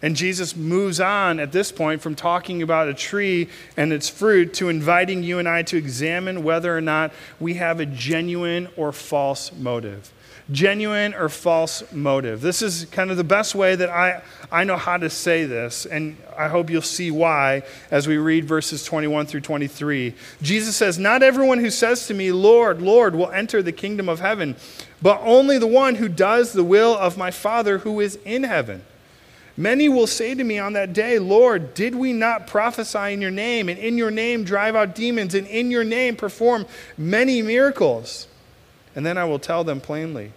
And 0.04 0.16
Jesus 0.16 0.56
moves 0.56 1.00
on 1.00 1.40
at 1.40 1.52
this 1.52 1.72
point 1.72 2.00
from 2.00 2.14
talking 2.14 2.62
about 2.62 2.90
a 2.90 2.94
tree 2.94 3.50
and 3.76 3.92
its 3.92 4.08
fruit 4.08 4.54
to 4.54 4.70
inviting 4.70 5.24
you 5.24 5.40
and 5.40 5.50
I 5.50 5.64
to 5.64 5.78
examine 5.78 6.44
whether 6.44 6.78
or 6.78 6.80
not 6.80 7.12
we 7.40 7.56
have 7.56 7.80
a 7.80 7.88
genuine 7.88 8.68
or 8.78 8.92
false 8.92 9.52
motive. 9.52 10.14
Genuine 10.50 11.14
or 11.14 11.28
false 11.28 11.84
motive. 11.92 12.40
This 12.40 12.62
is 12.62 12.86
kind 12.86 13.12
of 13.12 13.18
the 13.18 13.24
best 13.24 13.54
way 13.54 13.76
that 13.76 13.90
I, 13.90 14.22
I 14.50 14.64
know 14.64 14.78
how 14.78 14.96
to 14.96 15.10
say 15.10 15.44
this, 15.44 15.86
and 15.86 16.16
I 16.38 16.48
hope 16.48 16.70
you'll 16.70 16.82
see 16.82 17.12
why 17.12 17.64
as 17.92 18.08
we 18.08 18.18
read 18.18 18.46
verses 18.46 18.84
21 18.86 19.26
through 19.26 19.42
23. 19.42 20.14
Jesus 20.42 20.76
says, 20.76 20.98
Not 20.98 21.22
everyone 21.22 21.60
who 21.60 21.70
says 21.70 22.08
to 22.08 22.14
me, 22.14 22.32
Lord, 22.32 22.82
Lord, 22.82 23.14
will 23.14 23.30
enter 23.32 23.62
the 23.62 23.74
kingdom 23.74 24.08
of 24.08 24.22
heaven, 24.22 24.56
but 25.02 25.20
only 25.22 25.58
the 25.58 25.68
one 25.68 25.96
who 25.96 26.08
does 26.08 26.54
the 26.54 26.64
will 26.64 26.96
of 26.96 27.18
my 27.18 27.30
Father 27.30 27.80
who 27.80 28.00
is 28.00 28.18
in 28.24 28.44
heaven. 28.44 28.84
Many 29.58 29.90
will 29.90 30.06
say 30.06 30.36
to 30.36 30.44
me 30.44 30.60
on 30.60 30.74
that 30.74 30.94
day, 30.94 31.18
Lord, 31.18 31.74
did 31.74 31.96
we 31.96 32.14
not 32.14 32.46
prophesy 32.46 33.12
in 33.12 33.22
your 33.22 33.32
name, 33.32 33.70
and 33.70 33.80
in 33.80 33.98
your 33.98 34.12
name 34.12 34.44
drive 34.44 34.76
out 34.76 34.94
demons, 34.94 35.34
and 35.34 35.48
in 35.48 35.72
your 35.72 35.84
name 35.84 36.16
perform 36.16 36.68
many 36.96 37.42
miracles? 37.42 38.28
And 38.98 39.06
then 39.06 39.16
I 39.16 39.26
will 39.26 39.38
tell 39.38 39.64
them 39.64 39.80
plainly, 39.80 40.34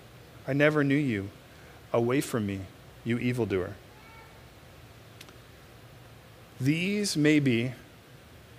I 0.47 0.53
never 0.53 0.85
knew 0.85 0.95
you. 0.95 1.31
Away 1.95 2.21
from 2.21 2.47
me, 2.47 2.61
you 3.05 3.19
evildoer. 3.19 3.73
These 6.61 7.17
may 7.17 7.41
be, 7.41 7.73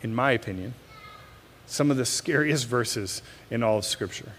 in 0.01 0.15
my 0.15 0.31
opinion, 0.31 0.73
some 1.67 1.91
of 1.91 1.97
the 1.97 2.05
scariest 2.05 2.65
verses 2.65 3.21
in 3.51 3.61
all 3.61 3.77
of 3.77 3.85
Scripture. 3.85 4.31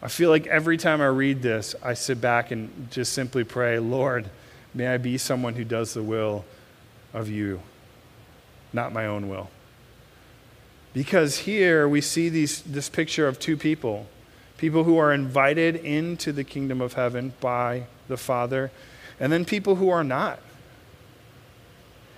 I 0.00 0.06
feel 0.06 0.30
like 0.30 0.46
every 0.46 0.76
time 0.76 1.00
I 1.00 1.06
read 1.06 1.42
this, 1.42 1.74
I 1.82 1.94
sit 1.94 2.20
back 2.20 2.52
and 2.52 2.88
just 2.92 3.12
simply 3.12 3.42
pray, 3.42 3.80
Lord, 3.80 4.30
may 4.72 4.86
I 4.86 4.98
be 4.98 5.18
someone 5.18 5.54
who 5.54 5.64
does 5.64 5.94
the 5.94 6.02
will 6.04 6.44
of 7.12 7.28
you, 7.28 7.60
not 8.72 8.92
my 8.92 9.06
own 9.06 9.28
will. 9.28 9.50
Because 10.92 11.38
here 11.38 11.88
we 11.88 12.00
see 12.00 12.28
these, 12.28 12.62
this 12.62 12.88
picture 12.88 13.26
of 13.28 13.38
two 13.38 13.56
people 13.56 14.06
people 14.56 14.82
who 14.82 14.98
are 14.98 15.12
invited 15.12 15.76
into 15.76 16.32
the 16.32 16.42
kingdom 16.42 16.80
of 16.80 16.94
heaven 16.94 17.32
by 17.40 17.84
the 18.08 18.16
Father, 18.16 18.72
and 19.20 19.32
then 19.32 19.44
people 19.44 19.76
who 19.76 19.88
are 19.88 20.02
not. 20.02 20.40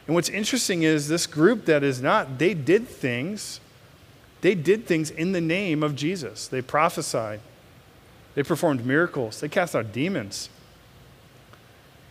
And 0.06 0.14
what's 0.14 0.30
interesting 0.30 0.82
is 0.82 1.06
this 1.06 1.26
group 1.26 1.66
that 1.66 1.84
is 1.84 2.00
not, 2.00 2.38
they 2.38 2.54
did 2.54 2.88
things. 2.88 3.60
They 4.40 4.54
did 4.54 4.86
things 4.86 5.10
in 5.10 5.32
the 5.32 5.40
name 5.40 5.82
of 5.82 5.94
Jesus. 5.94 6.48
They 6.48 6.62
prophesied. 6.62 7.40
They 8.34 8.42
performed 8.42 8.86
miracles, 8.86 9.40
they 9.40 9.48
cast 9.48 9.76
out 9.76 9.92
demons. 9.92 10.48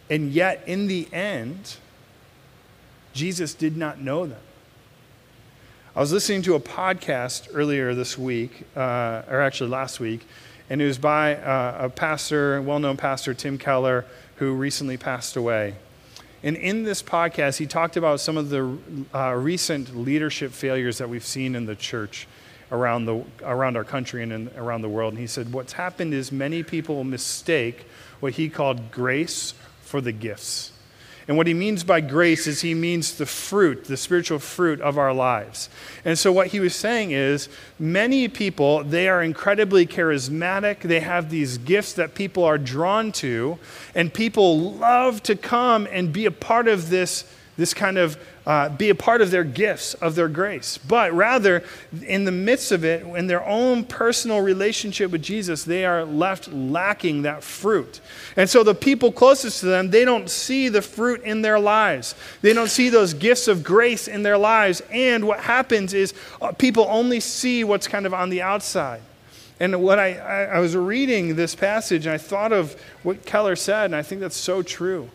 And 0.09 0.31
yet, 0.31 0.63
in 0.65 0.87
the 0.87 1.07
end, 1.13 1.77
Jesus 3.13 3.53
did 3.53 3.77
not 3.77 3.99
know 3.99 4.25
them. 4.25 4.41
I 5.99 6.01
was 6.01 6.13
listening 6.13 6.43
to 6.43 6.55
a 6.55 6.61
podcast 6.61 7.49
earlier 7.53 7.93
this 7.93 8.17
week, 8.17 8.65
uh, 8.73 9.23
or 9.29 9.41
actually 9.41 9.69
last 9.69 9.99
week, 9.99 10.25
and 10.69 10.81
it 10.81 10.85
was 10.85 10.97
by 10.97 11.35
uh, 11.35 11.75
a 11.77 11.89
pastor, 11.89 12.61
well 12.61 12.79
known 12.79 12.95
pastor, 12.95 13.33
Tim 13.33 13.57
Keller, 13.57 14.05
who 14.37 14.53
recently 14.53 14.95
passed 14.95 15.35
away. 15.35 15.75
And 16.41 16.55
in 16.55 16.83
this 16.83 17.03
podcast, 17.03 17.57
he 17.57 17.65
talked 17.65 17.97
about 17.97 18.21
some 18.21 18.37
of 18.37 18.49
the 18.49 18.77
uh, 19.13 19.33
recent 19.33 19.93
leadership 19.93 20.53
failures 20.53 20.99
that 20.99 21.09
we've 21.09 21.25
seen 21.25 21.53
in 21.53 21.65
the 21.65 21.75
church 21.75 22.29
around, 22.71 23.03
the, 23.03 23.25
around 23.43 23.75
our 23.75 23.83
country 23.83 24.23
and 24.23 24.31
in, 24.31 24.51
around 24.55 24.83
the 24.83 24.87
world. 24.87 25.11
And 25.11 25.19
he 25.19 25.27
said, 25.27 25.51
What's 25.51 25.73
happened 25.73 26.13
is 26.13 26.31
many 26.31 26.63
people 26.63 27.03
mistake 27.03 27.85
what 28.21 28.31
he 28.31 28.47
called 28.47 28.89
grace 28.89 29.53
for 29.81 29.99
the 29.99 30.13
gifts. 30.13 30.71
And 31.29 31.37
what 31.37 31.45
he 31.45 31.53
means 31.53 31.83
by 31.83 32.01
grace 32.01 32.47
is 32.47 32.61
he 32.61 32.73
means 32.73 33.13
the 33.13 33.25
fruit, 33.27 33.85
the 33.85 33.97
spiritual 33.97 34.39
fruit 34.39 34.81
of 34.81 34.97
our 34.97 35.13
lives. 35.13 35.69
And 36.03 36.17
so 36.17 36.31
what 36.31 36.47
he 36.47 36.59
was 36.59 36.73
saying 36.73 37.11
is 37.11 37.49
many 37.77 38.27
people, 38.27 38.83
they 38.83 39.07
are 39.07 39.21
incredibly 39.21 39.85
charismatic. 39.85 40.81
They 40.81 41.01
have 41.01 41.29
these 41.29 41.59
gifts 41.59 41.93
that 41.93 42.15
people 42.15 42.43
are 42.45 42.57
drawn 42.57 43.11
to, 43.11 43.59
and 43.93 44.11
people 44.11 44.71
love 44.71 45.21
to 45.23 45.35
come 45.35 45.87
and 45.91 46.11
be 46.11 46.25
a 46.25 46.31
part 46.31 46.67
of 46.67 46.89
this, 46.89 47.31
this 47.57 47.75
kind 47.75 47.99
of 47.99 48.17
uh, 48.45 48.69
be 48.69 48.89
a 48.89 48.95
part 48.95 49.21
of 49.21 49.31
their 49.31 49.43
gifts, 49.43 49.93
of 49.95 50.15
their 50.15 50.27
grace. 50.27 50.77
But 50.77 51.13
rather, 51.13 51.63
in 52.05 52.25
the 52.25 52.31
midst 52.31 52.71
of 52.71 52.83
it, 52.83 53.05
in 53.05 53.27
their 53.27 53.45
own 53.45 53.83
personal 53.83 54.41
relationship 54.41 55.11
with 55.11 55.21
Jesus, 55.21 55.63
they 55.63 55.85
are 55.85 56.05
left 56.05 56.47
lacking 56.51 57.23
that 57.23 57.43
fruit. 57.43 57.99
And 58.35 58.49
so 58.49 58.63
the 58.63 58.75
people 58.75 59.11
closest 59.11 59.59
to 59.59 59.67
them, 59.67 59.91
they 59.91 60.05
don't 60.05 60.29
see 60.29 60.69
the 60.69 60.81
fruit 60.81 61.21
in 61.23 61.41
their 61.41 61.59
lives. 61.59 62.15
They 62.41 62.53
don't 62.53 62.69
see 62.69 62.89
those 62.89 63.13
gifts 63.13 63.47
of 63.47 63.63
grace 63.63 64.07
in 64.07 64.23
their 64.23 64.37
lives. 64.37 64.81
And 64.91 65.27
what 65.27 65.41
happens 65.41 65.93
is 65.93 66.13
uh, 66.41 66.51
people 66.53 66.87
only 66.89 67.19
see 67.19 67.63
what's 67.63 67.87
kind 67.87 68.05
of 68.05 68.13
on 68.13 68.29
the 68.29 68.41
outside. 68.41 69.01
And 69.59 69.83
what 69.83 69.99
I, 69.99 70.13
I, 70.13 70.43
I 70.43 70.59
was 70.59 70.75
reading 70.75 71.35
this 71.35 71.53
passage, 71.53 72.05
and 72.05 72.13
I 72.13 72.17
thought 72.17 72.53
of 72.53 72.81
what 73.03 73.25
Keller 73.25 73.57
said, 73.57 73.85
and 73.85 73.95
I 73.95 74.01
think 74.01 74.21
that's 74.21 74.37
so 74.37 74.61
true. 74.61 75.09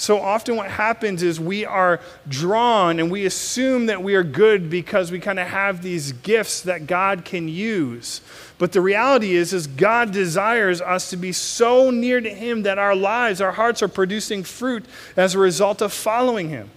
So 0.00 0.18
often, 0.18 0.56
what 0.56 0.70
happens 0.70 1.22
is 1.22 1.38
we 1.38 1.66
are 1.66 2.00
drawn 2.26 2.98
and 2.98 3.10
we 3.10 3.26
assume 3.26 3.84
that 3.84 4.02
we 4.02 4.14
are 4.14 4.22
good 4.22 4.70
because 4.70 5.12
we 5.12 5.20
kind 5.20 5.38
of 5.38 5.46
have 5.46 5.82
these 5.82 6.12
gifts 6.12 6.62
that 6.62 6.86
God 6.86 7.26
can 7.26 7.48
use. 7.48 8.22
But 8.56 8.72
the 8.72 8.80
reality 8.80 9.36
is, 9.36 9.52
is 9.52 9.66
God 9.66 10.10
desires 10.10 10.80
us 10.80 11.10
to 11.10 11.18
be 11.18 11.32
so 11.32 11.90
near 11.90 12.18
to 12.22 12.30
Him 12.30 12.62
that 12.62 12.78
our 12.78 12.96
lives, 12.96 13.42
our 13.42 13.52
hearts 13.52 13.82
are 13.82 13.88
producing 13.88 14.42
fruit 14.42 14.86
as 15.18 15.34
a 15.34 15.38
result 15.38 15.82
of 15.82 15.92
following 15.92 16.48
Him. 16.48 16.70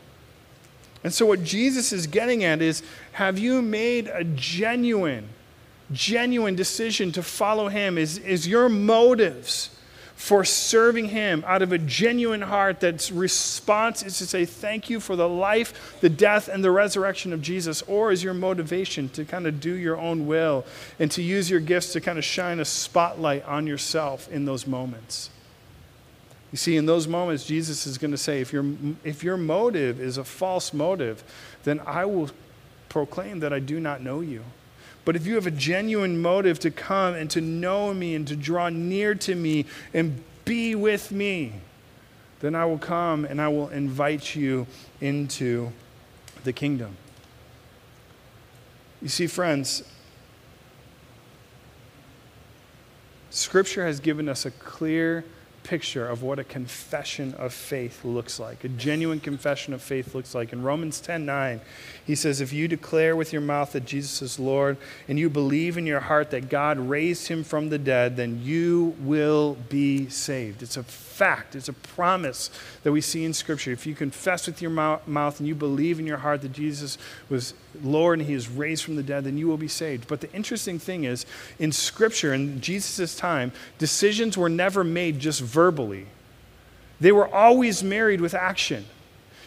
And 1.01 1.13
so, 1.13 1.25
what 1.25 1.45
Jesus 1.45 1.93
is 1.93 2.07
getting 2.07 2.43
at 2.43 2.61
is 2.61 2.83
have 3.13 3.39
you 3.39 3.61
made 3.61 4.09
a 4.09 4.25
genuine, 4.25 5.29
genuine 5.93 6.57
decision 6.57 7.13
to 7.13 7.23
follow 7.23 7.69
Him? 7.69 7.97
Is, 7.97 8.17
is 8.17 8.49
your 8.49 8.67
motives 8.67 9.69
for 10.15 10.45
serving 10.45 11.09
Him 11.09 11.43
out 11.45 11.61
of 11.61 11.71
a 11.71 11.77
genuine 11.77 12.41
heart 12.41 12.79
that's 12.79 13.11
response 13.11 14.03
is 14.03 14.17
to 14.19 14.25
say, 14.25 14.45
Thank 14.45 14.89
you 14.89 14.99
for 14.99 15.15
the 15.15 15.27
life, 15.27 15.97
the 16.01 16.09
death, 16.09 16.47
and 16.47 16.63
the 16.63 16.71
resurrection 16.71 17.33
of 17.33 17.41
Jesus? 17.41 17.81
Or 17.83 18.11
is 18.11 18.23
your 18.23 18.33
motivation 18.33 19.09
to 19.09 19.25
kind 19.25 19.47
of 19.47 19.59
do 19.59 19.73
your 19.73 19.97
own 19.97 20.27
will 20.27 20.65
and 20.99 21.11
to 21.11 21.21
use 21.21 21.49
your 21.49 21.59
gifts 21.59 21.93
to 21.93 22.01
kind 22.01 22.17
of 22.17 22.23
shine 22.23 22.59
a 22.59 22.65
spotlight 22.65 23.43
on 23.45 23.67
yourself 23.67 24.29
in 24.29 24.45
those 24.45 24.65
moments? 24.65 25.29
You 26.53 26.57
see, 26.57 26.77
in 26.77 26.85
those 26.85 27.07
moments, 27.07 27.45
Jesus 27.45 27.87
is 27.87 27.97
going 27.97 28.11
to 28.11 28.17
say, 28.17 28.39
if 28.39 28.53
your, 28.53 28.63
if 29.03 29.23
your 29.23 29.37
motive 29.37 29.99
is 29.99 30.17
a 30.19 30.23
false 30.23 30.71
motive, 30.71 31.23
then 31.63 31.81
I 31.83 32.05
will 32.05 32.29
proclaim 32.89 33.39
that 33.39 33.51
I 33.51 33.57
do 33.57 33.79
not 33.79 34.03
know 34.03 34.21
you. 34.21 34.43
But 35.05 35.15
if 35.15 35.25
you 35.25 35.35
have 35.35 35.47
a 35.47 35.51
genuine 35.51 36.21
motive 36.21 36.59
to 36.59 36.71
come 36.71 37.13
and 37.13 37.29
to 37.31 37.41
know 37.41 37.93
me 37.93 38.15
and 38.15 38.27
to 38.27 38.35
draw 38.35 38.69
near 38.69 39.15
to 39.15 39.35
me 39.35 39.65
and 39.93 40.23
be 40.45 40.75
with 40.75 41.11
me, 41.11 41.53
then 42.39 42.55
I 42.55 42.65
will 42.65 42.77
come 42.77 43.25
and 43.25 43.41
I 43.41 43.47
will 43.47 43.69
invite 43.69 44.35
you 44.35 44.67
into 45.01 45.71
the 46.43 46.53
kingdom. 46.53 46.97
You 49.01 49.09
see, 49.09 49.27
friends, 49.27 49.83
Scripture 53.29 53.85
has 53.85 53.99
given 53.99 54.29
us 54.29 54.45
a 54.45 54.51
clear 54.51 55.25
picture 55.63 56.07
of 56.07 56.21
what 56.21 56.39
a 56.39 56.43
confession 56.43 57.33
of 57.35 57.53
faith 57.53 58.05
looks 58.05 58.39
like. 58.39 58.63
A 58.63 58.69
genuine 58.69 59.19
confession 59.19 59.73
of 59.73 59.81
faith 59.81 60.13
looks 60.13 60.35
like. 60.35 60.53
In 60.53 60.61
Romans 60.61 60.99
10 60.99 61.25
9, 61.25 61.61
he 62.05 62.15
says, 62.15 62.41
If 62.41 62.51
you 62.51 62.67
declare 62.67 63.15
with 63.15 63.31
your 63.31 63.41
mouth 63.41 63.71
that 63.71 63.85
Jesus 63.85 64.21
is 64.21 64.37
Lord 64.37 64.77
and 65.07 65.17
you 65.17 65.29
believe 65.29 65.77
in 65.77 65.85
your 65.85 66.01
heart 66.01 66.31
that 66.31 66.49
God 66.49 66.77
raised 66.77 67.29
him 67.29 67.43
from 67.43 67.69
the 67.69 67.77
dead, 67.77 68.17
then 68.17 68.41
you 68.43 68.95
will 68.99 69.55
be 69.69 70.09
saved. 70.09 70.61
It's 70.61 70.75
a 70.75 70.83
fact, 70.83 71.55
it's 71.55 71.69
a 71.69 71.73
promise 71.73 72.49
that 72.83 72.91
we 72.91 72.99
see 72.99 73.23
in 73.23 73.33
Scripture. 73.33 73.71
If 73.71 73.85
you 73.87 73.95
confess 73.95 74.47
with 74.47 74.61
your 74.61 74.71
mouth 74.71 75.39
and 75.39 75.47
you 75.47 75.55
believe 75.55 75.97
in 75.99 76.05
your 76.05 76.17
heart 76.17 76.41
that 76.41 76.51
Jesus 76.51 76.97
was 77.29 77.53
Lord 77.81 78.19
and 78.19 78.27
he 78.27 78.33
is 78.33 78.49
raised 78.49 78.83
from 78.83 78.97
the 78.97 79.03
dead, 79.03 79.23
then 79.23 79.37
you 79.37 79.47
will 79.47 79.57
be 79.57 79.69
saved. 79.69 80.07
But 80.09 80.19
the 80.19 80.31
interesting 80.33 80.79
thing 80.79 81.05
is, 81.05 81.25
in 81.57 81.71
Scripture, 81.71 82.33
in 82.33 82.59
Jesus' 82.59 83.15
time, 83.15 83.53
decisions 83.77 84.37
were 84.37 84.49
never 84.49 84.83
made 84.83 85.19
just 85.19 85.39
verbally, 85.39 86.07
they 86.99 87.11
were 87.11 87.33
always 87.33 87.81
married 87.81 88.19
with 88.19 88.33
action. 88.33 88.85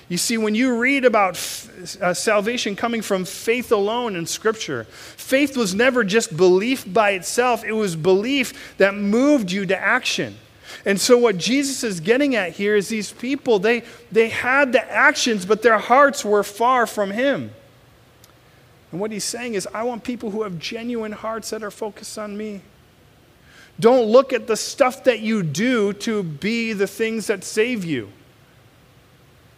You 0.08 0.18
see, 0.18 0.38
when 0.38 0.54
you 0.54 0.78
read 0.78 1.04
about 1.04 1.34
f- 1.34 2.00
uh, 2.00 2.14
salvation 2.14 2.76
coming 2.76 3.02
from 3.02 3.24
faith 3.24 3.72
alone 3.72 4.14
in 4.14 4.26
Scripture, 4.26 4.84
faith 4.84 5.56
was 5.56 5.74
never 5.74 6.04
just 6.04 6.36
belief 6.36 6.84
by 6.92 7.12
itself, 7.12 7.64
it 7.64 7.72
was 7.72 7.96
belief 7.96 8.76
that 8.78 8.94
moved 8.94 9.50
you 9.50 9.66
to 9.66 9.76
action. 9.76 10.36
And 10.84 11.00
so, 11.00 11.18
what 11.18 11.38
Jesus 11.38 11.82
is 11.82 11.98
getting 11.98 12.36
at 12.36 12.52
here 12.52 12.76
is 12.76 12.88
these 12.88 13.10
people, 13.10 13.58
they, 13.58 13.82
they 14.12 14.28
had 14.28 14.72
the 14.72 14.92
actions, 14.92 15.44
but 15.44 15.62
their 15.62 15.78
hearts 15.78 16.24
were 16.24 16.44
far 16.44 16.86
from 16.86 17.10
Him. 17.10 17.50
And 18.92 19.00
what 19.00 19.10
He's 19.10 19.24
saying 19.24 19.54
is, 19.54 19.66
I 19.74 19.82
want 19.82 20.04
people 20.04 20.30
who 20.30 20.42
have 20.42 20.60
genuine 20.60 21.12
hearts 21.12 21.50
that 21.50 21.64
are 21.64 21.70
focused 21.72 22.16
on 22.16 22.36
me. 22.36 22.60
Don't 23.80 24.06
look 24.06 24.32
at 24.32 24.46
the 24.46 24.56
stuff 24.56 25.04
that 25.04 25.20
you 25.20 25.42
do 25.42 25.92
to 25.94 26.22
be 26.22 26.72
the 26.72 26.86
things 26.86 27.26
that 27.26 27.42
save 27.42 27.84
you. 27.84 28.10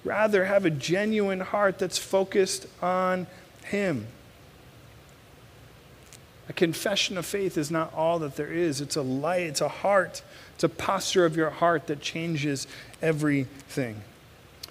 Rather, 0.08 0.46
have 0.46 0.64
a 0.64 0.70
genuine 0.70 1.40
heart 1.40 1.78
that's 1.78 1.98
focused 1.98 2.66
on 2.80 3.26
Him. 3.64 4.06
A 6.48 6.54
confession 6.54 7.18
of 7.18 7.26
faith 7.26 7.58
is 7.58 7.70
not 7.70 7.92
all 7.92 8.18
that 8.20 8.36
there 8.36 8.50
is. 8.50 8.80
It's 8.80 8.96
a 8.96 9.02
light, 9.02 9.42
it's 9.42 9.60
a 9.60 9.68
heart, 9.68 10.22
it's 10.54 10.64
a 10.64 10.68
posture 10.70 11.26
of 11.26 11.36
your 11.36 11.50
heart 11.50 11.88
that 11.88 12.00
changes 12.00 12.66
everything. 13.02 14.00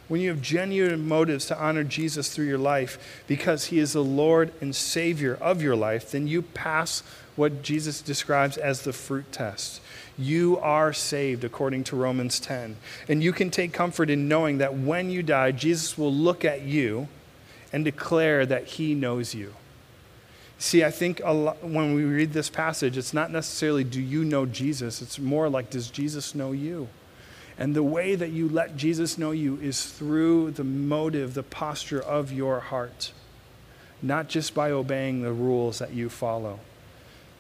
When 0.08 0.22
you 0.22 0.30
have 0.30 0.42
genuine 0.42 1.08
motives 1.08 1.46
to 1.48 1.60
honor 1.60 1.84
Jesus 1.84 2.34
through 2.34 2.48
your 2.48 2.58
life 2.58 3.22
because 3.28 3.66
he 3.66 3.78
is 3.78 3.94
the 3.94 4.04
Lord 4.04 4.52
and 4.60 4.76
Savior 4.76 5.36
of 5.36 5.62
your 5.62 5.76
life, 5.76 6.10
then 6.10 6.28
you 6.28 6.42
pass 6.42 7.04
what 7.36 7.62
Jesus 7.62 8.02
describes 8.02 8.58
as 8.58 8.82
the 8.82 8.94
fruit 8.94 9.32
test. 9.32 9.82
You 10.18 10.58
are 10.60 10.94
saved 10.94 11.44
according 11.44 11.84
to 11.86 11.96
Romans 11.96 12.40
10. 12.40 12.78
And 13.08 13.24
you 13.24 13.32
can 13.32 13.52
take 13.52 13.72
comfort 13.72 14.10
in 14.10 14.28
knowing 14.28 14.58
that 14.58 14.76
when 14.76 15.10
you 15.10 15.22
die, 15.22 15.52
Jesus 15.52 15.98
will 15.98 16.14
look 16.14 16.44
at 16.44 16.62
you 16.62 17.08
and 17.72 17.86
declare 17.86 18.46
that 18.46 18.66
he 18.66 18.96
knows 18.96 19.36
you. 19.36 19.54
See, 20.60 20.84
I 20.84 20.90
think 20.90 21.22
lot, 21.24 21.64
when 21.64 21.94
we 21.94 22.04
read 22.04 22.34
this 22.34 22.50
passage, 22.50 22.98
it's 22.98 23.14
not 23.14 23.32
necessarily 23.32 23.84
do 23.84 24.02
you 24.02 24.26
know 24.26 24.46
Jesus, 24.48 25.02
it's 25.02 25.20
more 25.20 25.50
like 25.50 25.70
does 25.70 25.92
Jesus 25.92 26.34
know 26.34 26.52
you? 26.52 26.88
And 27.60 27.76
the 27.76 27.84
way 27.84 28.16
that 28.16 28.32
you 28.32 28.50
let 28.50 28.78
Jesus 28.78 29.18
know 29.18 29.32
you 29.32 29.58
is 29.58 29.86
through 29.86 30.52
the 30.52 30.64
motive, 30.64 31.34
the 31.34 31.44
posture 31.44 32.02
of 32.02 32.32
your 32.32 32.60
heart, 32.60 33.12
not 34.02 34.30
just 34.30 34.54
by 34.54 34.72
obeying 34.72 35.22
the 35.22 35.32
rules 35.32 35.80
that 35.80 35.94
you 35.94 36.10
follow. 36.10 36.60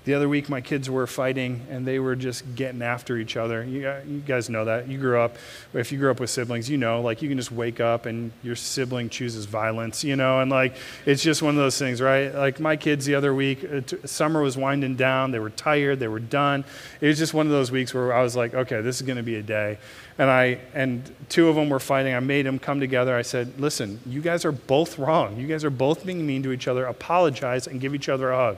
The 0.08 0.14
other 0.14 0.30
week, 0.30 0.48
my 0.48 0.62
kids 0.62 0.90
were 0.90 1.06
fighting 1.06 1.68
and 1.70 1.86
they 1.86 2.00
were 2.00 2.16
just 2.16 2.56
getting 2.56 2.82
after 2.82 3.18
each 3.18 3.36
other. 3.36 3.66
You, 3.66 3.94
you 4.08 4.20
guys 4.22 4.50
know 4.50 4.64
that. 4.64 4.88
You 4.88 4.98
grew 4.98 5.20
up, 5.20 5.36
if 5.74 5.92
you 5.92 5.98
grew 6.00 6.10
up 6.10 6.22
with 6.22 6.30
siblings, 6.30 6.70
you 6.70 6.78
know, 6.78 7.02
like 7.02 7.22
you 7.22 7.28
can 7.28 7.38
just 7.38 7.52
wake 7.52 7.82
up 7.82 8.06
and 8.06 8.32
your 8.42 8.56
sibling 8.56 9.10
chooses 9.10 9.44
violence, 9.44 10.06
you 10.06 10.16
know, 10.16 10.40
and 10.40 10.50
like 10.50 10.78
it's 11.06 11.22
just 11.22 11.42
one 11.42 11.56
of 11.56 11.60
those 11.60 11.78
things, 11.78 12.00
right? 12.02 12.34
Like 12.34 12.62
my 12.62 12.78
kids 12.78 13.06
the 13.06 13.16
other 13.16 13.34
week, 13.34 13.66
uh, 13.66 13.82
summer 14.06 14.42
was 14.42 14.56
winding 14.56 14.96
down. 14.96 15.32
They 15.32 15.40
were 15.40 15.50
tired. 15.50 16.00
They 16.00 16.08
were 16.08 16.22
done. 16.22 16.64
It 17.02 17.08
was 17.08 17.18
just 17.18 17.34
one 17.34 17.46
of 17.46 17.52
those 17.52 17.70
weeks 17.70 17.94
where 17.94 18.14
I 18.14 18.24
was 18.24 18.34
like, 18.34 18.54
okay, 18.54 18.80
this 18.80 18.96
is 18.96 19.02
going 19.02 19.18
to 19.18 19.24
be 19.24 19.36
a 19.36 19.44
day. 19.44 19.78
And 20.18 20.30
I 20.30 20.60
and 20.74 21.04
two 21.28 21.50
of 21.50 21.56
them 21.56 21.70
were 21.70 21.82
fighting. 21.82 22.14
I 22.14 22.22
made 22.22 22.46
them 22.46 22.60
come 22.60 22.80
together. 22.80 23.14
I 23.14 23.24
said, 23.24 23.60
listen, 23.60 24.00
you 24.06 24.22
guys 24.22 24.46
are 24.46 24.54
both 24.54 24.98
wrong. 24.98 25.36
You 25.36 25.48
guys 25.48 25.66
are 25.66 25.70
both 25.70 26.06
being 26.06 26.26
mean 26.26 26.44
to 26.44 26.54
each 26.54 26.70
other. 26.70 26.86
Apologize 26.86 27.68
and 27.68 27.82
give 27.82 27.94
each 27.94 28.08
other 28.08 28.32
a 28.32 28.38
hug. 28.38 28.58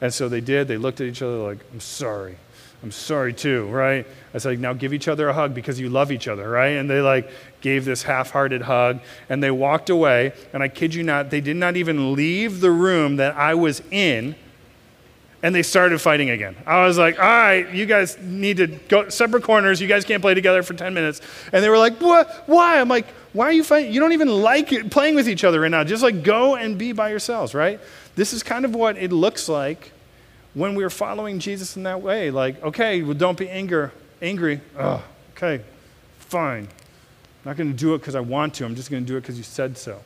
And 0.00 0.12
so 0.12 0.28
they 0.28 0.40
did. 0.40 0.68
They 0.68 0.76
looked 0.76 1.00
at 1.00 1.06
each 1.06 1.22
other 1.22 1.36
like, 1.36 1.58
I'm 1.72 1.80
sorry. 1.80 2.36
I'm 2.82 2.92
sorry 2.92 3.32
too, 3.32 3.66
right? 3.66 4.06
I 4.32 4.38
said, 4.38 4.60
now 4.60 4.72
give 4.72 4.94
each 4.94 5.08
other 5.08 5.28
a 5.28 5.32
hug 5.32 5.52
because 5.52 5.80
you 5.80 5.88
love 5.88 6.12
each 6.12 6.28
other, 6.28 6.48
right? 6.48 6.76
And 6.76 6.88
they 6.88 7.00
like 7.00 7.28
gave 7.60 7.84
this 7.84 8.04
half 8.04 8.30
hearted 8.30 8.62
hug 8.62 9.00
and 9.28 9.42
they 9.42 9.50
walked 9.50 9.90
away. 9.90 10.32
And 10.52 10.62
I 10.62 10.68
kid 10.68 10.94
you 10.94 11.02
not, 11.02 11.30
they 11.30 11.40
did 11.40 11.56
not 11.56 11.76
even 11.76 12.12
leave 12.14 12.60
the 12.60 12.70
room 12.70 13.16
that 13.16 13.36
I 13.36 13.54
was 13.54 13.82
in 13.90 14.36
and 15.42 15.54
they 15.54 15.62
started 15.62 16.00
fighting 16.00 16.30
again. 16.30 16.56
I 16.66 16.84
was 16.86 16.98
like, 16.98 17.18
all 17.18 17.24
right, 17.24 17.68
you 17.72 17.86
guys 17.86 18.18
need 18.18 18.56
to 18.56 18.66
go 18.66 19.08
separate 19.08 19.44
corners. 19.44 19.80
You 19.80 19.86
guys 19.86 20.04
can't 20.04 20.20
play 20.20 20.34
together 20.34 20.62
for 20.64 20.74
10 20.74 20.94
minutes. 20.94 21.20
And 21.52 21.62
they 21.62 21.68
were 21.68 21.78
like, 21.78 22.00
what? 22.00 22.44
Why? 22.46 22.80
I'm 22.80 22.88
like, 22.88 23.06
why 23.32 23.46
are 23.46 23.52
you 23.52 23.62
fighting? 23.62 23.92
You 23.92 24.00
don't 24.00 24.12
even 24.12 24.28
like 24.28 24.90
playing 24.90 25.14
with 25.14 25.28
each 25.28 25.44
other 25.44 25.60
right 25.60 25.70
now. 25.70 25.84
Just 25.84 26.02
like 26.02 26.24
go 26.24 26.56
and 26.56 26.76
be 26.76 26.92
by 26.92 27.10
yourselves, 27.10 27.54
right? 27.54 27.78
This 28.18 28.32
is 28.32 28.42
kind 28.42 28.64
of 28.64 28.74
what 28.74 28.96
it 28.96 29.12
looks 29.12 29.48
like 29.48 29.92
when 30.52 30.74
we're 30.74 30.90
following 30.90 31.38
Jesus 31.38 31.76
in 31.76 31.84
that 31.84 32.02
way. 32.02 32.32
Like, 32.32 32.60
okay, 32.64 33.00
well, 33.00 33.14
don't 33.14 33.38
be 33.38 33.48
anger, 33.48 33.92
angry. 34.20 34.60
Oh, 34.76 35.04
okay, 35.36 35.62
fine. 36.18 36.64
I'm 36.64 37.44
not 37.44 37.56
going 37.56 37.70
to 37.70 37.78
do 37.78 37.94
it 37.94 37.98
because 37.98 38.16
I 38.16 38.20
want 38.20 38.54
to. 38.54 38.64
I'm 38.64 38.74
just 38.74 38.90
going 38.90 39.04
to 39.04 39.06
do 39.06 39.16
it 39.16 39.20
because 39.20 39.38
you 39.38 39.44
said 39.44 39.78
so. 39.78 40.00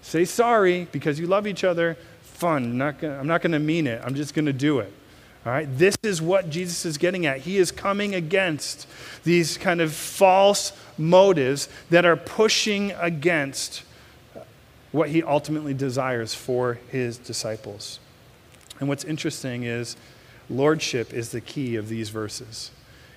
Say 0.00 0.24
sorry 0.24 0.86
because 0.92 1.18
you 1.18 1.26
love 1.26 1.48
each 1.48 1.64
other. 1.64 1.96
Fun. 2.22 2.62
I'm 2.62 2.78
not 2.78 3.00
gonna, 3.00 3.18
I'm 3.18 3.26
not 3.26 3.42
going 3.42 3.50
to 3.50 3.58
mean 3.58 3.88
it. 3.88 4.00
I'm 4.04 4.14
just 4.14 4.32
going 4.32 4.46
to 4.46 4.52
do 4.52 4.78
it. 4.78 4.92
All 5.44 5.50
right, 5.50 5.66
this 5.76 5.96
is 6.04 6.22
what 6.22 6.50
Jesus 6.50 6.86
is 6.86 6.98
getting 6.98 7.26
at. 7.26 7.38
He 7.38 7.58
is 7.58 7.72
coming 7.72 8.14
against 8.14 8.86
these 9.24 9.58
kind 9.58 9.80
of 9.80 9.92
false 9.92 10.72
motives 10.96 11.68
that 11.90 12.04
are 12.04 12.16
pushing 12.16 12.92
against 12.92 13.82
what 14.92 15.10
he 15.10 15.22
ultimately 15.22 15.74
desires 15.74 16.34
for 16.34 16.78
his 16.90 17.18
disciples. 17.18 18.00
And 18.80 18.88
what's 18.88 19.04
interesting 19.04 19.64
is 19.64 19.96
lordship 20.48 21.12
is 21.12 21.30
the 21.30 21.40
key 21.40 21.76
of 21.76 21.88
these 21.88 22.08
verses. 22.08 22.70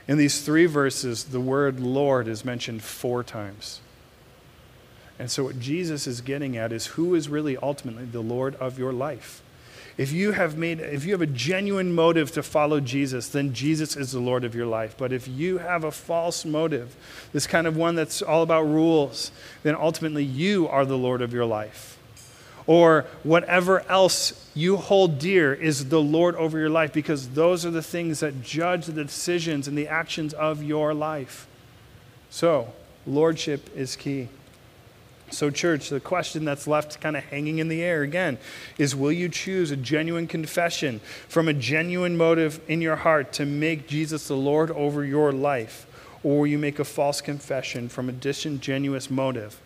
In 0.07 0.17
these 0.17 0.41
three 0.41 0.65
verses, 0.65 1.25
the 1.25 1.39
word 1.39 1.79
Lord 1.79 2.27
is 2.27 2.43
mentioned 2.43 2.83
four 2.83 3.23
times. 3.23 3.79
And 5.19 5.29
so, 5.29 5.43
what 5.43 5.59
Jesus 5.59 6.07
is 6.07 6.19
getting 6.21 6.57
at 6.57 6.71
is 6.71 6.87
who 6.87 7.13
is 7.13 7.29
really 7.29 7.55
ultimately 7.57 8.05
the 8.05 8.21
Lord 8.21 8.55
of 8.55 8.79
your 8.79 8.91
life. 8.91 9.43
If 9.97 10.11
you 10.11 10.31
have 10.31 10.57
made 10.57 10.79
if 10.79 11.05
you 11.05 11.11
have 11.11 11.21
a 11.21 11.27
genuine 11.27 11.93
motive 11.93 12.31
to 12.33 12.43
follow 12.43 12.79
Jesus, 12.79 13.27
then 13.27 13.53
Jesus 13.53 13.95
is 13.95 14.11
the 14.11 14.19
Lord 14.19 14.43
of 14.43 14.55
your 14.55 14.65
life. 14.65 14.95
But 14.97 15.11
if 15.11 15.27
you 15.27 15.57
have 15.57 15.83
a 15.83 15.91
false 15.91 16.45
motive, 16.45 16.95
this 17.33 17.45
kind 17.45 17.67
of 17.67 17.75
one 17.75 17.95
that's 17.95 18.21
all 18.21 18.41
about 18.41 18.63
rules, 18.63 19.31
then 19.63 19.75
ultimately 19.75 20.23
you 20.23 20.67
are 20.67 20.85
the 20.85 20.97
Lord 20.97 21.21
of 21.21 21.33
your 21.33 21.45
life. 21.45 21.97
Or 22.67 23.05
whatever 23.23 23.81
else 23.89 24.49
you 24.53 24.77
hold 24.77 25.19
dear 25.19 25.53
is 25.53 25.89
the 25.89 26.01
Lord 26.01 26.35
over 26.35 26.57
your 26.59 26.69
life 26.69 26.93
because 26.93 27.29
those 27.29 27.65
are 27.65 27.71
the 27.71 27.81
things 27.81 28.19
that 28.19 28.41
judge 28.43 28.85
the 28.85 29.03
decisions 29.03 29.67
and 29.67 29.77
the 29.77 29.87
actions 29.87 30.33
of 30.33 30.63
your 30.63 30.93
life. 30.93 31.47
So, 32.29 32.71
lordship 33.05 33.69
is 33.75 33.95
key. 33.95 34.29
So, 35.31 35.49
church, 35.49 35.89
the 35.89 36.01
question 36.01 36.43
that's 36.43 36.67
left 36.67 36.99
kind 36.99 37.15
of 37.15 37.23
hanging 37.23 37.59
in 37.59 37.69
the 37.69 37.81
air 37.81 38.01
again 38.01 38.37
is 38.77 38.95
will 38.95 39.13
you 39.13 39.29
choose 39.29 39.71
a 39.71 39.77
genuine 39.77 40.27
confession 40.27 40.99
from 41.29 41.47
a 41.47 41.53
genuine 41.53 42.17
motive 42.17 42.59
in 42.67 42.81
your 42.81 42.97
heart 42.97 43.31
to 43.33 43.45
make 43.45 43.87
Jesus 43.87 44.27
the 44.27 44.35
Lord 44.35 44.71
over 44.71 45.05
your 45.05 45.31
life? 45.31 45.87
Or 46.23 46.39
will 46.39 46.47
you 46.47 46.57
make 46.57 46.79
a 46.79 46.83
false 46.83 47.21
confession 47.21 47.87
from 47.87 48.09
a 48.09 48.11
disingenuous 48.11 49.09
motive 49.09 49.59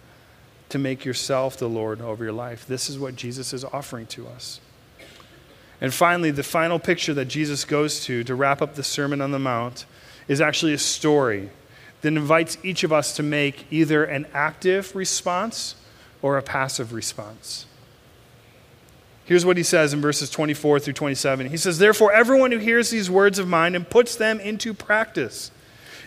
to 0.69 0.77
make 0.77 1.03
yourself 1.03 1.57
the 1.57 1.67
Lord 1.67 1.99
over 1.99 2.23
your 2.23 2.33
life? 2.33 2.65
This 2.67 2.89
is 2.89 2.99
what 2.99 3.15
Jesus 3.15 3.51
is 3.51 3.65
offering 3.65 4.05
to 4.07 4.27
us. 4.27 4.59
And 5.81 5.93
finally, 5.93 6.31
the 6.31 6.43
final 6.43 6.79
picture 6.79 7.13
that 7.15 7.25
Jesus 7.25 7.65
goes 7.65 8.03
to 8.05 8.23
to 8.23 8.35
wrap 8.35 8.61
up 8.61 8.75
the 8.75 8.83
Sermon 8.83 9.19
on 9.19 9.31
the 9.31 9.39
Mount 9.39 9.85
is 10.27 10.39
actually 10.39 10.73
a 10.73 10.77
story 10.77 11.49
that 12.05 12.15
invites 12.15 12.59
each 12.63 12.83
of 12.83 12.93
us 12.93 13.15
to 13.15 13.23
make 13.23 13.65
either 13.71 14.03
an 14.03 14.27
active 14.31 14.95
response 14.95 15.73
or 16.21 16.37
a 16.37 16.41
passive 16.43 16.93
response. 16.93 17.65
Here's 19.23 19.43
what 19.43 19.57
he 19.57 19.63
says 19.63 19.91
in 19.91 20.01
verses 20.01 20.29
24 20.29 20.81
through 20.81 20.93
27. 20.93 21.49
He 21.49 21.57
says, 21.57 21.79
Therefore, 21.79 22.13
everyone 22.13 22.51
who 22.51 22.59
hears 22.59 22.91
these 22.91 23.09
words 23.09 23.39
of 23.39 23.47
mine 23.47 23.73
and 23.73 23.89
puts 23.89 24.15
them 24.15 24.39
into 24.39 24.71
practice 24.71 25.49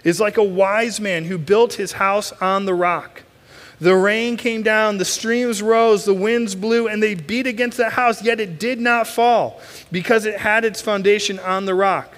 is 0.04 0.20
like 0.20 0.37
a 0.37 0.44
wise 0.44 1.00
man 1.00 1.24
who 1.24 1.37
built 1.37 1.72
his 1.72 1.90
house 1.94 2.30
on 2.40 2.64
the 2.64 2.74
rock. 2.74 3.24
The 3.80 3.96
rain 3.96 4.37
came 4.37 4.62
down, 4.62 4.98
the 4.98 5.04
streams 5.04 5.61
rose, 5.62 6.04
the 6.04 6.14
winds 6.14 6.54
blew, 6.54 6.87
and 6.87 7.02
they 7.02 7.16
beat 7.16 7.48
against 7.48 7.76
the 7.76 7.90
house, 7.90 8.22
yet 8.22 8.38
it 8.38 8.61
did 8.61 8.78
not 8.78 9.08
fall, 9.08 9.61
because 9.90 10.26
it 10.26 10.38
had 10.38 10.64
its 10.64 10.80
foundation 10.80 11.40
on 11.40 11.64
the 11.64 11.74
rock. 11.74 12.14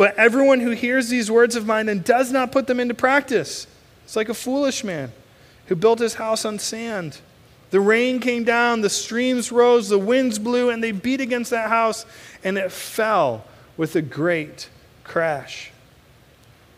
But 0.00 0.16
everyone 0.16 0.60
who 0.60 0.70
hears 0.70 1.10
these 1.10 1.30
words 1.30 1.56
of 1.56 1.66
mine 1.66 1.90
and 1.90 2.02
does 2.02 2.32
not 2.32 2.52
put 2.52 2.66
them 2.66 2.80
into 2.80 2.94
practice 2.94 3.66
is 4.06 4.16
like 4.16 4.30
a 4.30 4.34
foolish 4.34 4.82
man 4.82 5.12
who 5.66 5.76
built 5.76 5.98
his 5.98 6.14
house 6.14 6.46
on 6.46 6.58
sand. 6.58 7.18
The 7.70 7.80
rain 7.80 8.18
came 8.18 8.42
down, 8.44 8.80
the 8.80 8.88
streams 8.88 9.52
rose, 9.52 9.90
the 9.90 9.98
winds 9.98 10.38
blew, 10.38 10.70
and 10.70 10.82
they 10.82 10.92
beat 10.92 11.20
against 11.20 11.50
that 11.50 11.68
house, 11.68 12.06
and 12.42 12.56
it 12.56 12.72
fell 12.72 13.44
with 13.76 13.94
a 13.94 14.00
great 14.00 14.70
crash. 15.04 15.70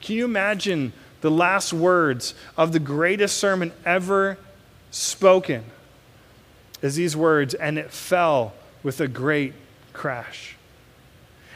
Can 0.01 0.17
you 0.17 0.25
imagine 0.25 0.93
the 1.21 1.31
last 1.31 1.73
words 1.73 2.35
of 2.57 2.73
the 2.73 2.81
greatest 2.81 3.37
sermon 3.37 3.71
ever 3.85 4.37
spoken 4.91 5.63
is 6.83 6.97
these 6.97 7.17
words, 7.17 7.55
and 7.55 7.79
it 7.79 7.93
fell 7.93 8.53
with 8.83 9.01
a 9.01 9.07
great 9.07 9.53
crash. 9.93 10.57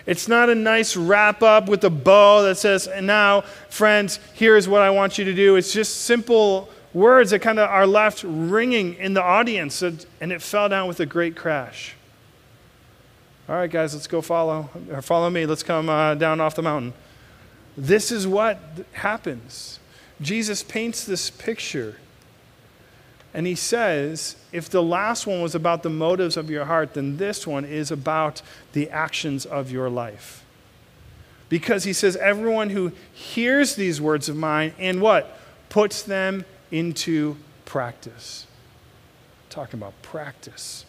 It's 0.06 0.28
not 0.28 0.48
a 0.48 0.54
nice 0.54 0.96
wrap 0.96 1.42
up 1.42 1.68
with 1.68 1.82
a 1.84 1.90
bow 1.90 2.42
that 2.42 2.56
says, 2.56 2.86
and 2.86 3.06
now, 3.06 3.40
friends, 3.68 4.20
here's 4.34 4.68
what 4.68 4.80
I 4.80 4.90
want 4.90 5.18
you 5.18 5.24
to 5.24 5.34
do. 5.34 5.56
It's 5.56 5.72
just 5.72 6.02
simple 6.02 6.68
words 6.94 7.32
that 7.32 7.40
kind 7.40 7.58
of 7.58 7.68
are 7.68 7.86
left 7.86 8.22
ringing 8.24 8.94
in 8.94 9.14
the 9.14 9.22
audience, 9.22 9.82
and 9.82 10.06
it 10.20 10.40
fell 10.40 10.68
down 10.68 10.86
with 10.86 11.00
a 11.00 11.06
great 11.06 11.36
crash. 11.36 11.94
All 13.48 13.56
right, 13.56 13.70
guys, 13.70 13.94
let's 13.94 14.06
go 14.06 14.20
follow, 14.22 14.70
or 14.90 15.02
follow 15.02 15.28
me. 15.28 15.44
Let's 15.44 15.62
come 15.62 15.88
uh, 15.88 16.14
down 16.14 16.40
off 16.40 16.54
the 16.54 16.62
mountain. 16.62 16.94
This 17.76 18.10
is 18.10 18.26
what 18.26 18.60
happens. 18.92 19.78
Jesus 20.20 20.62
paints 20.62 21.04
this 21.04 21.30
picture. 21.30 21.96
And 23.36 23.46
he 23.46 23.54
says, 23.54 24.36
if 24.50 24.70
the 24.70 24.82
last 24.82 25.26
one 25.26 25.42
was 25.42 25.54
about 25.54 25.82
the 25.82 25.90
motives 25.90 26.38
of 26.38 26.48
your 26.48 26.64
heart, 26.64 26.94
then 26.94 27.18
this 27.18 27.46
one 27.46 27.66
is 27.66 27.90
about 27.90 28.40
the 28.72 28.88
actions 28.88 29.44
of 29.44 29.70
your 29.70 29.90
life. 29.90 30.42
Because 31.50 31.84
he 31.84 31.92
says, 31.92 32.16
everyone 32.16 32.70
who 32.70 32.92
hears 33.12 33.76
these 33.76 34.00
words 34.00 34.30
of 34.30 34.36
mine 34.36 34.72
and 34.78 35.02
what? 35.02 35.38
Puts 35.68 36.02
them 36.02 36.46
into 36.70 37.36
practice. 37.66 38.46
Talking 39.50 39.80
about 39.80 40.00
practice. 40.00 40.86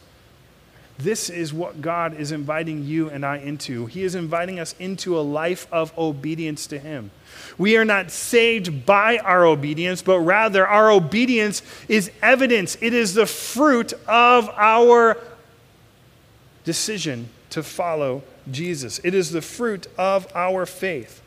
This 0.99 1.29
is 1.29 1.53
what 1.53 1.81
God 1.81 2.19
is 2.19 2.31
inviting 2.31 2.83
you 2.83 3.09
and 3.09 3.23
I 3.23 3.37
into. 3.37 3.85
He 3.85 4.03
is 4.03 4.15
inviting 4.15 4.59
us 4.59 4.73
into 4.79 5.17
a 5.17 5.21
life 5.21 5.67
of 5.71 5.95
obedience 5.97 6.65
to 6.67 6.79
Him. 6.79 7.11
We 7.57 7.77
are 7.77 7.85
not 7.85 8.09
saved 8.09 8.85
by 8.85 9.19
our 9.19 9.45
obedience, 9.45 10.01
but 10.01 10.19
rather 10.19 10.67
our 10.67 10.89
obedience 10.89 11.61
is 11.87 12.11
evidence. 12.21 12.77
It 12.81 12.93
is 12.93 13.13
the 13.13 13.27
fruit 13.27 13.93
of 14.07 14.49
our 14.57 15.17
decision 16.63 17.29
to 17.51 17.61
follow 17.61 18.23
Jesus. 18.49 18.99
It 19.03 19.13
is 19.13 19.31
the 19.31 19.41
fruit 19.41 19.87
of 19.97 20.27
our 20.35 20.65
faith. 20.65 21.21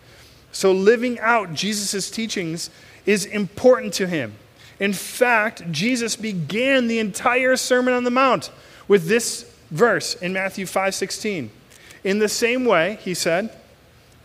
So, 0.52 0.72
living 0.72 1.20
out 1.20 1.54
Jesus' 1.54 2.10
teachings 2.10 2.70
is 3.06 3.24
important 3.24 3.94
to 3.94 4.08
him. 4.08 4.34
In 4.80 4.92
fact, 4.92 5.70
Jesus 5.70 6.16
began 6.16 6.88
the 6.88 6.98
entire 6.98 7.56
Sermon 7.56 7.94
on 7.94 8.04
the 8.04 8.10
Mount 8.10 8.50
with 8.88 9.06
this 9.06 9.49
verse 9.70 10.14
in 10.14 10.32
Matthew 10.32 10.66
5:16. 10.66 11.50
In 12.02 12.18
the 12.18 12.28
same 12.28 12.64
way, 12.64 12.98
he 13.02 13.14
said, 13.14 13.50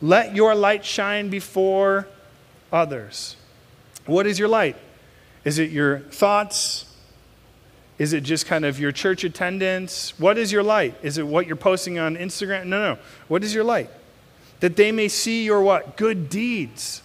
"Let 0.01 0.35
your 0.35 0.55
light 0.55 0.85
shine 0.85 1.29
before 1.29 2.07
others." 2.71 3.35
What 4.05 4.27
is 4.27 4.37
your 4.39 4.47
light? 4.47 4.75
Is 5.43 5.59
it 5.59 5.71
your 5.71 5.99
thoughts? 5.99 6.85
Is 7.97 8.13
it 8.13 8.21
just 8.21 8.45
kind 8.45 8.65
of 8.65 8.79
your 8.79 8.91
church 8.91 9.23
attendance? 9.23 10.13
What 10.17 10.37
is 10.37 10.51
your 10.51 10.63
light? 10.63 10.95
Is 11.01 11.17
it 11.17 11.25
what 11.25 11.47
you're 11.47 11.55
posting 11.55 11.97
on 11.97 12.17
Instagram? 12.17 12.65
No, 12.65 12.93
no. 12.93 12.97
What 13.27 13.43
is 13.43 13.53
your 13.53 13.63
light? 13.63 13.89
That 14.59 14.75
they 14.75 14.91
may 14.91 15.07
see 15.07 15.45
your 15.45 15.61
what? 15.61 15.95
Good 15.95 16.29
deeds. 16.29 17.01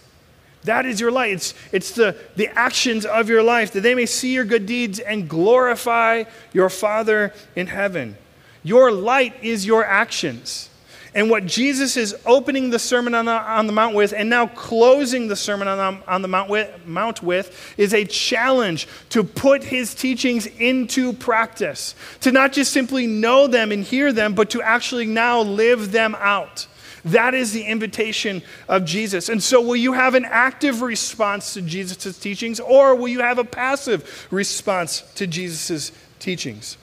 That 0.63 0.85
is 0.85 0.99
your 0.99 1.11
light. 1.11 1.31
It's, 1.31 1.53
it's 1.71 1.91
the, 1.91 2.15
the 2.35 2.47
actions 2.49 3.05
of 3.05 3.29
your 3.29 3.41
life, 3.41 3.71
that 3.73 3.81
they 3.81 3.95
may 3.95 4.05
see 4.05 4.33
your 4.33 4.45
good 4.45 4.65
deeds 4.65 4.99
and 4.99 5.27
glorify 5.27 6.25
your 6.53 6.69
Father 6.69 7.33
in 7.55 7.67
heaven. 7.67 8.17
Your 8.63 8.91
light 8.91 9.35
is 9.43 9.65
your 9.65 9.83
actions. 9.83 10.69
And 11.13 11.29
what 11.29 11.45
Jesus 11.45 11.97
is 11.97 12.15
opening 12.25 12.69
the 12.69 12.79
Sermon 12.79 13.13
on 13.13 13.25
the, 13.25 13.33
on 13.33 13.67
the 13.67 13.73
Mount 13.73 13.95
with, 13.95 14.13
and 14.13 14.29
now 14.29 14.47
closing 14.47 15.27
the 15.27 15.35
Sermon 15.35 15.67
on 15.67 15.77
the, 15.77 16.09
on 16.09 16.21
the 16.21 16.29
Mount, 16.29 16.49
with, 16.49 16.85
Mount 16.85 17.21
with, 17.21 17.73
is 17.77 17.93
a 17.93 18.05
challenge 18.05 18.87
to 19.09 19.23
put 19.23 19.61
his 19.61 19.93
teachings 19.93 20.45
into 20.45 21.11
practice. 21.11 21.95
To 22.21 22.31
not 22.31 22.53
just 22.53 22.71
simply 22.71 23.07
know 23.07 23.47
them 23.47 23.73
and 23.73 23.83
hear 23.83 24.13
them, 24.13 24.33
but 24.33 24.49
to 24.51 24.61
actually 24.61 25.05
now 25.05 25.41
live 25.41 25.91
them 25.91 26.15
out. 26.17 26.67
That 27.03 27.33
is 27.33 27.51
the 27.51 27.63
invitation 27.63 28.41
of 28.69 28.85
Jesus. 28.85 29.27
And 29.27 29.41
so, 29.43 29.59
will 29.59 29.75
you 29.75 29.93
have 29.93 30.15
an 30.15 30.23
active 30.23 30.81
response 30.81 31.55
to 31.55 31.61
Jesus' 31.61 32.17
teachings, 32.19 32.59
or 32.59 32.95
will 32.95 33.07
you 33.07 33.21
have 33.21 33.39
a 33.39 33.43
passive 33.43 34.27
response 34.31 35.01
to 35.15 35.27
Jesus' 35.27 35.91
teachings? 36.19 36.77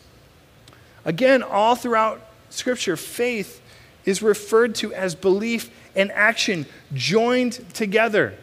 Again, 1.09 1.43
all 1.43 1.75
throughout 1.75 2.21
Scripture, 2.51 2.95
faith 2.95 3.63
is 4.05 4.23
referred 4.23 4.75
to 4.75 4.93
as 4.93 5.15
belief 5.15 5.71
and 5.97 6.13
action 6.13 6.67
joined 6.93 7.65
together. 7.73 8.35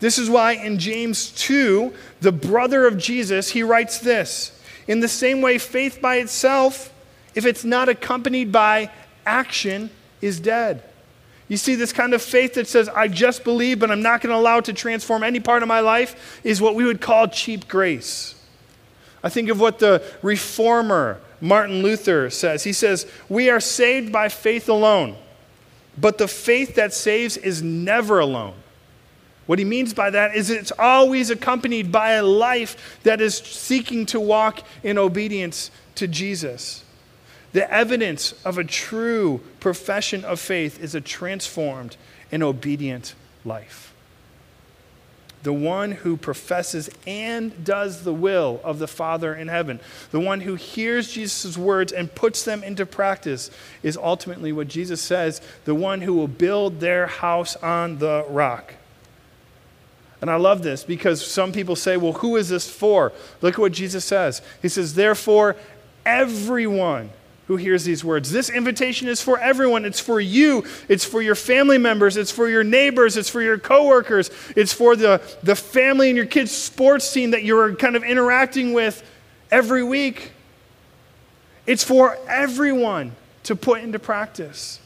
This 0.00 0.18
is 0.18 0.28
why 0.28 0.54
in 0.54 0.80
James 0.80 1.30
2, 1.30 1.94
the 2.20 2.32
brother 2.32 2.88
of 2.88 2.98
Jesus, 2.98 3.50
he 3.50 3.62
writes 3.62 4.00
this 4.00 4.60
In 4.88 4.98
the 4.98 5.06
same 5.06 5.40
way, 5.42 5.58
faith 5.58 6.00
by 6.02 6.16
itself, 6.16 6.92
if 7.36 7.46
it's 7.46 7.62
not 7.62 7.88
accompanied 7.88 8.50
by 8.50 8.90
action, 9.24 9.88
is 10.20 10.40
dead. 10.40 10.82
You 11.46 11.56
see, 11.56 11.76
this 11.76 11.92
kind 11.92 12.14
of 12.14 12.20
faith 12.20 12.54
that 12.54 12.66
says, 12.66 12.88
I 12.88 13.06
just 13.06 13.44
believe, 13.44 13.78
but 13.78 13.92
I'm 13.92 14.02
not 14.02 14.22
going 14.22 14.32
to 14.32 14.36
allow 14.36 14.58
it 14.58 14.64
to 14.64 14.72
transform 14.72 15.22
any 15.22 15.38
part 15.38 15.62
of 15.62 15.68
my 15.68 15.78
life, 15.78 16.40
is 16.42 16.60
what 16.60 16.74
we 16.74 16.84
would 16.84 17.00
call 17.00 17.28
cheap 17.28 17.68
grace. 17.68 18.34
I 19.22 19.28
think 19.28 19.50
of 19.50 19.60
what 19.60 19.78
the 19.78 20.02
reformer 20.20 21.20
Martin 21.40 21.82
Luther 21.82 22.30
says. 22.30 22.64
He 22.64 22.72
says, 22.72 23.06
We 23.28 23.50
are 23.50 23.60
saved 23.60 24.12
by 24.12 24.28
faith 24.28 24.68
alone, 24.68 25.16
but 25.96 26.18
the 26.18 26.28
faith 26.28 26.74
that 26.74 26.92
saves 26.92 27.36
is 27.36 27.62
never 27.62 28.18
alone. 28.18 28.54
What 29.46 29.58
he 29.58 29.64
means 29.64 29.94
by 29.94 30.10
that 30.10 30.36
is 30.36 30.50
it's 30.50 30.72
always 30.78 31.30
accompanied 31.30 31.90
by 31.90 32.12
a 32.12 32.22
life 32.22 32.98
that 33.02 33.20
is 33.20 33.36
seeking 33.36 34.04
to 34.06 34.20
walk 34.20 34.62
in 34.82 34.98
obedience 34.98 35.70
to 35.94 36.06
Jesus. 36.06 36.84
The 37.52 37.72
evidence 37.72 38.34
of 38.44 38.58
a 38.58 38.64
true 38.64 39.40
profession 39.58 40.24
of 40.24 40.38
faith 40.38 40.82
is 40.82 40.94
a 40.94 41.00
transformed 41.00 41.96
and 42.30 42.42
obedient 42.42 43.14
life 43.44 43.94
the 45.42 45.52
one 45.52 45.92
who 45.92 46.16
professes 46.16 46.90
and 47.06 47.64
does 47.64 48.02
the 48.02 48.12
will 48.12 48.60
of 48.64 48.78
the 48.78 48.88
Father 48.88 49.34
in 49.34 49.48
heaven, 49.48 49.80
the 50.10 50.20
one 50.20 50.40
who 50.40 50.56
hears 50.56 51.12
Jesus' 51.12 51.56
words 51.56 51.92
and 51.92 52.14
puts 52.14 52.44
them 52.44 52.62
into 52.62 52.84
practice, 52.84 53.50
is 53.82 53.96
ultimately 53.96 54.52
what 54.52 54.68
Jesus 54.68 55.00
says 55.00 55.40
the 55.64 55.74
one 55.74 56.00
who 56.00 56.14
will 56.14 56.28
build 56.28 56.80
their 56.80 57.06
house 57.06 57.56
on 57.56 57.98
the 57.98 58.24
rock. 58.28 58.74
And 60.20 60.30
I 60.30 60.36
love 60.36 60.62
this 60.62 60.82
because 60.82 61.24
some 61.24 61.52
people 61.52 61.76
say, 61.76 61.96
well, 61.96 62.14
who 62.14 62.36
is 62.36 62.48
this 62.48 62.68
for? 62.68 63.12
Look 63.40 63.54
at 63.54 63.60
what 63.60 63.72
Jesus 63.72 64.04
says. 64.04 64.42
He 64.60 64.68
says, 64.68 64.94
therefore, 64.94 65.54
everyone 66.04 67.10
who 67.48 67.56
hears 67.56 67.84
these 67.84 68.04
words. 68.04 68.30
This 68.30 68.50
invitation 68.50 69.08
is 69.08 69.22
for 69.22 69.38
everyone. 69.38 69.86
It's 69.86 69.98
for 69.98 70.20
you. 70.20 70.64
It's 70.86 71.04
for 71.04 71.22
your 71.22 71.34
family 71.34 71.78
members. 71.78 72.18
It's 72.18 72.30
for 72.30 72.46
your 72.46 72.62
neighbors. 72.62 73.16
It's 73.16 73.30
for 73.30 73.40
your 73.40 73.58
coworkers. 73.58 74.30
It's 74.54 74.74
for 74.74 74.94
the, 74.94 75.22
the 75.42 75.56
family 75.56 76.08
and 76.10 76.16
your 76.16 76.26
kids' 76.26 76.52
sports 76.52 77.10
team 77.10 77.30
that 77.30 77.44
you're 77.44 77.74
kind 77.74 77.96
of 77.96 78.04
interacting 78.04 78.74
with 78.74 79.02
every 79.50 79.82
week. 79.82 80.32
It's 81.66 81.82
for 81.82 82.18
everyone 82.28 83.12
to 83.44 83.56
put 83.56 83.80
into 83.80 83.98
practice. 83.98 84.78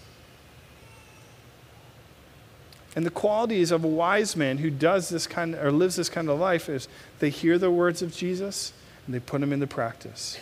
And 2.94 3.04
the 3.04 3.10
qualities 3.10 3.72
of 3.72 3.82
a 3.82 3.88
wise 3.88 4.36
man 4.36 4.58
who 4.58 4.70
does 4.70 5.08
this 5.08 5.26
kind 5.26 5.56
of, 5.56 5.64
or 5.64 5.72
lives 5.72 5.96
this 5.96 6.08
kind 6.08 6.28
of 6.28 6.38
life 6.38 6.68
is 6.68 6.86
they 7.18 7.30
hear 7.30 7.58
the 7.58 7.72
words 7.72 8.02
of 8.02 8.14
Jesus 8.14 8.72
and 9.04 9.14
they 9.14 9.18
put 9.18 9.40
them 9.40 9.52
into 9.52 9.66
practice. 9.66 10.38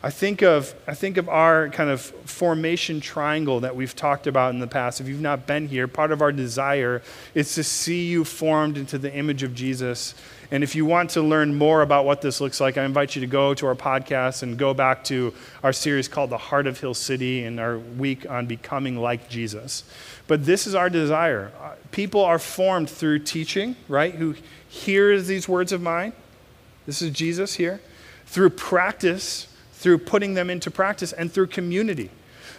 I 0.00 0.10
think 0.10 0.42
of 0.42 0.74
I 0.86 0.94
think 0.94 1.16
of 1.16 1.28
our 1.28 1.68
kind 1.70 1.90
of 1.90 2.00
formation 2.00 3.00
triangle 3.00 3.60
that 3.60 3.74
we've 3.74 3.96
talked 3.96 4.28
about 4.28 4.54
in 4.54 4.60
the 4.60 4.68
past. 4.68 5.00
If 5.00 5.08
you've 5.08 5.20
not 5.20 5.46
been 5.46 5.66
here, 5.66 5.88
part 5.88 6.12
of 6.12 6.22
our 6.22 6.30
desire 6.30 7.02
is 7.34 7.54
to 7.56 7.64
see 7.64 8.06
you 8.06 8.24
formed 8.24 8.78
into 8.78 8.96
the 8.96 9.12
image 9.12 9.42
of 9.42 9.54
Jesus. 9.54 10.14
And 10.52 10.62
if 10.62 10.76
you 10.76 10.86
want 10.86 11.10
to 11.10 11.22
learn 11.22 11.54
more 11.56 11.82
about 11.82 12.04
what 12.04 12.22
this 12.22 12.40
looks 12.40 12.60
like, 12.60 12.78
I 12.78 12.84
invite 12.84 13.16
you 13.16 13.20
to 13.20 13.26
go 13.26 13.54
to 13.54 13.66
our 13.66 13.74
podcast 13.74 14.42
and 14.44 14.56
go 14.56 14.72
back 14.72 15.02
to 15.04 15.34
our 15.64 15.72
series 15.72 16.06
called 16.06 16.30
The 16.30 16.38
Heart 16.38 16.68
of 16.68 16.78
Hill 16.78 16.94
City 16.94 17.44
and 17.44 17.58
our 17.58 17.78
week 17.78 18.28
on 18.30 18.46
becoming 18.46 18.96
like 18.96 19.28
Jesus. 19.28 19.82
But 20.26 20.46
this 20.46 20.66
is 20.66 20.74
our 20.74 20.88
desire. 20.88 21.50
People 21.90 22.24
are 22.24 22.38
formed 22.38 22.88
through 22.88 23.20
teaching, 23.20 23.76
right? 23.88 24.14
Who 24.14 24.36
hears 24.68 25.26
these 25.26 25.48
words 25.48 25.72
of 25.72 25.82
mine. 25.82 26.12
This 26.86 27.02
is 27.02 27.10
Jesus 27.10 27.54
here. 27.54 27.80
Through 28.26 28.50
practice, 28.50 29.48
through 29.78 29.98
putting 29.98 30.34
them 30.34 30.50
into 30.50 30.70
practice, 30.70 31.12
and 31.12 31.32
through 31.32 31.46
community. 31.46 32.10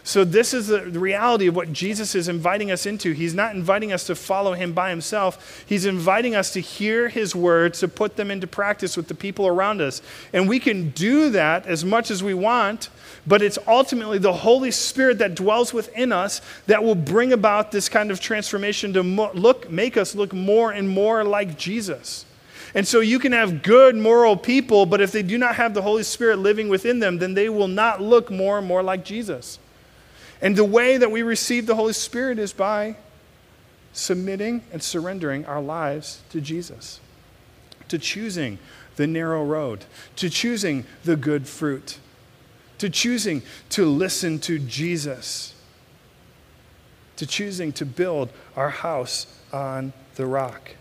So, 0.03 0.23
this 0.23 0.53
is 0.53 0.67
the 0.67 0.81
reality 0.87 1.47
of 1.47 1.55
what 1.55 1.73
Jesus 1.73 2.15
is 2.15 2.29
inviting 2.29 2.71
us 2.71 2.85
into. 2.85 3.11
He's 3.11 3.33
not 3.33 3.53
inviting 3.53 3.91
us 3.91 4.05
to 4.05 4.15
follow 4.15 4.53
him 4.53 4.71
by 4.73 4.89
himself, 4.89 5.63
he's 5.67 5.85
inviting 5.85 6.35
us 6.35 6.51
to 6.53 6.61
hear 6.61 7.09
his 7.09 7.35
words, 7.35 7.79
to 7.81 7.87
put 7.87 8.15
them 8.15 8.31
into 8.31 8.47
practice 8.47 8.95
with 8.95 9.09
the 9.09 9.13
people 9.13 9.45
around 9.45 9.81
us. 9.81 10.01
And 10.33 10.47
we 10.47 10.59
can 10.59 10.91
do 10.91 11.29
that 11.31 11.67
as 11.67 11.83
much 11.83 12.09
as 12.09 12.23
we 12.23 12.33
want, 12.33 12.89
but 13.27 13.41
it's 13.41 13.59
ultimately 13.67 14.17
the 14.17 14.33
Holy 14.33 14.71
Spirit 14.71 15.19
that 15.19 15.35
dwells 15.35 15.73
within 15.73 16.13
us 16.13 16.41
that 16.67 16.83
will 16.83 16.95
bring 16.95 17.33
about 17.33 17.71
this 17.71 17.89
kind 17.89 18.09
of 18.09 18.21
transformation 18.21 18.93
to 18.93 19.03
look, 19.03 19.69
make 19.69 19.97
us 19.97 20.15
look 20.15 20.33
more 20.33 20.71
and 20.71 20.89
more 20.89 21.23
like 21.23 21.57
Jesus. 21.57 22.25
And 22.75 22.87
so 22.87 22.99
you 22.99 23.19
can 23.19 23.31
have 23.31 23.63
good 23.63 23.95
moral 23.95 24.37
people, 24.37 24.85
but 24.85 25.01
if 25.01 25.11
they 25.11 25.23
do 25.23 25.37
not 25.37 25.55
have 25.55 25.73
the 25.73 25.81
Holy 25.81 26.03
Spirit 26.03 26.37
living 26.37 26.69
within 26.69 26.99
them, 26.99 27.17
then 27.17 27.33
they 27.33 27.49
will 27.49 27.67
not 27.67 28.01
look 28.01 28.29
more 28.29 28.59
and 28.59 28.67
more 28.67 28.83
like 28.83 29.03
Jesus. 29.03 29.57
And 30.41 30.55
the 30.55 30.65
way 30.65 30.97
that 30.97 31.11
we 31.11 31.21
receive 31.21 31.65
the 31.65 31.75
Holy 31.75 31.93
Spirit 31.93 32.39
is 32.39 32.53
by 32.53 32.95
submitting 33.91 34.63
and 34.71 34.81
surrendering 34.81 35.45
our 35.45 35.61
lives 35.61 36.21
to 36.29 36.39
Jesus, 36.39 36.99
to 37.87 37.97
choosing 37.97 38.59
the 38.95 39.07
narrow 39.07 39.43
road, 39.43 39.85
to 40.17 40.29
choosing 40.29 40.85
the 41.03 41.15
good 41.15 41.47
fruit, 41.47 41.97
to 42.77 42.89
choosing 42.89 43.41
to 43.69 43.85
listen 43.85 44.39
to 44.39 44.59
Jesus, 44.59 45.53
to 47.15 47.25
choosing 47.25 47.73
to 47.73 47.85
build 47.85 48.29
our 48.55 48.69
house 48.69 49.25
on 49.51 49.91
the 50.15 50.25
rock. 50.25 50.75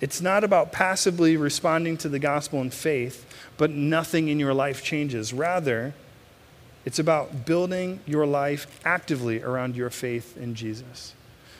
It's 0.00 0.20
not 0.20 0.44
about 0.44 0.72
passively 0.72 1.36
responding 1.36 1.96
to 1.98 2.08
the 2.08 2.18
gospel 2.18 2.60
in 2.60 2.70
faith, 2.70 3.26
but 3.56 3.70
nothing 3.70 4.28
in 4.28 4.38
your 4.38 4.52
life 4.52 4.84
changes. 4.84 5.32
Rather, 5.32 5.94
it's 6.84 6.98
about 6.98 7.46
building 7.46 8.00
your 8.06 8.26
life 8.26 8.80
actively 8.84 9.42
around 9.42 9.74
your 9.74 9.90
faith 9.90 10.36
in 10.36 10.54
Jesus. 10.54 11.14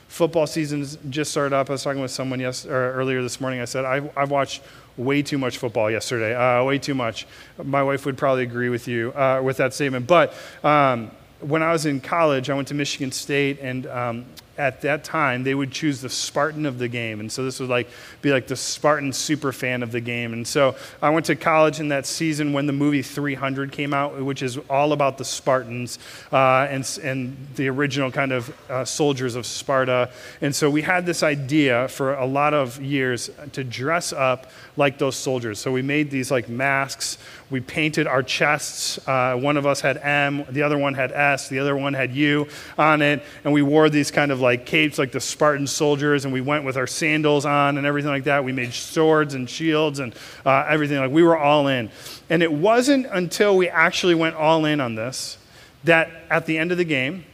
Football 0.08 0.46
season 0.46 0.86
just 1.10 1.32
started 1.32 1.54
up. 1.54 1.68
I 1.68 1.72
was 1.72 1.82
talking 1.82 2.00
with 2.00 2.12
someone 2.12 2.38
yes, 2.38 2.64
earlier 2.64 3.22
this 3.22 3.40
morning. 3.40 3.60
I 3.60 3.64
said, 3.64 3.84
I've, 3.84 4.16
I've 4.16 4.30
watched 4.30 4.62
way 4.96 5.22
too 5.22 5.36
much 5.36 5.58
football 5.58 5.90
yesterday, 5.90 6.34
uh, 6.34 6.62
way 6.62 6.78
too 6.78 6.94
much. 6.94 7.26
My 7.62 7.82
wife 7.82 8.06
would 8.06 8.16
probably 8.16 8.44
agree 8.44 8.68
with 8.68 8.86
you 8.86 9.12
uh, 9.12 9.40
with 9.42 9.56
that 9.56 9.74
statement. 9.74 10.06
But 10.06 10.32
um, 10.62 11.10
when 11.40 11.62
I 11.62 11.72
was 11.72 11.86
in 11.86 12.00
college, 12.00 12.48
I 12.48 12.54
went 12.54 12.68
to 12.68 12.74
Michigan 12.74 13.10
State, 13.12 13.58
and 13.60 13.86
um, 13.88 14.26
at 14.58 14.80
that 14.82 15.04
time, 15.04 15.44
they 15.44 15.54
would 15.54 15.70
choose 15.70 16.00
the 16.00 16.08
Spartan 16.08 16.66
of 16.66 16.78
the 16.78 16.88
game. 16.88 17.20
And 17.20 17.30
so 17.30 17.44
this 17.44 17.60
would 17.60 17.68
like 17.68 17.88
be 18.22 18.30
like 18.30 18.46
the 18.46 18.56
Spartan 18.56 19.12
super 19.12 19.52
fan 19.52 19.82
of 19.82 19.92
the 19.92 20.00
game. 20.00 20.32
And 20.32 20.46
so 20.46 20.76
I 21.02 21.10
went 21.10 21.26
to 21.26 21.36
college 21.36 21.80
in 21.80 21.88
that 21.88 22.06
season 22.06 22.52
when 22.52 22.66
the 22.66 22.72
movie 22.72 23.02
300 23.02 23.72
came 23.72 23.92
out, 23.92 24.20
which 24.22 24.42
is 24.42 24.58
all 24.70 24.92
about 24.92 25.18
the 25.18 25.24
Spartans 25.24 25.98
uh, 26.32 26.66
and, 26.70 26.98
and 27.02 27.36
the 27.56 27.68
original 27.68 28.10
kind 28.10 28.32
of 28.32 28.70
uh, 28.70 28.84
soldiers 28.84 29.34
of 29.34 29.46
Sparta. 29.46 30.10
And 30.40 30.54
so 30.54 30.70
we 30.70 30.82
had 30.82 31.06
this 31.06 31.22
idea 31.22 31.88
for 31.88 32.14
a 32.14 32.26
lot 32.26 32.54
of 32.54 32.80
years 32.82 33.30
to 33.52 33.64
dress 33.64 34.12
up 34.12 34.50
like 34.76 34.98
those 34.98 35.16
soldiers. 35.16 35.58
So 35.58 35.72
we 35.72 35.82
made 35.82 36.10
these 36.10 36.30
like 36.30 36.48
masks. 36.48 37.18
We 37.50 37.60
painted 37.60 38.06
our 38.06 38.22
chests. 38.22 38.98
Uh, 39.06 39.36
one 39.36 39.56
of 39.56 39.66
us 39.66 39.80
had 39.80 39.98
M, 39.98 40.44
the 40.50 40.62
other 40.62 40.76
one 40.76 40.94
had 40.94 41.12
S, 41.12 41.48
the 41.48 41.58
other 41.58 41.76
one 41.76 41.94
had 41.94 42.14
U 42.14 42.48
on 42.76 43.02
it. 43.02 43.22
And 43.44 43.52
we 43.52 43.62
wore 43.62 43.88
these 43.88 44.10
kind 44.10 44.32
of 44.32 44.40
like 44.46 44.64
capes 44.64 44.96
like 44.96 45.10
the 45.10 45.20
Spartan 45.20 45.66
soldiers, 45.66 46.24
and 46.24 46.32
we 46.32 46.40
went 46.40 46.64
with 46.64 46.76
our 46.76 46.86
sandals 46.86 47.44
on 47.44 47.78
and 47.78 47.86
everything 47.86 48.10
like 48.10 48.24
that. 48.24 48.44
We 48.44 48.52
made 48.52 48.72
swords 48.72 49.34
and 49.34 49.50
shields 49.50 49.98
and 49.98 50.14
uh, 50.44 50.64
everything. 50.68 50.98
Like 50.98 51.10
we 51.10 51.24
were 51.24 51.36
all 51.36 51.66
in. 51.66 51.90
And 52.30 52.42
it 52.42 52.52
wasn't 52.52 53.06
until 53.06 53.56
we 53.56 53.68
actually 53.68 54.14
went 54.14 54.36
all 54.36 54.64
in 54.64 54.80
on 54.80 54.94
this 54.94 55.36
that 55.84 56.10
at 56.30 56.46
the 56.46 56.58
end 56.58 56.70
of 56.72 56.78
the 56.78 56.84
game, 56.84 57.24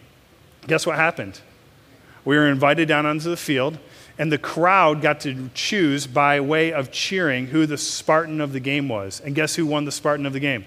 guess 0.66 0.86
what 0.86 0.96
happened? 0.96 1.40
We 2.24 2.36
were 2.36 2.48
invited 2.48 2.88
down 2.88 3.04
onto 3.04 3.28
the 3.28 3.36
field, 3.36 3.78
and 4.18 4.32
the 4.32 4.38
crowd 4.38 5.02
got 5.02 5.20
to 5.20 5.50
choose 5.54 6.06
by 6.06 6.40
way 6.40 6.72
of 6.72 6.90
cheering 6.90 7.48
who 7.48 7.66
the 7.66 7.78
Spartan 7.78 8.40
of 8.40 8.52
the 8.52 8.60
game 8.60 8.88
was. 8.88 9.20
And 9.20 9.34
guess 9.34 9.54
who 9.54 9.66
won 9.66 9.84
the 9.84 9.92
Spartan 9.92 10.24
of 10.24 10.32
the 10.32 10.40
game? 10.40 10.64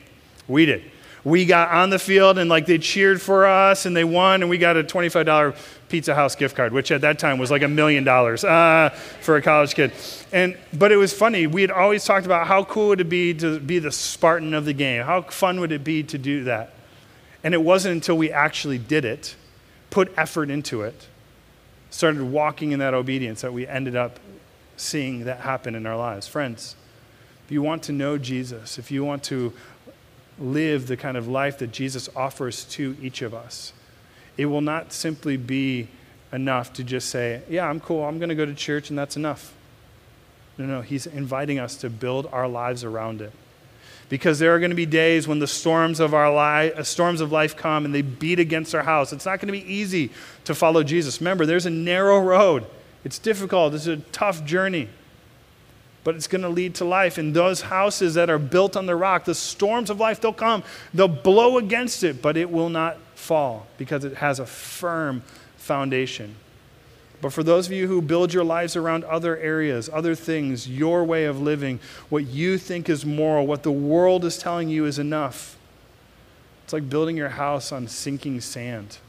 We 0.47 0.65
did 0.65 0.91
we 1.25 1.43
got 1.43 1.71
on 1.71 1.89
the 1.89 1.99
field 1.99 2.37
and 2.37 2.49
like 2.49 2.67
they 2.67 2.77
cheered 2.77 3.19
for 3.19 3.45
us 3.47 3.85
and 3.85 3.97
they 3.97 4.03
won 4.03 4.43
and 4.43 4.49
we 4.49 4.59
got 4.59 4.77
a 4.77 4.83
$25 4.83 5.57
pizza 5.89 6.15
house 6.15 6.35
gift 6.35 6.55
card 6.55 6.71
which 6.71 6.91
at 6.91 7.01
that 7.01 7.19
time 7.19 7.37
was 7.37 7.51
like 7.51 7.63
a 7.63 7.67
million 7.67 8.03
dollars 8.03 8.43
uh, 8.45 8.89
for 9.21 9.35
a 9.35 9.41
college 9.41 9.73
kid. 9.75 9.91
And 10.31 10.55
but 10.71 10.91
it 10.91 10.97
was 10.97 11.11
funny 11.11 11.47
we 11.47 11.61
had 11.61 11.71
always 11.71 12.05
talked 12.05 12.25
about 12.25 12.47
how 12.47 12.63
cool 12.63 12.89
would 12.89 13.01
it 13.01 13.09
be 13.09 13.33
to 13.33 13.59
be 13.59 13.79
the 13.79 13.91
spartan 13.91 14.53
of 14.53 14.63
the 14.63 14.73
game? 14.73 15.03
How 15.03 15.23
fun 15.23 15.59
would 15.59 15.71
it 15.71 15.83
be 15.83 16.03
to 16.03 16.17
do 16.17 16.45
that? 16.45 16.73
And 17.43 17.53
it 17.53 17.61
wasn't 17.61 17.95
until 17.95 18.17
we 18.17 18.31
actually 18.31 18.77
did 18.77 19.03
it 19.03 19.35
put 19.89 20.13
effort 20.15 20.49
into 20.49 20.83
it 20.83 21.07
started 21.89 22.21
walking 22.21 22.71
in 22.71 22.79
that 22.79 22.93
obedience 22.93 23.41
that 23.41 23.53
we 23.53 23.65
ended 23.65 23.95
up 23.95 24.19
seeing 24.77 25.23
that 25.23 25.39
happen 25.39 25.73
in 25.73 25.85
our 25.85 25.97
lives. 25.97 26.27
Friends 26.27 26.75
if 27.45 27.51
you 27.51 27.61
want 27.61 27.83
to 27.83 27.91
know 27.91 28.17
jesus 28.17 28.77
if 28.77 28.89
you 28.89 29.05
want 29.05 29.23
to 29.23 29.53
live 30.39 30.87
the 30.87 30.97
kind 30.97 31.17
of 31.17 31.27
life 31.27 31.59
that 31.59 31.71
Jesus 31.71 32.09
offers 32.15 32.65
to 32.65 32.95
each 33.01 33.21
of 33.21 33.33
us. 33.33 33.73
It 34.37 34.47
will 34.47 34.61
not 34.61 34.91
simply 34.91 35.37
be 35.37 35.87
enough 36.33 36.73
to 36.73 36.83
just 36.83 37.09
say, 37.09 37.41
Yeah, 37.49 37.67
I'm 37.67 37.79
cool, 37.79 38.03
I'm 38.03 38.19
going 38.19 38.29
to 38.29 38.35
go 38.35 38.45
to 38.45 38.53
church, 38.53 38.89
and 38.89 38.99
that's 38.99 39.15
enough. 39.15 39.53
No, 40.57 40.65
no, 40.65 40.81
he's 40.81 41.05
inviting 41.07 41.59
us 41.59 41.75
to 41.77 41.89
build 41.89 42.27
our 42.31 42.47
lives 42.47 42.83
around 42.83 43.21
it. 43.21 43.31
Because 44.07 44.37
there 44.39 44.53
are 44.53 44.59
going 44.59 44.69
to 44.69 44.75
be 44.75 44.85
days 44.85 45.27
when 45.27 45.39
the 45.39 45.47
storms 45.47 45.99
of 45.99 46.13
our 46.13 46.31
life, 46.31 46.77
uh, 46.77 46.83
storms 46.83 47.21
of 47.21 47.31
life 47.31 47.57
come 47.57 47.85
and 47.85 47.95
they 47.95 48.03
beat 48.03 48.39
against 48.39 48.75
our 48.75 48.83
house. 48.83 49.11
It's 49.11 49.25
not 49.25 49.39
going 49.39 49.47
to 49.47 49.59
be 49.59 49.73
easy 49.73 50.11
to 50.43 50.53
follow 50.53 50.83
Jesus. 50.83 51.19
Remember, 51.19 51.45
there's 51.45 51.65
a 51.65 51.71
narrow 51.71 52.19
road. 52.19 52.65
It's 53.03 53.17
difficult. 53.17 53.73
It's 53.73 53.87
a 53.87 53.97
tough 53.97 54.45
journey 54.45 54.89
but 56.05 56.15
it's 56.15 56.27
going 56.27 56.43
to 56.43 56.49
lead 56.49 56.75
to 56.75 56.85
life. 56.85 57.17
And 57.17 57.33
those 57.33 57.61
houses 57.61 58.13
that 58.13 58.29
are 58.29 58.37
built 58.37 58.77
on 58.77 58.85
the 58.85 58.95
rock, 58.95 59.25
the 59.25 59.33
storms 59.35 59.89
of 59.89 59.99
life, 59.99 60.21
they'll 60.21 60.31
come, 60.31 60.63
they'll 60.93 61.07
blow 61.07 61.57
against 61.57 62.03
it, 62.03 62.21
but 62.21 62.37
it 62.37 62.49
will 62.49 62.69
not 62.69 62.97
fall 63.15 63.65
because 63.79 64.05
it 64.05 64.17
has 64.17 64.39
a 64.39 64.45
firm 64.45 65.23
foundation. 65.57 66.35
But 67.21 67.33
for 67.33 67.41
those 67.41 67.65
of 67.65 67.73
you 67.73 67.87
who 67.87 68.03
build 68.03 68.35
your 68.35 68.43
lives 68.43 68.75
around 68.75 69.03
other 69.05 69.35
areas, 69.37 69.89
other 69.91 70.13
things, 70.13 70.69
your 70.69 71.03
way 71.03 71.25
of 71.25 71.41
living, 71.41 71.79
what 72.09 72.27
you 72.27 72.59
think 72.59 72.87
is 72.87 73.03
moral, 73.03 73.47
what 73.47 73.63
the 73.63 73.71
world 73.71 74.23
is 74.25 74.37
telling 74.37 74.69
you 74.69 74.85
is 74.85 74.99
enough, 74.99 75.57
it's 76.63 76.73
like 76.73 76.87
building 76.87 77.17
your 77.17 77.29
house 77.29 77.71
on 77.71 77.87
sinking 77.87 78.41
sand. 78.41 78.99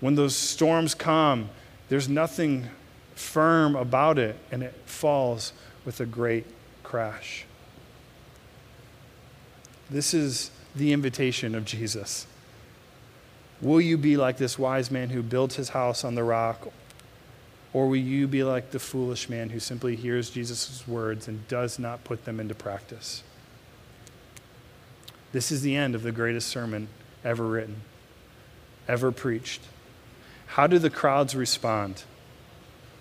When 0.00 0.14
those 0.14 0.34
storms 0.34 0.94
come, 0.94 1.50
there's 1.90 2.08
nothing 2.08 2.68
firm 3.14 3.76
about 3.76 4.18
it 4.18 4.36
and 4.50 4.62
it 4.62 4.74
falls 4.86 5.52
with 5.84 6.00
a 6.00 6.06
great 6.06 6.46
crash. 6.82 7.44
This 9.90 10.14
is 10.14 10.50
the 10.74 10.92
invitation 10.92 11.54
of 11.54 11.64
Jesus. 11.64 12.26
Will 13.60 13.80
you 13.80 13.96
be 13.96 14.16
like 14.16 14.36
this 14.36 14.58
wise 14.58 14.90
man 14.90 15.10
who 15.10 15.22
built 15.22 15.54
his 15.54 15.70
house 15.70 16.04
on 16.04 16.14
the 16.14 16.24
rock? 16.24 16.68
Or 17.72 17.88
will 17.88 17.96
you 17.96 18.28
be 18.28 18.44
like 18.44 18.70
the 18.70 18.78
foolish 18.78 19.28
man 19.28 19.50
who 19.50 19.58
simply 19.58 19.96
hears 19.96 20.30
Jesus' 20.30 20.86
words 20.86 21.28
and 21.28 21.46
does 21.48 21.78
not 21.78 22.04
put 22.04 22.24
them 22.24 22.38
into 22.40 22.54
practice? 22.54 23.22
This 25.32 25.50
is 25.50 25.62
the 25.62 25.74
end 25.74 25.94
of 25.96 26.02
the 26.02 26.12
greatest 26.12 26.48
sermon 26.48 26.88
ever 27.24 27.44
written, 27.44 27.82
ever 28.86 29.10
preached. 29.10 29.60
How 30.46 30.68
do 30.68 30.78
the 30.78 30.90
crowds 30.90 31.34
respond? 31.34 32.04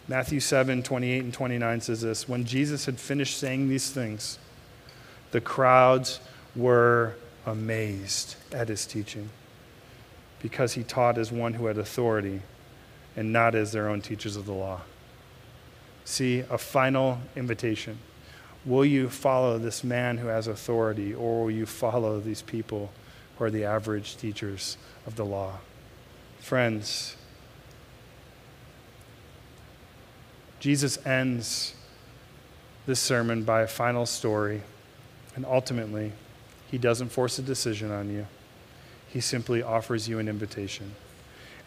Matthew 0.08 0.40
7 0.40 0.84
28 0.84 1.24
and 1.24 1.34
29 1.34 1.82
says 1.82 2.02
this 2.02 2.28
When 2.28 2.44
Jesus 2.44 2.86
had 2.86 3.00
finished 3.00 3.38
saying 3.38 3.70
these 3.70 3.90
things, 3.90 4.38
the 5.32 5.42
crowds 5.42 6.20
were 6.56 7.16
amazed 7.46 8.36
at 8.52 8.70
his 8.70 8.86
teaching 8.86 9.30
because 10.42 10.74
he 10.74 10.84
taught 10.84 11.18
as 11.18 11.32
one 11.32 11.54
who 11.54 11.68
had 11.68 11.78
authority 11.78 12.42
and 13.16 13.32
not 13.32 13.56
as 13.56 13.72
their 13.72 13.88
own 13.88 14.02
teachers 14.02 14.36
of 14.36 14.46
the 14.46 14.54
law. 14.54 14.82
See, 16.06 16.40
a 16.50 16.58
final 16.58 17.20
invitation. 17.36 17.98
Will 18.66 18.86
you 18.86 19.10
follow 19.10 19.58
this 19.58 19.84
man 19.84 20.18
who 20.18 20.28
has 20.28 20.48
authority, 20.48 21.14
or 21.14 21.44
will 21.44 21.52
you 21.52 21.66
follow 21.66 22.20
these 22.20 22.42
people 22.42 22.92
who 23.38 23.46
are 23.46 23.52
the 23.52 23.66
average 23.66 24.18
teachers 24.18 24.78
of 25.06 25.16
the 25.16 25.26
law? 25.26 25.60
Friends, 26.40 27.16
Jesus 30.64 30.98
ends 31.06 31.76
this 32.86 33.02
sermon 33.02 33.44
by 33.44 33.64
a 33.64 33.68
final 33.68 34.06
story, 34.06 34.62
and 35.36 35.46
ultimately, 35.46 36.14
he 36.72 36.78
doesn't 36.78 37.10
force 37.10 37.38
a 37.38 37.42
decision 37.42 37.92
on 37.92 38.10
you. 38.10 38.26
He 39.10 39.20
simply 39.20 39.62
offers 39.62 40.08
you 40.08 40.20
an 40.20 40.30
invitation. 40.30 40.96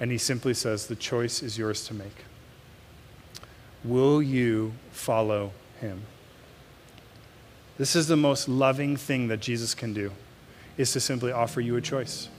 And 0.01 0.11
he 0.11 0.16
simply 0.16 0.55
says, 0.55 0.86
The 0.86 0.97
choice 0.97 1.42
is 1.42 1.59
yours 1.59 1.86
to 1.88 1.92
make. 1.92 2.24
Will 3.84 4.22
you 4.22 4.72
follow 4.92 5.53
him? 5.78 6.01
This 7.76 7.97
is 7.97 8.09
the 8.09 8.16
most 8.16 8.49
loving 8.49 8.97
thing 8.97 9.28
that 9.28 9.40
Jesus 9.40 9.74
can 9.74 9.92
do, 9.92 10.11
is 10.78 10.92
to 10.92 11.01
simply 11.01 11.32
offer 11.32 11.61
you 11.61 11.76
a 11.76 11.82
choice. 11.82 12.30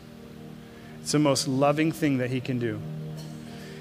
It's 1.04 1.12
the 1.12 1.20
most 1.20 1.48
loving 1.48 1.92
thing 1.92 2.18
that 2.18 2.32
he 2.32 2.42
can 2.42 2.58
do. 2.58 2.82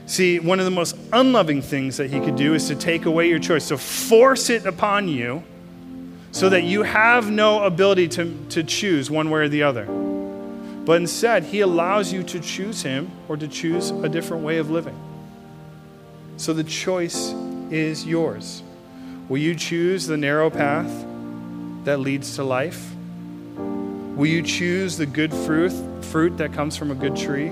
See, 0.07 0.39
one 0.39 0.61
of 0.61 0.65
the 0.65 0.71
most 0.71 0.97
unloving 1.13 1.63
things 1.63 1.97
that 1.97 2.11
he 2.11 2.21
could 2.21 2.37
do 2.37 2.55
is 2.55 2.69
to 2.69 2.77
take 2.77 3.07
away 3.07 3.29
your 3.29 3.41
choice, 3.41 3.69
to 3.69 3.77
force 3.77 4.51
it 4.51 4.65
upon 4.65 5.09
you 5.09 5.43
so 6.31 6.49
that 6.49 6.63
you 6.63 6.85
have 6.85 7.29
no 7.29 7.65
ability 7.65 8.09
to, 8.09 8.33
to 8.51 8.63
choose 8.63 9.11
one 9.11 9.31
way 9.31 9.41
or 9.41 9.49
the 9.49 9.65
other. 9.65 9.85
But 9.85 11.01
instead, 11.01 11.43
he 11.43 11.61
allows 11.61 12.13
you 12.13 12.23
to 12.23 12.39
choose 12.39 12.83
him 12.83 13.11
or 13.27 13.37
to 13.37 13.49
choose 13.49 13.91
a 13.91 14.09
different 14.09 14.45
way 14.45 14.59
of 14.59 14.71
living. 14.71 14.97
So 16.37 16.53
the 16.53 16.63
choice 16.63 17.33
is 17.71 18.07
yours. 18.07 18.63
Will 19.29 19.39
you 19.39 19.57
choose 19.57 20.07
the 20.07 20.17
narrow 20.17 20.51
path 20.51 21.05
that 21.85 21.99
leads 21.99 22.37
to 22.37 22.45
life? 22.45 22.93
Will 23.57 24.27
you 24.27 24.43
choose 24.43 24.97
the 24.97 25.07
good 25.07 25.35
fruit, 25.35 25.73
fruit 26.05 26.37
that 26.37 26.53
comes 26.53 26.77
from 26.77 26.93
a 26.93 26.95
good 26.95 27.17
tree? 27.17 27.51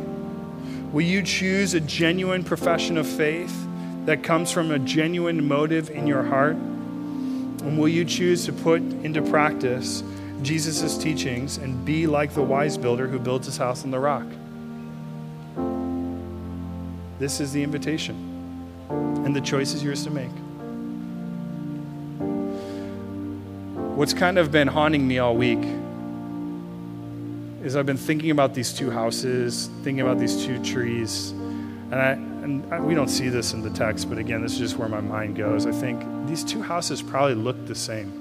Will 0.95 1.03
you 1.03 1.24
choose 1.24 1.74
a 1.74 1.80
genuine 1.80 2.45
profession 2.45 2.97
of 2.97 3.05
faith 3.05 3.66
that 4.05 4.22
comes 4.22 4.53
from 4.53 4.70
a 4.70 4.78
genuine 4.78 5.45
motive 5.49 5.90
in 5.90 6.07
your 6.07 6.22
heart? 6.22 6.55
And 6.55 7.76
will 7.76 7.88
you 7.88 8.05
choose 8.05 8.45
to 8.45 8.53
put 8.53 8.80
into 8.80 9.20
practice 9.20 10.05
Jesus' 10.42 10.97
teachings 10.97 11.57
and 11.59 11.84
be 11.84 12.07
like 12.07 12.32
the 12.32 12.45
wise 12.45 12.78
builder 12.78 13.09
who 13.09 13.18
builds 13.18 13.47
his 13.47 13.57
house 13.57 13.82
on 13.82 13.90
the 13.90 13.99
rock? 13.99 14.24
This 17.18 17.40
is 17.40 17.53
the 17.53 17.64
invitation, 17.64 18.14
and 18.88 19.34
the 19.34 19.40
choice 19.40 19.74
is 19.74 19.82
yours 19.82 20.05
to 20.05 20.11
make. 20.11 20.30
What's 23.97 24.14
kind 24.14 24.38
of 24.38 24.53
been 24.53 24.68
haunting 24.68 25.09
me 25.09 25.18
all 25.18 25.34
week 25.34 25.59
is 27.65 27.77
I've 27.77 27.87
been 27.87 27.97
thinking 27.97 28.31
about 28.31 28.53
these 28.53 28.73
two 28.73 28.91
houses, 28.91 29.71
thinking 29.83 30.03
about 30.03 30.19
these 30.19 30.45
two 30.45 30.62
trees, 30.62 31.31
and 31.31 31.95
I 31.95 32.11
and 32.45 32.73
I, 32.73 32.79
we 32.79 32.95
don't 32.95 33.09
see 33.09 33.31
this 33.31 33.55
in 33.55 33.62
the 33.62 33.71
text, 33.71 34.11
but 34.11 34.19
again, 34.19 34.43
this 34.43 34.53
is 34.53 34.59
just 34.59 34.77
where 34.77 34.89
my 34.89 35.01
mind 35.01 35.35
goes. 35.35 35.65
I 35.65 35.73
think 35.73 36.05
these 36.27 36.45
two 36.45 36.61
houses 36.61 37.01
probably 37.01 37.35
look 37.35 37.67
the 37.67 37.75
same. 37.75 38.21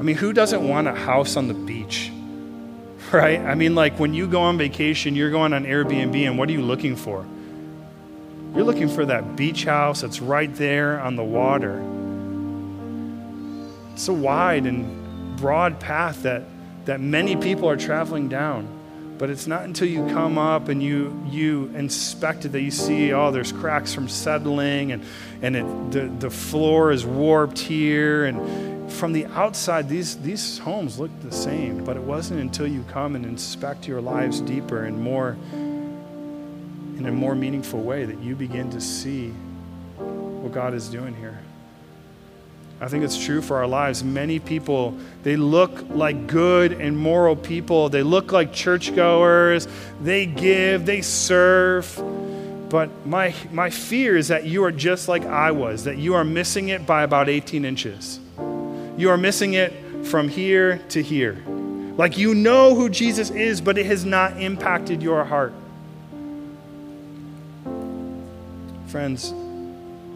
I 0.00 0.02
mean, 0.02 0.16
who 0.16 0.32
doesn't 0.32 0.66
want 0.68 0.88
a 0.88 0.94
house 0.94 1.36
on 1.36 1.48
the 1.48 1.54
beach? 1.54 2.10
Right? 3.10 3.40
I 3.40 3.54
mean, 3.56 3.74
like 3.74 3.98
when 3.98 4.14
you 4.14 4.26
go 4.26 4.40
on 4.40 4.56
vacation, 4.56 5.14
you're 5.14 5.30
going 5.30 5.52
on 5.52 5.64
Airbnb, 5.64 6.16
and 6.26 6.38
what 6.38 6.48
are 6.48 6.52
you 6.52 6.62
looking 6.62 6.96
for? 6.96 7.26
You're 8.54 8.64
looking 8.64 8.88
for 8.88 9.04
that 9.04 9.36
beach 9.36 9.64
house 9.64 10.00
that's 10.00 10.20
right 10.20 10.54
there 10.54 10.98
on 10.98 11.16
the 11.16 11.24
water. 11.24 11.82
It's 13.92 14.08
a 14.08 14.14
wide 14.14 14.64
and 14.64 15.36
broad 15.36 15.78
path 15.78 16.22
that 16.22 16.44
that 16.84 17.00
many 17.00 17.36
people 17.36 17.68
are 17.68 17.76
traveling 17.76 18.28
down. 18.28 18.80
But 19.18 19.30
it's 19.30 19.46
not 19.46 19.62
until 19.62 19.86
you 19.86 20.04
come 20.08 20.36
up 20.36 20.68
and 20.68 20.82
you, 20.82 21.16
you 21.30 21.70
inspect 21.76 22.44
it 22.44 22.48
that 22.50 22.60
you 22.62 22.72
see, 22.72 23.12
oh, 23.12 23.30
there's 23.30 23.52
cracks 23.52 23.94
from 23.94 24.08
settling 24.08 24.90
and, 24.90 25.04
and 25.42 25.56
it, 25.56 25.92
the, 25.92 26.26
the 26.26 26.30
floor 26.30 26.90
is 26.90 27.06
warped 27.06 27.58
here. 27.58 28.24
And 28.24 28.90
from 28.90 29.12
the 29.12 29.26
outside, 29.26 29.88
these, 29.88 30.16
these 30.18 30.58
homes 30.58 30.98
look 30.98 31.10
the 31.20 31.30
same. 31.30 31.84
But 31.84 31.96
it 31.96 32.02
wasn't 32.02 32.40
until 32.40 32.66
you 32.66 32.84
come 32.88 33.14
and 33.14 33.24
inspect 33.24 33.86
your 33.86 34.00
lives 34.00 34.40
deeper 34.40 34.84
and 34.84 35.00
more 35.00 35.36
in 35.52 37.06
a 37.06 37.12
more 37.12 37.36
meaningful 37.36 37.80
way 37.80 38.04
that 38.04 38.18
you 38.18 38.34
begin 38.34 38.70
to 38.70 38.80
see 38.80 39.28
what 39.98 40.52
God 40.52 40.74
is 40.74 40.88
doing 40.88 41.14
here. 41.14 41.38
I 42.82 42.88
think 42.88 43.04
it's 43.04 43.24
true 43.24 43.40
for 43.40 43.58
our 43.58 43.68
lives. 43.68 44.02
Many 44.02 44.40
people, 44.40 44.98
they 45.22 45.36
look 45.36 45.88
like 45.90 46.26
good 46.26 46.72
and 46.72 46.98
moral 46.98 47.36
people. 47.36 47.88
They 47.88 48.02
look 48.02 48.32
like 48.32 48.52
churchgoers. 48.52 49.68
They 50.00 50.26
give, 50.26 50.84
they 50.84 51.00
serve. 51.00 51.94
But 52.68 53.06
my, 53.06 53.36
my 53.52 53.70
fear 53.70 54.16
is 54.16 54.28
that 54.28 54.46
you 54.46 54.64
are 54.64 54.72
just 54.72 55.06
like 55.06 55.24
I 55.24 55.52
was, 55.52 55.84
that 55.84 55.96
you 55.98 56.14
are 56.14 56.24
missing 56.24 56.70
it 56.70 56.84
by 56.84 57.04
about 57.04 57.28
18 57.28 57.64
inches. 57.64 58.18
You 58.96 59.10
are 59.10 59.16
missing 59.16 59.54
it 59.54 59.72
from 60.04 60.28
here 60.28 60.78
to 60.88 61.00
here. 61.00 61.34
Like 61.96 62.18
you 62.18 62.34
know 62.34 62.74
who 62.74 62.88
Jesus 62.88 63.30
is, 63.30 63.60
but 63.60 63.78
it 63.78 63.86
has 63.86 64.04
not 64.04 64.40
impacted 64.40 65.04
your 65.04 65.22
heart. 65.22 65.54
Friends, 68.88 69.32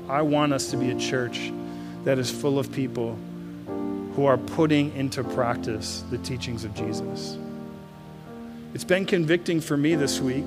I 0.08 0.22
want 0.22 0.52
us 0.52 0.72
to 0.72 0.76
be 0.76 0.90
a 0.90 0.98
church 0.98 1.52
that 2.06 2.20
is 2.20 2.30
full 2.30 2.56
of 2.56 2.70
people 2.70 3.18
who 4.14 4.26
are 4.26 4.38
putting 4.38 4.94
into 4.94 5.24
practice 5.24 6.04
the 6.12 6.18
teachings 6.18 6.62
of 6.62 6.72
Jesus. 6.72 7.36
It's 8.74 8.84
been 8.84 9.06
convicting 9.06 9.60
for 9.60 9.76
me 9.76 9.96
this 9.96 10.20
week 10.20 10.44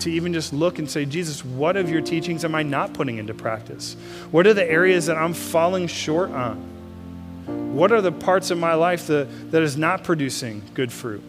to 0.00 0.10
even 0.10 0.32
just 0.32 0.52
look 0.52 0.80
and 0.80 0.90
say, 0.90 1.04
Jesus, 1.04 1.44
what 1.44 1.76
of 1.76 1.88
your 1.88 2.00
teachings 2.00 2.44
am 2.44 2.52
I 2.56 2.64
not 2.64 2.94
putting 2.94 3.18
into 3.18 3.32
practice? 3.32 3.96
What 4.32 4.44
are 4.48 4.54
the 4.54 4.68
areas 4.68 5.06
that 5.06 5.16
I'm 5.16 5.34
falling 5.34 5.86
short 5.86 6.30
on? 6.32 6.56
What 7.76 7.92
are 7.92 8.00
the 8.00 8.10
parts 8.10 8.50
of 8.50 8.58
my 8.58 8.74
life 8.74 9.06
that, 9.06 9.52
that 9.52 9.62
is 9.62 9.76
not 9.76 10.02
producing 10.02 10.62
good 10.74 10.90
fruit? 10.90 11.22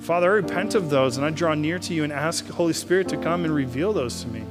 Father, 0.00 0.30
I 0.30 0.34
repent 0.34 0.74
of 0.74 0.90
those 0.90 1.16
and 1.16 1.24
I 1.24 1.30
draw 1.30 1.54
near 1.54 1.78
to 1.78 1.94
you 1.94 2.04
and 2.04 2.12
ask 2.12 2.46
Holy 2.50 2.74
Spirit 2.74 3.08
to 3.08 3.16
come 3.16 3.46
and 3.46 3.54
reveal 3.54 3.94
those 3.94 4.20
to 4.24 4.28
me. 4.28 4.44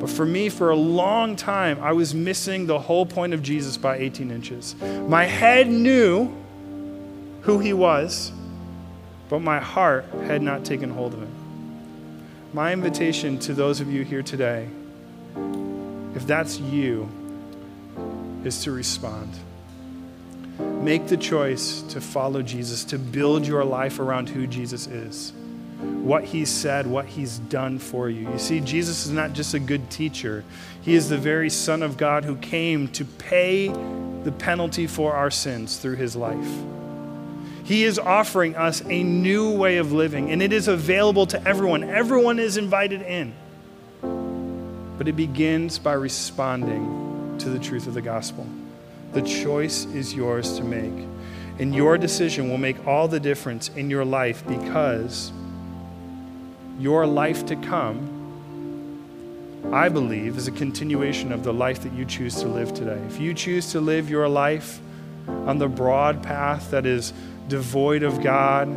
But 0.00 0.08
for 0.08 0.24
me, 0.24 0.48
for 0.48 0.70
a 0.70 0.76
long 0.76 1.36
time, 1.36 1.78
I 1.82 1.92
was 1.92 2.14
missing 2.14 2.66
the 2.66 2.78
whole 2.78 3.04
point 3.04 3.34
of 3.34 3.42
Jesus 3.42 3.76
by 3.76 3.98
18 3.98 4.30
inches. 4.30 4.74
My 4.80 5.24
head 5.24 5.68
knew 5.68 6.34
who 7.42 7.58
he 7.58 7.74
was, 7.74 8.32
but 9.28 9.40
my 9.40 9.60
heart 9.60 10.06
had 10.24 10.40
not 10.40 10.64
taken 10.64 10.88
hold 10.88 11.12
of 11.12 11.20
him. 11.20 11.34
My 12.54 12.72
invitation 12.72 13.38
to 13.40 13.52
those 13.52 13.82
of 13.82 13.92
you 13.92 14.02
here 14.02 14.22
today, 14.22 14.68
if 16.14 16.26
that's 16.26 16.58
you, 16.58 17.08
is 18.42 18.64
to 18.64 18.72
respond. 18.72 19.30
Make 20.58 21.08
the 21.08 21.18
choice 21.18 21.82
to 21.90 22.00
follow 22.00 22.40
Jesus, 22.40 22.84
to 22.84 22.98
build 22.98 23.46
your 23.46 23.64
life 23.64 24.00
around 24.00 24.30
who 24.30 24.46
Jesus 24.46 24.86
is 24.86 25.34
what 25.80 26.24
he's 26.24 26.50
said, 26.50 26.86
what 26.86 27.06
he's 27.06 27.38
done 27.38 27.78
for 27.78 28.08
you. 28.08 28.30
You 28.30 28.38
see, 28.38 28.60
Jesus 28.60 29.06
is 29.06 29.12
not 29.12 29.32
just 29.32 29.54
a 29.54 29.58
good 29.58 29.90
teacher, 29.90 30.44
he 30.82 30.94
is 30.94 31.08
the 31.08 31.18
very 31.18 31.50
Son 31.50 31.82
of 31.82 31.96
God 31.96 32.24
who 32.24 32.36
came 32.36 32.88
to 32.88 33.04
pay 33.04 33.68
the 33.68 34.32
penalty 34.32 34.86
for 34.86 35.14
our 35.14 35.30
sins 35.30 35.76
through 35.76 35.96
his 35.96 36.16
life. 36.16 36.48
He 37.64 37.84
is 37.84 37.98
offering 37.98 38.56
us 38.56 38.82
a 38.86 39.02
new 39.02 39.52
way 39.52 39.76
of 39.76 39.92
living, 39.92 40.30
and 40.30 40.42
it 40.42 40.52
is 40.52 40.68
available 40.68 41.26
to 41.26 41.42
everyone. 41.46 41.84
Everyone 41.84 42.38
is 42.38 42.56
invited 42.56 43.02
in. 43.02 43.32
But 44.98 45.06
it 45.08 45.14
begins 45.14 45.78
by 45.78 45.92
responding 45.92 47.36
to 47.38 47.48
the 47.48 47.58
truth 47.58 47.86
of 47.86 47.94
the 47.94 48.02
gospel. 48.02 48.46
The 49.12 49.22
choice 49.22 49.84
is 49.86 50.14
yours 50.14 50.56
to 50.58 50.64
make. 50.64 51.06
And 51.58 51.74
your 51.74 51.98
decision 51.98 52.48
will 52.48 52.58
make 52.58 52.86
all 52.86 53.06
the 53.06 53.20
difference 53.20 53.68
in 53.68 53.90
your 53.90 54.04
life 54.04 54.42
because 54.46 55.32
your 56.80 57.06
life 57.06 57.44
to 57.46 57.56
come, 57.56 58.16
I 59.70 59.90
believe, 59.90 60.38
is 60.38 60.48
a 60.48 60.52
continuation 60.52 61.30
of 61.30 61.44
the 61.44 61.52
life 61.52 61.82
that 61.82 61.92
you 61.92 62.06
choose 62.06 62.40
to 62.40 62.48
live 62.48 62.72
today. 62.72 62.98
If 63.06 63.20
you 63.20 63.34
choose 63.34 63.70
to 63.72 63.80
live 63.80 64.08
your 64.08 64.28
life 64.28 64.80
on 65.28 65.58
the 65.58 65.68
broad 65.68 66.22
path 66.22 66.70
that 66.70 66.86
is 66.86 67.12
devoid 67.48 68.02
of 68.02 68.22
God, 68.22 68.68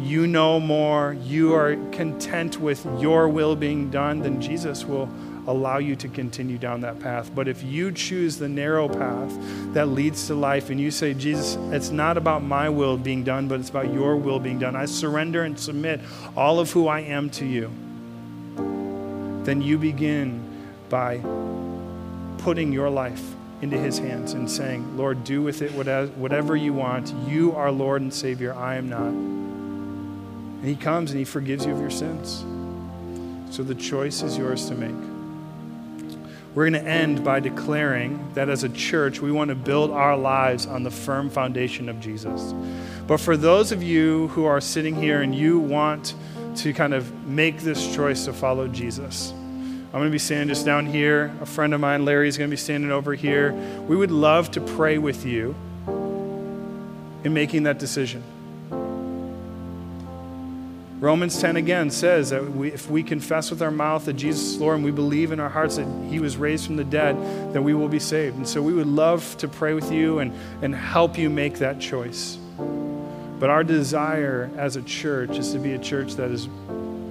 you 0.00 0.26
know 0.26 0.58
more, 0.58 1.16
you 1.22 1.54
are 1.54 1.76
content 1.92 2.58
with 2.58 2.84
your 3.00 3.28
will 3.28 3.54
being 3.54 3.90
done, 3.90 4.20
then 4.20 4.40
Jesus 4.40 4.84
will 4.84 5.08
allow 5.46 5.78
you 5.78 5.94
to 5.96 6.08
continue 6.08 6.58
down 6.58 6.80
that 6.80 7.00
path. 7.00 7.30
But 7.34 7.48
if 7.48 7.62
you 7.62 7.92
choose 7.92 8.38
the 8.38 8.48
narrow 8.48 8.88
path 8.88 9.30
that 9.74 9.88
leads 9.88 10.26
to 10.28 10.34
life 10.34 10.70
and 10.70 10.80
you 10.80 10.90
say, 10.90 11.14
Jesus, 11.14 11.56
it's 11.72 11.90
not 11.90 12.16
about 12.16 12.42
my 12.42 12.68
will 12.68 12.96
being 12.96 13.24
done, 13.24 13.46
but 13.48 13.60
it's 13.60 13.70
about 13.70 13.92
your 13.92 14.16
will 14.16 14.38
being 14.38 14.58
done, 14.58 14.74
I 14.74 14.86
surrender 14.86 15.42
and 15.42 15.58
submit 15.58 16.00
all 16.36 16.60
of 16.60 16.70
who 16.70 16.88
I 16.88 17.00
am 17.00 17.28
to 17.30 17.44
you, 17.44 17.70
then 19.44 19.60
you 19.60 19.76
begin 19.78 20.42
by 20.88 21.20
putting 22.38 22.72
your 22.72 22.88
life 22.88 23.22
into 23.60 23.78
his 23.78 23.98
hands 23.98 24.32
and 24.32 24.50
saying, 24.50 24.96
Lord, 24.96 25.24
do 25.24 25.42
with 25.42 25.62
it 25.62 25.72
whatever 25.72 26.56
you 26.56 26.72
want. 26.72 27.12
You 27.28 27.54
are 27.54 27.70
Lord 27.70 28.02
and 28.02 28.12
Savior. 28.12 28.54
I 28.54 28.76
am 28.76 28.88
not. 28.88 29.08
And 29.08 30.64
he 30.64 30.76
comes 30.76 31.10
and 31.10 31.18
he 31.18 31.24
forgives 31.24 31.66
you 31.66 31.72
of 31.72 31.80
your 31.80 31.90
sins. 31.90 32.44
So 33.54 33.62
the 33.62 33.74
choice 33.74 34.22
is 34.22 34.36
yours 34.38 34.66
to 34.68 34.74
make. 34.74 35.13
We're 36.54 36.70
going 36.70 36.84
to 36.84 36.88
end 36.88 37.24
by 37.24 37.40
declaring 37.40 38.30
that 38.34 38.48
as 38.48 38.62
a 38.62 38.68
church, 38.68 39.20
we 39.20 39.32
want 39.32 39.48
to 39.48 39.56
build 39.56 39.90
our 39.90 40.16
lives 40.16 40.66
on 40.66 40.84
the 40.84 40.90
firm 40.90 41.28
foundation 41.28 41.88
of 41.88 41.98
Jesus. 41.98 42.54
But 43.08 43.18
for 43.18 43.36
those 43.36 43.72
of 43.72 43.82
you 43.82 44.28
who 44.28 44.44
are 44.44 44.60
sitting 44.60 44.94
here 44.94 45.22
and 45.22 45.34
you 45.34 45.58
want 45.58 46.14
to 46.56 46.72
kind 46.72 46.94
of 46.94 47.26
make 47.26 47.58
this 47.58 47.92
choice 47.94 48.24
to 48.26 48.32
follow 48.32 48.68
Jesus, 48.68 49.32
I'm 49.32 50.00
going 50.00 50.04
to 50.06 50.10
be 50.10 50.18
standing 50.18 50.48
just 50.48 50.64
down 50.64 50.86
here. 50.86 51.32
A 51.40 51.46
friend 51.46 51.74
of 51.74 51.80
mine, 51.80 52.04
Larry, 52.04 52.28
is 52.28 52.38
going 52.38 52.50
to 52.50 52.52
be 52.52 52.60
standing 52.60 52.90
over 52.90 53.14
here. 53.14 53.52
We 53.88 53.96
would 53.96 54.10
love 54.10 54.50
to 54.52 54.60
pray 54.60 54.98
with 54.98 55.24
you 55.24 55.54
in 57.24 57.32
making 57.32 57.64
that 57.64 57.78
decision. 57.78 58.22
Romans 61.04 61.38
10 61.38 61.56
again 61.56 61.90
says 61.90 62.30
that 62.30 62.42
we, 62.42 62.72
if 62.72 62.90
we 62.90 63.02
confess 63.02 63.50
with 63.50 63.60
our 63.60 63.70
mouth 63.70 64.06
that 64.06 64.14
Jesus 64.14 64.54
is 64.54 64.56
Lord 64.58 64.76
and 64.76 64.84
we 64.86 64.90
believe 64.90 65.32
in 65.32 65.38
our 65.38 65.50
hearts 65.50 65.76
that 65.76 65.86
he 66.08 66.18
was 66.18 66.38
raised 66.38 66.64
from 66.64 66.76
the 66.76 66.84
dead, 66.84 67.14
then 67.52 67.62
we 67.62 67.74
will 67.74 67.90
be 67.90 67.98
saved. 67.98 68.38
And 68.38 68.48
so 68.48 68.62
we 68.62 68.72
would 68.72 68.86
love 68.86 69.36
to 69.36 69.46
pray 69.46 69.74
with 69.74 69.92
you 69.92 70.20
and, 70.20 70.32
and 70.62 70.74
help 70.74 71.18
you 71.18 71.28
make 71.28 71.58
that 71.58 71.78
choice. 71.78 72.38
But 73.38 73.50
our 73.50 73.62
desire 73.62 74.50
as 74.56 74.76
a 74.76 74.82
church 74.82 75.36
is 75.36 75.52
to 75.52 75.58
be 75.58 75.74
a 75.74 75.78
church 75.78 76.14
that 76.14 76.30
is 76.30 76.46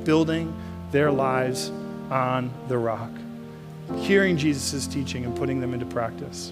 building 0.03 0.59
their 0.89 1.11
lives 1.11 1.69
on 2.09 2.49
the 2.69 2.79
rock, 2.79 3.11
hearing 3.97 4.37
Jesus' 4.37 4.87
teaching 4.87 5.23
and 5.23 5.37
putting 5.37 5.59
them 5.59 5.71
into 5.71 5.85
practice. 5.85 6.51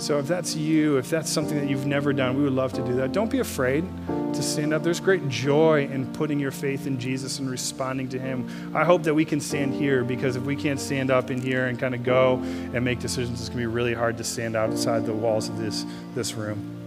So 0.00 0.18
if 0.18 0.26
that's 0.26 0.56
you, 0.56 0.96
if 0.96 1.10
that's 1.10 1.28
something 1.28 1.58
that 1.58 1.68
you've 1.68 1.84
never 1.84 2.14
done, 2.14 2.34
we 2.34 2.42
would 2.42 2.54
love 2.54 2.72
to 2.72 2.82
do 2.82 2.94
that. 2.94 3.12
Don't 3.12 3.30
be 3.30 3.40
afraid 3.40 3.84
to 4.08 4.42
stand 4.42 4.72
up. 4.72 4.82
There's 4.82 4.98
great 4.98 5.28
joy 5.28 5.88
in 5.92 6.10
putting 6.14 6.40
your 6.40 6.52
faith 6.52 6.86
in 6.86 6.98
Jesus 6.98 7.38
and 7.38 7.50
responding 7.50 8.08
to 8.08 8.18
Him. 8.18 8.48
I 8.74 8.82
hope 8.84 9.02
that 9.02 9.12
we 9.12 9.26
can 9.26 9.42
stand 9.42 9.74
here 9.74 10.02
because 10.02 10.36
if 10.36 10.42
we 10.44 10.56
can't 10.56 10.80
stand 10.80 11.10
up 11.10 11.30
in 11.30 11.38
here 11.42 11.66
and 11.66 11.78
kind 11.78 11.94
of 11.94 12.02
go 12.02 12.36
and 12.72 12.82
make 12.82 12.98
decisions, 12.98 13.40
it's 13.40 13.50
going 13.50 13.60
to 13.60 13.68
be 13.68 13.74
really 13.74 13.92
hard 13.92 14.16
to 14.16 14.24
stand 14.24 14.56
outside 14.56 15.04
the 15.04 15.12
walls 15.12 15.50
of 15.50 15.58
this, 15.58 15.84
this 16.14 16.32
room. 16.32 16.78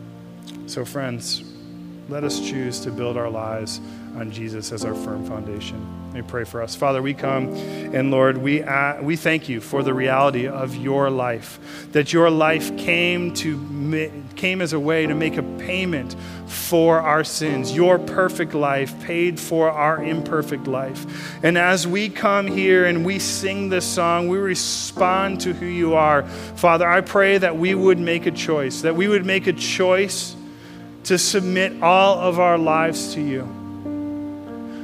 So, 0.66 0.84
friends, 0.84 1.43
let 2.10 2.24
us 2.24 2.39
choose 2.39 2.80
to 2.82 2.91
build 2.91 3.18
our 3.18 3.30
lives 3.30 3.80
on 4.16 4.32
Jesus 4.32 4.72
as 4.72 4.86
our 4.86 4.93
firm 4.93 5.26
foundation. 5.26 6.14
Me 6.14 6.22
pray 6.22 6.43
for 6.43 6.62
us. 6.62 6.76
Father, 6.76 7.01
we 7.01 7.14
come 7.14 7.47
and 7.93 8.12
Lord, 8.12 8.38
we, 8.38 8.62
uh, 8.62 9.01
we 9.01 9.16
thank 9.16 9.49
you 9.49 9.60
for 9.60 9.82
the 9.82 9.93
reality 9.93 10.47
of 10.47 10.76
your 10.76 11.10
life, 11.10 11.60
that 11.91 12.14
your 12.14 12.30
life 12.30 12.78
came, 12.78 13.34
to, 13.36 14.24
came 14.36 14.62
as 14.62 14.74
a 14.74 14.80
way 14.80 15.08
to 15.08 15.16
make 15.16 15.38
a 15.38 15.43
payment 15.43 16.16
for 16.45 16.99
our 16.99 17.24
sins. 17.24 17.74
Your 17.74 17.97
perfect 17.97 18.54
life 18.54 18.99
paid 19.01 19.39
for 19.39 19.72
our 19.72 20.04
imperfect 20.04 20.68
life. 20.68 21.34
And 21.43 21.58
as 21.58 21.88
we 21.88 22.10
come 22.10 22.45
here 22.45 22.86
and 22.86 23.04
we 23.04 23.18
sing 23.18 23.70
this 23.70 23.86
song, 23.86 24.28
we 24.28 24.38
respond 24.38 25.41
to 25.41 25.54
who 25.54 25.66
you 25.66 25.95
are. 25.95 26.24
Father, 26.56 26.88
I 26.88 27.01
pray 27.01 27.39
that 27.39 27.58
we 27.58 27.74
would 27.74 27.97
make 27.97 28.28
a 28.28 28.32
choice, 28.32 28.82
that 28.82 28.95
we 28.95 29.08
would 29.08 29.26
make 29.26 29.47
a 29.47 29.54
choice 29.54 30.36
to 31.06 31.18
submit 31.18 31.82
all 31.82 32.20
of 32.20 32.39
our 32.39 32.58
lives 32.58 33.14
to 33.14 33.22
you. 33.22 33.47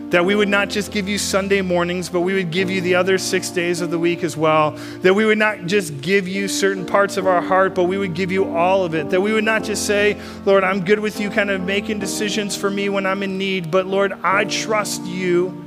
That 0.10 0.26
we 0.26 0.34
would 0.34 0.50
not 0.50 0.70
just 0.70 0.92
give 0.92 1.08
you 1.08 1.20
Sunday 1.20 1.62
mornings, 1.62 2.10
but 2.10 2.22
we 2.22 2.34
would 2.34 2.50
give 2.50 2.72
you 2.72 2.82
the 2.82 2.96
other 2.96 3.20
six 3.20 3.52
days 3.52 3.80
of 3.80 3.92
the 3.92 4.00
week 4.00 4.24
as 4.24 4.36
well. 4.36 4.72
That 5.02 5.14
we 5.14 5.24
would 5.24 5.38
not 5.38 5.68
just 5.68 6.02
give 6.02 6.28
you 6.28 6.48
certain 6.48 6.86
parts 6.86 7.18
of 7.18 7.28
our 7.28 7.42
heart, 7.42 7.76
but 7.76 7.84
we 7.84 7.98
would 7.98 8.16
give 8.16 8.32
you 8.32 8.46
all 8.56 8.84
of 8.84 8.96
it. 8.96 9.12
That 9.12 9.22
we 9.22 9.34
would 9.34 9.44
not 9.44 9.64
just 9.64 9.86
say, 9.86 10.20
Lord, 10.46 10.64
I'm 10.64 10.84
good 10.84 11.00
with 11.00 11.20
you 11.20 11.30
kind 11.30 11.52
of 11.52 11.62
making 11.62 12.00
decisions 12.00 12.56
for 12.56 12.72
me 12.72 12.90
when 12.90 13.06
I'm 13.06 13.22
in 13.22 13.38
need, 13.38 13.70
but 13.70 13.86
Lord, 13.86 14.14
I 14.24 14.46
trust 14.46 15.04
you 15.04 15.64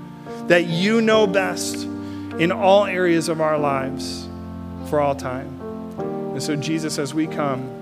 that 0.49 0.67
you 0.67 1.01
know 1.01 1.29
best 1.29 1.85
in 1.85 2.51
all 2.51 2.85
areas 2.85 3.29
of 3.29 3.41
our 3.41 3.59
lives 3.59 4.29
for 4.91 5.01
all 5.01 5.15
time. 5.15 5.61
And 6.33 6.43
so, 6.43 6.57
Jesus, 6.57 6.99
as 6.99 7.15
we 7.15 7.29
come, 7.29 7.82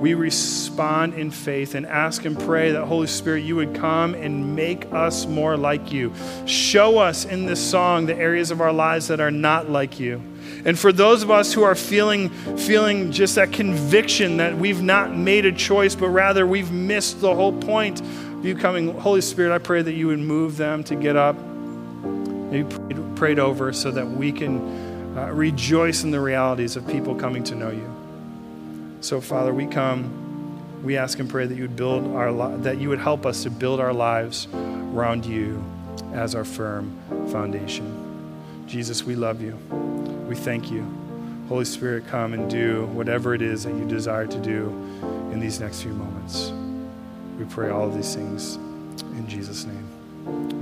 we 0.00 0.14
respond 0.14 1.12
in 1.12 1.30
faith 1.30 1.74
and 1.74 1.84
ask 1.84 2.24
and 2.24 2.38
pray 2.40 2.72
that 2.72 2.86
Holy 2.86 3.06
Spirit, 3.06 3.40
you 3.40 3.56
would 3.56 3.74
come 3.74 4.14
and 4.14 4.56
make 4.56 4.90
us 4.94 5.26
more 5.26 5.58
like 5.58 5.92
you. 5.92 6.10
Show 6.46 6.98
us 6.98 7.26
in 7.26 7.44
this 7.44 7.60
song 7.60 8.06
the 8.06 8.16
areas 8.16 8.50
of 8.50 8.62
our 8.62 8.72
lives 8.72 9.08
that 9.08 9.20
are 9.20 9.30
not 9.30 9.68
like 9.68 10.00
you. 10.00 10.22
And 10.64 10.78
for 10.78 10.90
those 10.90 11.22
of 11.22 11.30
us 11.30 11.52
who 11.52 11.64
are 11.64 11.74
feeling, 11.74 12.30
feeling 12.56 13.12
just 13.12 13.34
that 13.34 13.52
conviction 13.52 14.38
that 14.38 14.56
we've 14.56 14.82
not 14.82 15.14
made 15.14 15.44
a 15.44 15.52
choice, 15.52 15.94
but 15.94 16.08
rather 16.08 16.46
we've 16.46 16.72
missed 16.72 17.20
the 17.20 17.34
whole 17.34 17.52
point 17.52 18.00
of 18.00 18.46
you 18.46 18.54
coming, 18.54 18.98
Holy 18.98 19.20
Spirit, 19.20 19.54
I 19.54 19.58
pray 19.58 19.82
that 19.82 19.92
you 19.92 20.06
would 20.06 20.18
move 20.18 20.56
them 20.56 20.82
to 20.84 20.96
get 20.96 21.14
up. 21.14 21.36
Maybe 21.36 22.74
prayed, 22.74 23.16
prayed 23.16 23.38
over 23.38 23.70
so 23.74 23.90
that 23.90 24.08
we 24.08 24.32
can 24.32 25.18
uh, 25.18 25.26
rejoice 25.26 26.04
in 26.04 26.10
the 26.10 26.20
realities 26.20 26.74
of 26.76 26.88
people 26.88 27.14
coming 27.14 27.44
to 27.44 27.54
know 27.54 27.70
you. 27.70 28.09
So, 29.00 29.20
Father, 29.20 29.54
we 29.54 29.66
come, 29.66 30.82
we 30.82 30.96
ask 30.96 31.18
and 31.18 31.28
pray 31.28 31.46
that 31.46 31.54
you 31.54 31.62
would 31.62 31.76
build 31.76 32.14
our 32.14 32.30
li- 32.30 32.62
that 32.62 32.78
you 32.78 32.90
would 32.90 32.98
help 32.98 33.24
us 33.24 33.42
to 33.44 33.50
build 33.50 33.80
our 33.80 33.92
lives 33.92 34.46
around 34.52 35.24
you 35.24 35.64
as 36.12 36.34
our 36.34 36.44
firm 36.44 36.96
foundation. 37.30 38.64
Jesus, 38.66 39.02
we 39.04 39.16
love 39.16 39.40
you. 39.40 39.56
We 40.28 40.36
thank 40.36 40.70
you. 40.70 40.86
Holy 41.48 41.64
Spirit, 41.64 42.06
come 42.06 42.34
and 42.34 42.48
do 42.48 42.86
whatever 42.86 43.34
it 43.34 43.42
is 43.42 43.64
that 43.64 43.74
you 43.74 43.84
desire 43.86 44.26
to 44.26 44.38
do 44.38 44.68
in 45.32 45.40
these 45.40 45.60
next 45.60 45.82
few 45.82 45.92
moments. 45.92 46.52
We 47.38 47.44
pray 47.46 47.70
all 47.70 47.88
of 47.88 47.94
these 47.94 48.14
things 48.14 48.56
in 49.16 49.26
Jesus' 49.28 49.64
name. 49.64 49.88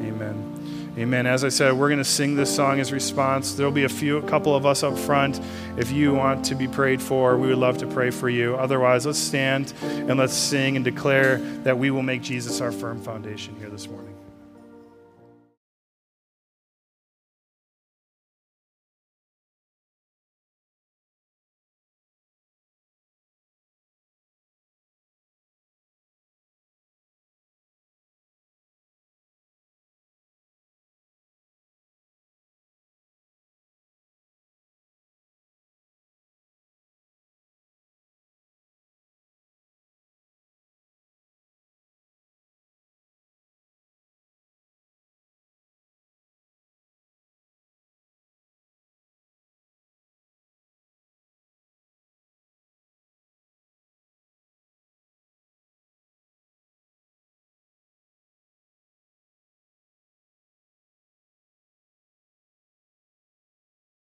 Amen. 0.06 0.57
Amen. 0.96 1.26
As 1.26 1.44
I 1.44 1.48
said, 1.48 1.72
we're 1.74 1.88
going 1.88 1.98
to 1.98 2.04
sing 2.04 2.34
this 2.34 2.54
song 2.54 2.80
as 2.80 2.92
response. 2.92 3.54
There'll 3.54 3.70
be 3.70 3.84
a 3.84 3.88
few, 3.88 4.16
a 4.16 4.22
couple 4.22 4.54
of 4.54 4.66
us 4.66 4.82
up 4.82 4.98
front. 4.98 5.40
If 5.76 5.92
you 5.92 6.12
want 6.12 6.44
to 6.46 6.54
be 6.54 6.66
prayed 6.66 7.00
for, 7.00 7.36
we 7.36 7.48
would 7.48 7.58
love 7.58 7.78
to 7.78 7.86
pray 7.86 8.10
for 8.10 8.28
you. 8.28 8.56
Otherwise, 8.56 9.06
let's 9.06 9.18
stand 9.18 9.72
and 9.82 10.18
let's 10.18 10.34
sing 10.34 10.76
and 10.76 10.84
declare 10.84 11.38
that 11.62 11.78
we 11.78 11.90
will 11.90 12.02
make 12.02 12.22
Jesus 12.22 12.60
our 12.60 12.72
firm 12.72 13.00
foundation 13.00 13.54
here 13.56 13.68
this 13.68 13.88
morning. 13.88 14.14